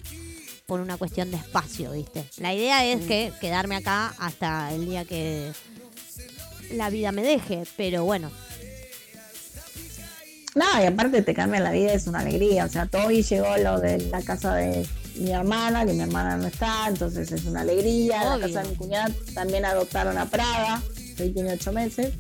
[0.72, 2.24] por una cuestión de espacio, ¿viste?
[2.38, 5.52] La idea es que quedarme acá hasta el día que
[6.72, 8.32] la vida me deje, pero bueno,
[10.56, 12.64] No, y aparte te cambia la vida, es una alegría.
[12.64, 16.48] O sea, hoy llegó lo de la casa de mi hermana, que mi hermana no
[16.48, 18.38] está, entonces es una alegría.
[18.38, 20.82] La casa de mi cuñada también adoptaron a Prada,
[21.18, 22.14] que hoy tiene ocho meses.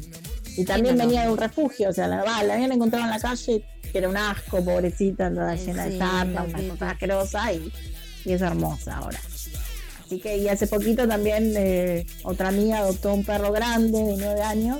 [0.57, 3.63] Y también venía de un refugio, o sea, la, la habían encontrado en la calle,
[3.93, 7.71] que era un asco, pobrecita, toda llena sí, de sarna, una cosa asquerosa, y,
[8.25, 9.19] y es hermosa ahora.
[10.05, 14.41] Así que, y hace poquito también eh, otra amiga adoptó un perro grande de nueve
[14.41, 14.79] años.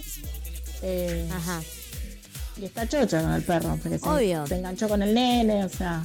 [0.82, 1.62] eh, Ajá.
[2.58, 4.46] y está chocha con el perro, porque se, Obvio.
[4.48, 6.04] se enganchó con el nene, o sea.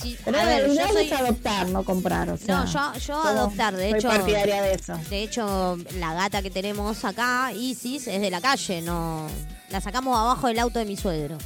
[0.00, 2.64] Sí, Pero a ver, yo soy, es adoptar, no comprar, o sea.
[2.64, 4.98] No, yo- yo como- adoptar, de soy hecho- partidaria de eso.
[5.10, 9.28] de hecho, la gata que tenemos acá, Isis, es de la calle, no.
[9.70, 11.38] La sacamos abajo del auto de mi suegro.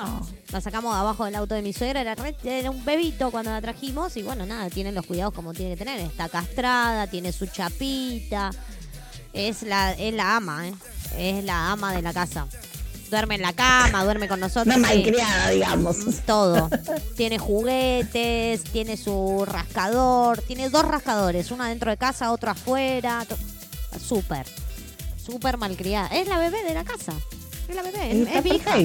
[0.00, 3.50] Oh, La sacamos abajo del auto de mi suegra, era, re- era un bebito cuando
[3.50, 5.98] la trajimos y bueno, nada, tiene los cuidados como tiene que tener.
[6.00, 8.50] Está castrada, tiene su chapita,
[9.32, 10.74] es la, es la ama, ¿eh?
[11.16, 12.46] es la ama de la casa.
[13.10, 14.74] Duerme en la cama, duerme con nosotros.
[14.74, 14.80] sí.
[14.80, 15.96] malcriada, digamos.
[16.26, 16.68] Todo.
[17.16, 23.26] tiene juguetes, tiene su rascador, tiene dos rascadores, uno dentro de casa, otro afuera.
[24.06, 24.46] Súper,
[25.22, 26.08] súper malcriada.
[26.08, 27.12] Es la bebé de la casa.
[27.68, 28.76] Es la bebé, es, es mi hija.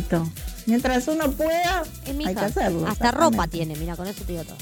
[0.67, 2.85] Mientras uno pueda, hay que hacerlo.
[2.85, 4.57] Hasta ropa tiene, mira, con eso te digo todo.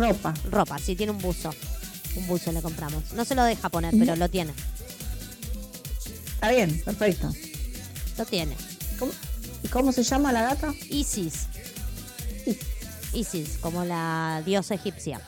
[0.00, 0.34] Ropa.
[0.50, 1.50] Ropa, sí, tiene un buzo.
[2.16, 3.12] Un buzo le compramos.
[3.12, 4.52] No se lo deja poner, pero lo tiene.
[6.34, 7.30] Está bien, perfecto.
[8.18, 8.56] Lo tiene.
[8.98, 9.12] ¿Cómo,
[9.62, 10.74] y cómo se llama la gata?
[10.90, 11.46] Isis.
[13.12, 15.20] Isis, como la diosa egipcia.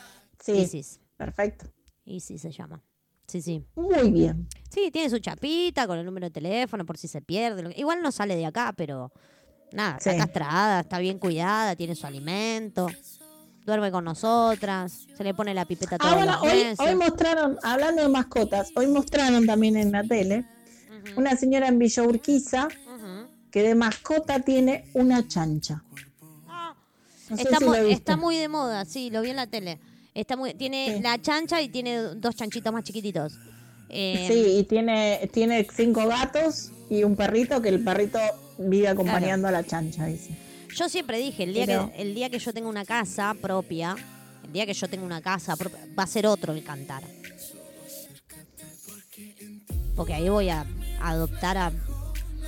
[0.45, 0.99] Sí, Isis.
[1.17, 1.67] perfecto.
[2.05, 2.83] Isis se llama.
[3.29, 3.65] Sí, sí.
[3.77, 4.49] Muy bien.
[4.71, 7.73] Sí, tiene su chapita con el número de teléfono por si se pierde.
[7.77, 9.13] Igual no sale de acá, pero
[9.77, 12.89] nada, está castrada, está bien cuidada, tiene su alimento,
[13.65, 16.81] duerme con nosotras, se le pone la pipeta todos Ah, bueno, los hoy, meses.
[16.81, 20.45] hoy mostraron, hablando de mascotas, hoy mostraron también en la tele
[21.17, 23.29] una señora en Villa Urquiza ujú.
[23.51, 25.83] que de mascota tiene una chancha.
[27.29, 27.59] No está,
[28.15, 29.81] si muy de moda, sí, lo vi en la tele.
[30.15, 31.03] Está muy, tiene Sí.
[31.03, 33.39] la chancha y tiene dos chanchitos más chiquititos.
[33.89, 38.19] Eh, Sí, y tiene, tiene cinco gatos y un perrito que el perrito
[38.59, 40.31] vive acompañando a la chancha, dice.
[40.75, 43.97] Yo siempre dije, el día, Pero- que, el día que yo tenga una casa propia,
[44.45, 47.03] el día que yo tenga una casa propia, va a ser otro el cantar.
[49.95, 50.67] Porque ahí voy a
[51.01, 51.73] adoptar a...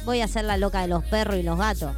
[0.05, 1.95] Voy a ser la loca de los perros y los gatos.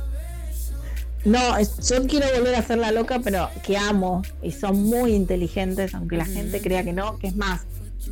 [1.24, 5.94] No, yo quiero volver a ser la loca, pero que amo y son muy inteligentes,
[5.94, 7.62] aunque la gente crea que no, que es más,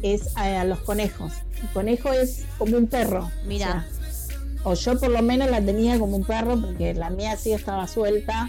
[0.02, 1.32] es a, a los conejos.
[1.62, 3.30] El conejo es como un perro.
[3.46, 3.86] Mira.
[4.64, 7.36] O, sea, o yo por lo menos la tenía como un perro porque la mía
[7.36, 8.48] sí estaba suelta.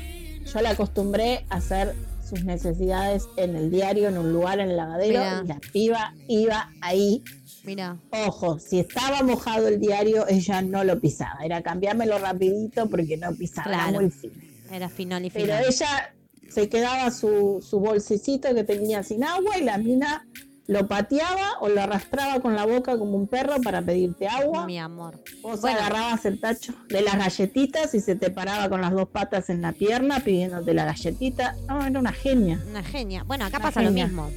[0.53, 1.95] Yo la acostumbré a hacer
[2.27, 6.71] sus necesidades en el diario, en un lugar, en el lavadero, y la piba iba
[6.81, 7.23] ahí
[7.63, 11.39] Mira, Ojo, si estaba mojado el diario, ella no lo pisaba.
[11.43, 14.34] Era cambiármelo rapidito porque no pisaba, era muy fino.
[14.71, 15.65] era final y Pero final.
[15.67, 16.13] ella
[16.49, 20.26] se quedaba su, su bolsecito que tenía sin agua y la mina
[20.70, 24.68] lo pateaba o lo arrastraba con la boca como un perro para pedirte agua.
[24.68, 25.20] Mi amor.
[25.41, 25.80] Vos Bueno.
[25.80, 29.64] agarrabas el tacho de las galletitas y se te paraba con las dos patas en
[29.64, 31.56] la pierna pidiéndote la galletita.
[31.68, 32.62] No, era una genia.
[32.70, 33.24] Una genia.
[33.24, 34.04] Bueno, acá Una pasa genia.
[34.06, 34.30] lo mismo.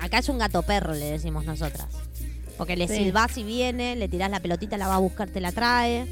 [0.00, 1.86] Acá es un gato perro, le decimos nosotras.
[2.58, 2.96] Porque le Sí.
[2.96, 6.06] silbás y viene, le tirás la pelotita, la va a buscar, te la trae.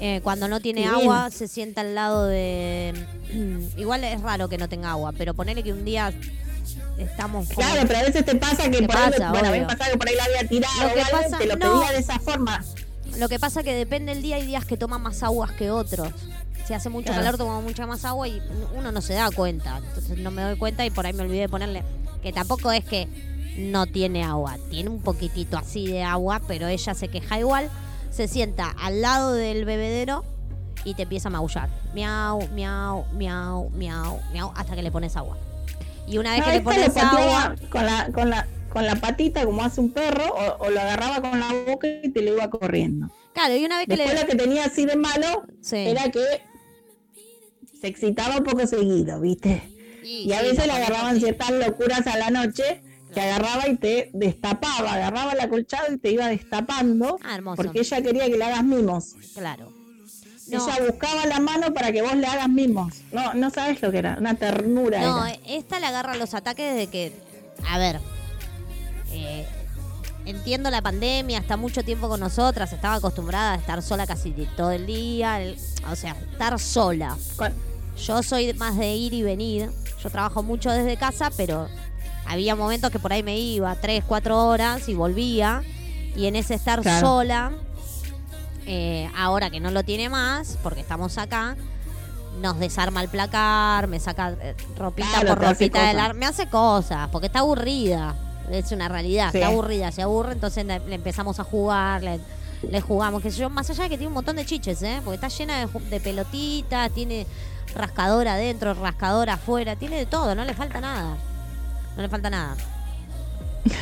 [0.00, 2.92] Eh, cuando no tiene agua, se sienta al lado de.
[3.76, 6.12] Igual es raro que no tenga agua, pero ponele que un día
[6.98, 7.46] estamos.
[7.48, 9.58] como- Claro, pero a veces te pasa que Te por ahí, pasa, bueno, a mí
[9.58, 9.66] me obvio.
[9.68, 11.80] pasaba que por ahí la había tirado Lo que pasa- te lo no.
[11.80, 12.64] pedía de esa forma.
[13.18, 16.08] Lo que pasa que depende del día, hay días que toma más aguas que otros.
[16.66, 17.22] Si hace mucho Claro.
[17.22, 18.40] calor, toma mucha más agua y
[18.76, 19.76] uno no se da cuenta.
[19.78, 21.82] Entonces no me doy cuenta y por ahí me olvidé de ponerle.
[22.22, 23.06] Que tampoco es que
[23.58, 24.56] no tiene agua.
[24.70, 27.70] Tiene un poquitito así de agua, pero ella se queja igual.
[28.10, 30.24] Se sienta al lado del bebedero
[30.84, 31.68] y te empieza a maullar.
[31.94, 35.36] Miau, miau, miau, miau, miau, hasta que le pones agua.
[36.06, 37.54] Y una vez No, que le esta lo pones agua.
[37.70, 41.20] con la, con la, con la patita como hace un perro o, o lo agarraba
[41.30, 43.10] con la boca y te lo iba corriendo.
[43.32, 44.20] Claro, y una vez que Después le.
[44.22, 45.76] lo que tenía así de malo Sí.
[45.76, 46.22] era que
[47.80, 49.62] se excitaba un poco seguido, ¿viste?
[50.02, 52.82] Y a veces le la agarraban ciertas locuras a la noche
[53.12, 57.56] que agarraba y te destapaba, agarraba el acolchado y te iba destapando Ah, hermoso.
[57.56, 59.14] porque ella quería que le hagas mimos.
[59.34, 59.72] Claro.
[60.46, 60.68] No.
[60.68, 62.94] Ella buscaba la mano para que vos le hagas mimos.
[63.12, 65.38] No, no sabes lo que era, una ternura No, era.
[65.46, 67.12] esta le agarra los ataques de que,
[67.70, 67.98] a ver,
[69.10, 69.46] eh,
[70.26, 74.70] entiendo la pandemia, está mucho tiempo con nosotras, estaba acostumbrada a estar sola casi todo
[74.72, 75.56] el día, el-
[75.90, 77.16] o sea, estar sola.
[77.96, 79.70] Yo soy más de ir y venir,
[80.02, 81.68] yo trabajo mucho desde casa, pero
[82.26, 85.62] había momentos que por ahí me iba tres, cuatro horas y volvía,
[86.16, 87.06] y en ese estar Claro.
[87.06, 87.52] sola,
[88.66, 91.56] eh, ahora que no lo tiene más, porque estamos acá,
[92.40, 96.48] nos desarma el placar, me saca eh, ropita Claro, por ropita del ar- me hace
[96.48, 98.14] cosas, porque está aburrida.
[98.50, 99.38] Es una realidad, Sí.
[99.38, 102.20] está aburrida, se aburre, entonces le, le empezamos a jugar, le,
[102.70, 105.00] le jugamos, sé yo, más allá de que tiene un montón de chiches, ¿eh?
[105.04, 107.26] porque está llena de, de pelotitas, tiene
[107.74, 111.16] rascadora adentro, rascadora afuera, tiene de todo, no le falta nada.
[111.96, 112.56] No le falta nada.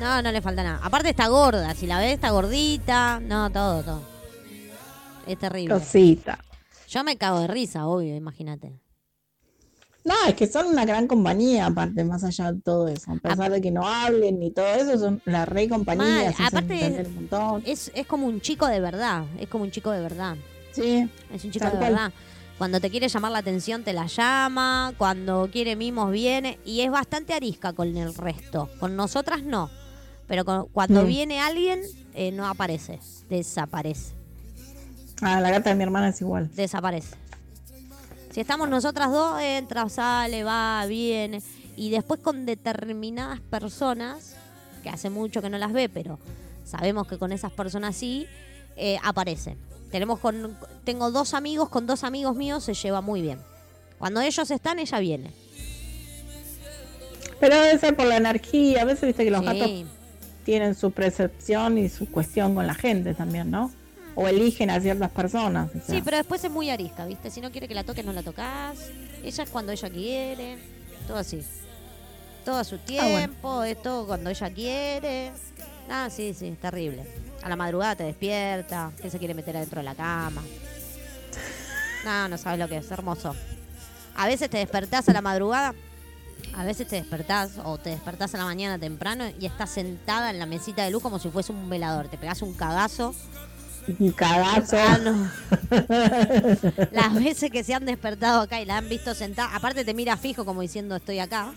[0.00, 0.80] No, no le falta nada.
[0.82, 3.20] Aparte está gorda, si la ves está gordita.
[3.20, 4.02] No, todo, todo.
[5.26, 5.74] Es terrible.
[5.74, 6.38] Cosita.
[6.88, 8.78] Yo me cago de risa, obvio, imagínate.
[10.04, 13.12] No, es que son una gran compañía, aparte, más allá de todo eso.
[13.12, 16.34] A pesar de que no hablen ni todo eso, son la re compañía.
[16.38, 17.06] Aparte-.
[17.64, 19.24] Es, es como un chico de verdad.
[19.38, 20.36] Es como un chico de verdad.
[20.72, 21.82] Sí, Es un chico de cual.
[21.92, 22.12] verdad.
[22.58, 24.92] Cuando te quiere llamar la atención, te la llama.
[24.98, 26.58] Cuando quiere mimos, viene.
[26.64, 28.68] Y es bastante arisca con el resto.
[28.80, 29.70] Con nosotras no.
[30.26, 31.06] Pero con- cuando Mm.
[31.06, 31.80] viene alguien,
[32.14, 32.98] eh, no aparece.
[33.28, 34.14] Desaparece.
[35.22, 36.50] Ah, la gata de mi hermana es igual.
[36.54, 37.16] Desaparece.
[38.30, 41.42] Si estamos nosotras dos, entra, sale, va, viene.
[41.76, 44.36] Y después con determinadas personas,
[44.82, 46.18] que hace mucho que no las ve, pero
[46.64, 48.26] sabemos que con esas personas sí,
[48.76, 49.56] eh, aparece.
[49.90, 53.38] Tenemos con, tengo dos amigos, con dos amigos míos se lleva muy bien.
[53.98, 55.30] Cuando ellos están, ella viene.
[57.38, 58.82] Pero debe ser por la energía.
[58.82, 59.46] A veces viste que los Sí.
[59.46, 59.70] gatos
[60.44, 63.70] tienen su percepción y su cuestión con la gente también, ¿no?
[64.14, 65.70] O eligen a ciertas personas.
[65.70, 65.94] o sea.
[65.94, 67.30] Sí, pero después es muy arisca, ¿viste?
[67.30, 68.78] Si no quiere que la toques, no la tocas.
[69.22, 70.58] Ella es cuando ella quiere.
[71.06, 71.42] Todo así.
[72.44, 75.32] Todo a su tiempo, es todo cuando ella quiere.
[75.88, 77.04] Ah, sí, sí, es terrible.
[77.42, 80.42] A la madrugada te despierta, que se quiere meter adentro de la cama.
[82.04, 83.34] No, no sabes lo que es, hermoso.
[84.16, 85.74] A veces te despertás a la madrugada,
[86.54, 90.38] a veces te despertás o te despertás a la mañana temprano y estás sentada en
[90.38, 92.08] la mesita de luz como si fuese un velador.
[92.08, 93.14] Te pegás un cagazo.
[94.16, 94.76] Cagazo.
[94.78, 95.30] Ah, no.
[96.92, 100.16] Las veces que se han despertado acá y la han visto sentada, aparte te mira
[100.16, 101.52] fijo como diciendo estoy acá.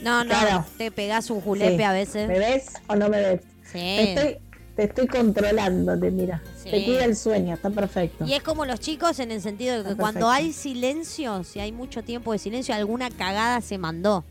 [0.00, 0.64] No, no, Claro.
[0.76, 1.82] te pegás un julepe Sí.
[1.82, 2.28] a veces.
[2.28, 3.40] ¿Me ves o no me ves?
[3.64, 3.72] Sí.
[3.78, 4.36] Te estoy,
[4.76, 6.40] te estoy controlando, te mira.
[6.62, 6.70] Sí.
[6.70, 8.24] Te cuida el sueño, está perfecto.
[8.24, 10.46] Y es como los chicos en el sentido de que Está cuando perfecto.
[10.46, 14.24] hay silencio, si hay mucho tiempo de silencio, alguna cagada se mandó.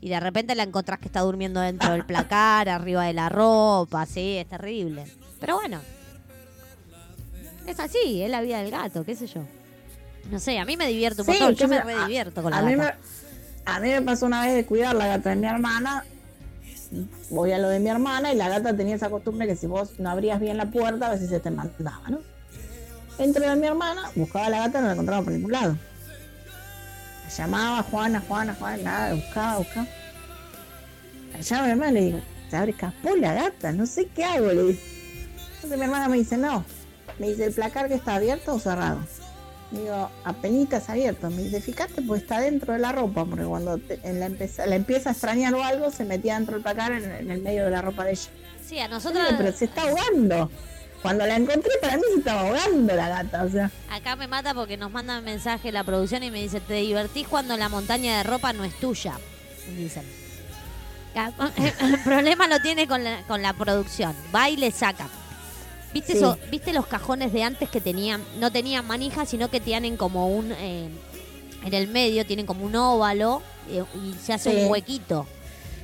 [0.00, 4.04] Y de repente la encontrás que está durmiendo dentro del placar, arriba de la ropa,
[4.04, 5.04] sí, es terrible.
[5.42, 5.80] Pero bueno,
[7.66, 9.42] es así, es la vida del gato, qué sé yo.
[10.30, 12.54] No sé, a mí me divierte un Sí, montón, yo me re a- divierto con
[12.54, 12.96] a la mí, gata.
[13.66, 16.04] me, a mí me pasó una vez de cuidar la gata de mi hermana.
[17.30, 19.98] Voy a lo de mi hermana y la gata tenía esa costumbre que si vos
[19.98, 22.18] no abrías bien la puerta, a veces se te mandaba, ¿no?
[23.18, 25.76] Entro de mi hermana, buscaba a la gata, no la encontraba por ningún lado.
[27.24, 29.86] La llamaba Juana, Juana, Juana, nada, buscaba, buscaba.
[31.32, 34.06] La llamo a mi hermana y le digo, se abre capó la gata, no sé
[34.14, 34.78] qué hago, le digo.
[35.62, 36.64] Entonces mi hermana me dice, no.
[37.18, 38.98] Me dice, ¿el placar que está abierto o cerrado?
[39.70, 41.30] Digo, apenitas abierto.
[41.30, 44.66] Me dice, fíjate, pues está dentro de la ropa, porque cuando te- en la, empieza,
[44.66, 47.64] la empieza a extrañar o algo, se metía dentro del placar en, en el medio
[47.66, 48.28] de la ropa de ella.
[48.66, 50.50] Sí, a Digo, nosotros pero se está ahogando.
[51.00, 53.70] Cuando la encontré, para mí se estaba ahogando la gata, o sea.
[53.90, 57.56] acá me mata porque nos mandan mensaje la producción y me dice, te divertís cuando
[57.56, 59.14] la montaña de ropa no es tuya.
[59.76, 60.04] Dicen.
[61.80, 64.14] El problema lo tiene con la, con la producción.
[64.34, 65.08] Va y le saca.
[65.92, 66.18] ¿Viste, Sí.
[66.18, 70.28] eso, ¿Viste los cajones de antes que tenían, no tenían manija, sino que tienen como
[70.28, 70.88] un, eh,
[71.64, 74.56] en el medio tienen como un óvalo eh, y se hace Sí.
[74.64, 75.26] un huequito.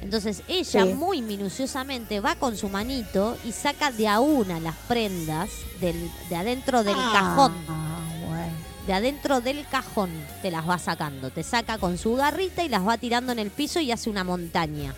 [0.01, 0.93] Entonces ella Sí.
[0.95, 6.37] muy minuciosamente va con su manito y saca de a una las prendas del, de
[6.37, 7.53] adentro del Ah, cajón.
[7.67, 8.53] bueno.
[8.87, 10.09] De adentro del cajón
[10.41, 11.31] te las va sacando.
[11.31, 14.25] Te saca con su garrita y las va tirando en el piso y hace una
[14.25, 14.95] montaña.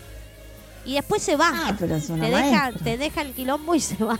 [0.85, 1.51] Y después se va.
[1.53, 4.17] Ah, pero es una te, deja, te deja el quilombo y se va.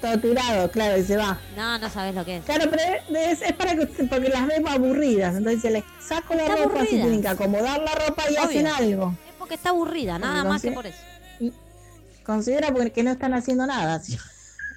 [0.00, 1.38] Todo tirado, claro, y se va.
[1.56, 2.44] No, no sabes lo que es.
[2.44, 2.82] Claro, pero
[3.18, 5.36] es, es para que porque las vemos aburridas.
[5.36, 7.02] Entonces se les saco la Está ropa, si aburrida.
[7.02, 8.42] tienen que acomodar la ropa y Obvio.
[8.42, 9.14] hacen algo.
[9.28, 10.98] Es porque está aburrida, nada más que por eso.
[12.24, 14.00] Considera porque no están haciendo nada.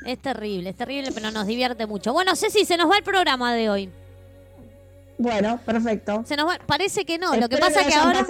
[0.06, 2.12] Es terrible, es terrible, pero nos divierte mucho.
[2.14, 3.90] Bueno, Ceci, se nos va el programa de hoy.
[5.18, 6.24] Bueno, perfecto.
[6.26, 7.36] Se nos va, parece que no.
[7.36, 8.26] Lo que pasa es que ahora,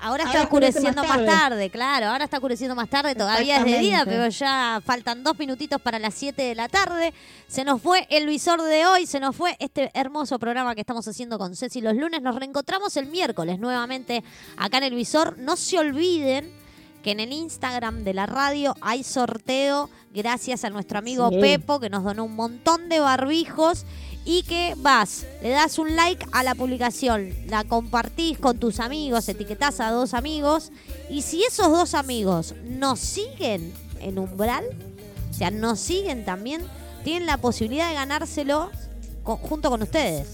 [0.00, 1.70] ahora está oscureciendo más más tarde.
[1.70, 2.06] claro.
[2.06, 3.14] Ahora está oscureciendo más tarde.
[3.14, 7.12] Todavía es de día, pero ya faltan dos minutitos para las 7 de la tarde.
[7.48, 11.06] Se nos fue el visor de hoy, se nos fue este hermoso programa que estamos
[11.08, 12.22] haciendo con Ceci los lunes.
[12.22, 14.22] Nos reencontramos el miércoles nuevamente
[14.56, 15.36] acá en el visor.
[15.38, 16.50] No se olviden
[17.02, 21.38] que en el Instagram de la radio hay sorteo gracias a nuestro amigo Sí.
[21.40, 23.84] Pepo que nos donó un montón de barbijos
[24.24, 29.28] y que vas, le das un like a la publicación, la compartís con tus amigos,
[29.28, 30.70] etiquetás a dos amigos
[31.10, 34.64] y si esos dos amigos nos siguen en umbral,
[35.30, 36.62] o sea, nos siguen también,
[37.04, 38.70] tienen la posibilidad de ganárselo
[39.24, 40.28] junto con ustedes.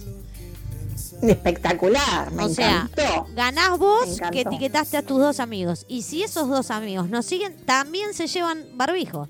[1.22, 3.26] Espectacular, me o sea, encantó.
[3.34, 5.84] ganás Me vos que etiquetaste a tus dos amigos.
[5.88, 9.28] Y si esos dos amigos nos siguen, también se llevan barbijos.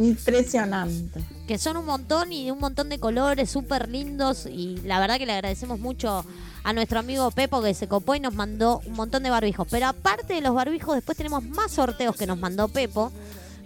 [0.00, 1.20] Impresionante.
[1.46, 4.46] Que son un montón y un montón de colores súper lindos.
[4.46, 6.24] Y la verdad que le agradecemos mucho
[6.64, 9.68] a nuestro amigo Pepo que se copó y nos mandó un montón de barbijos.
[9.70, 13.12] Pero aparte de los barbijos, después tenemos más sorteos que nos mandó Pepo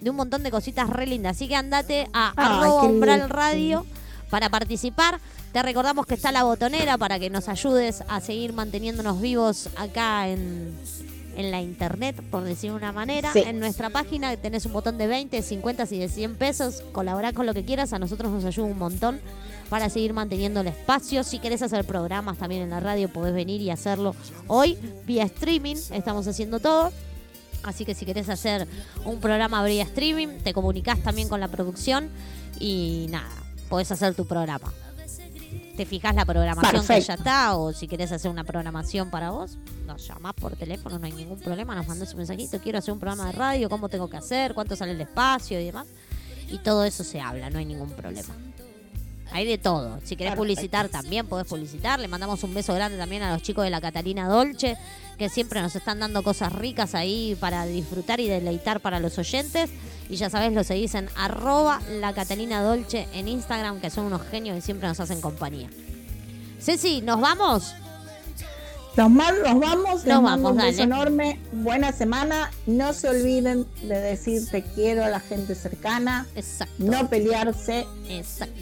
[0.01, 1.36] de un montón de cositas re lindas.
[1.36, 3.86] Así que andate a Ay, arroba umbral radio
[4.28, 5.20] para participar.
[5.52, 10.28] Te recordamos que está la botonera para que nos ayudes a seguir manteniéndonos vivos acá
[10.28, 10.77] en,
[11.36, 13.32] en la internet, por decir una manera.
[13.32, 13.40] Sí.
[13.40, 16.82] En nuestra página tenés un botón de 20, 50 y de 100 pesos.
[16.93, 19.20] Colaborá con lo que quieras, a nosotros nos ayuda un montón
[19.69, 21.24] para seguir manteniendo el espacio.
[21.24, 24.15] Si querés hacer programas también en la radio, podés venir y hacerlo
[24.47, 25.77] hoy vía streaming.
[25.93, 26.93] Estamos haciendo todo.
[27.62, 28.69] Así que si querés hacer
[29.05, 32.11] un programa vía streaming, te comunicás también con la producción
[32.61, 33.32] y nada,
[33.69, 34.73] podés hacer tu programa.
[35.77, 39.59] Te fijas la programación que ya está o si querés hacer una programación para vos,
[39.87, 43.01] nos llamás por teléfono, no hay ningún problema, nos mandás un mensajito, quiero hacer un
[43.01, 45.87] programa de radio, cómo tengo que hacer, cuánto sale el espacio y demás.
[46.49, 48.35] Y todo eso se habla, no hay ningún problema.
[49.33, 49.99] Hay de todo.
[50.05, 51.99] Si querés publicitar también, podés publicitar.
[51.99, 54.77] Le mandamos un beso grande también a los chicos de la Catalina Dolce,
[55.19, 59.71] que siempre nos están dando cosas ricas ahí para disfrutar y deleitar para los oyentes.
[60.09, 64.22] Y ya sabés, lo seguís en arroba la Catalina Dolce en Instagram, que son unos
[64.31, 65.68] genios y siempre nos hacen compañía.
[66.60, 67.74] Ceci, ¿nos vamos?
[68.97, 73.09] Nos, ma- nos vamos, les Nos mando vamos, un beso enorme, buena semana, no se
[73.09, 76.74] olviden de decir te quiero a la gente cercana, Exacto.
[76.78, 78.55] no pelearse Exacto.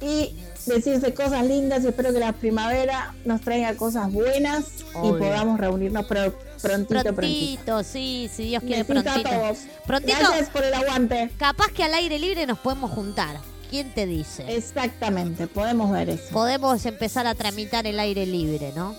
[0.00, 0.34] y
[0.66, 4.64] decirse cosas lindas y espero que la primavera nos traiga cosas buenas
[4.94, 5.16] Obvio.
[5.16, 6.32] y podamos reunirnos pro-
[6.62, 7.14] prontito, prontito.
[7.14, 9.30] Prontito, sí, si Dios quiere Besito a prontito.
[9.30, 9.58] todos.
[9.86, 11.30] Prontito, Gracias por el aguante.
[11.38, 13.36] capaz que al aire libre nos podemos juntar.
[13.70, 14.44] ¿Quién te dice?
[14.54, 16.24] Exactamente, podemos ver eso.
[16.32, 18.94] Podemos empezar a tramitar el aire libre, ¿no?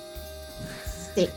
[1.15, 1.29] Sí.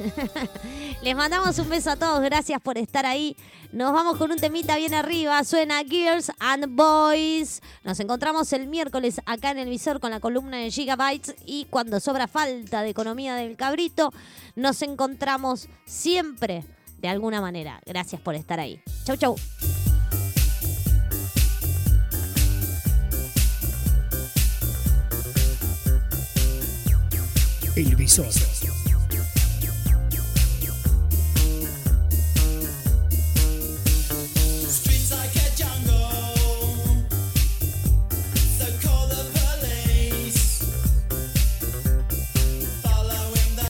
[1.03, 3.37] Les mandamos un beso a todos, gracias por estar ahí.
[3.71, 7.63] Nos vamos con un temita bien arriba, suena Girls and Boys.
[7.85, 12.01] Nos encontramos el miércoles acá en el visor con la columna de Gigabytes y cuando
[12.01, 14.13] sobra falta de economía del cabrito,
[14.57, 16.65] nos encontramos siempre
[16.99, 17.81] de alguna manera.
[17.87, 18.81] Gracias por estar ahí.
[19.05, 19.37] Chau, chau.
[27.77, 28.27] El visor.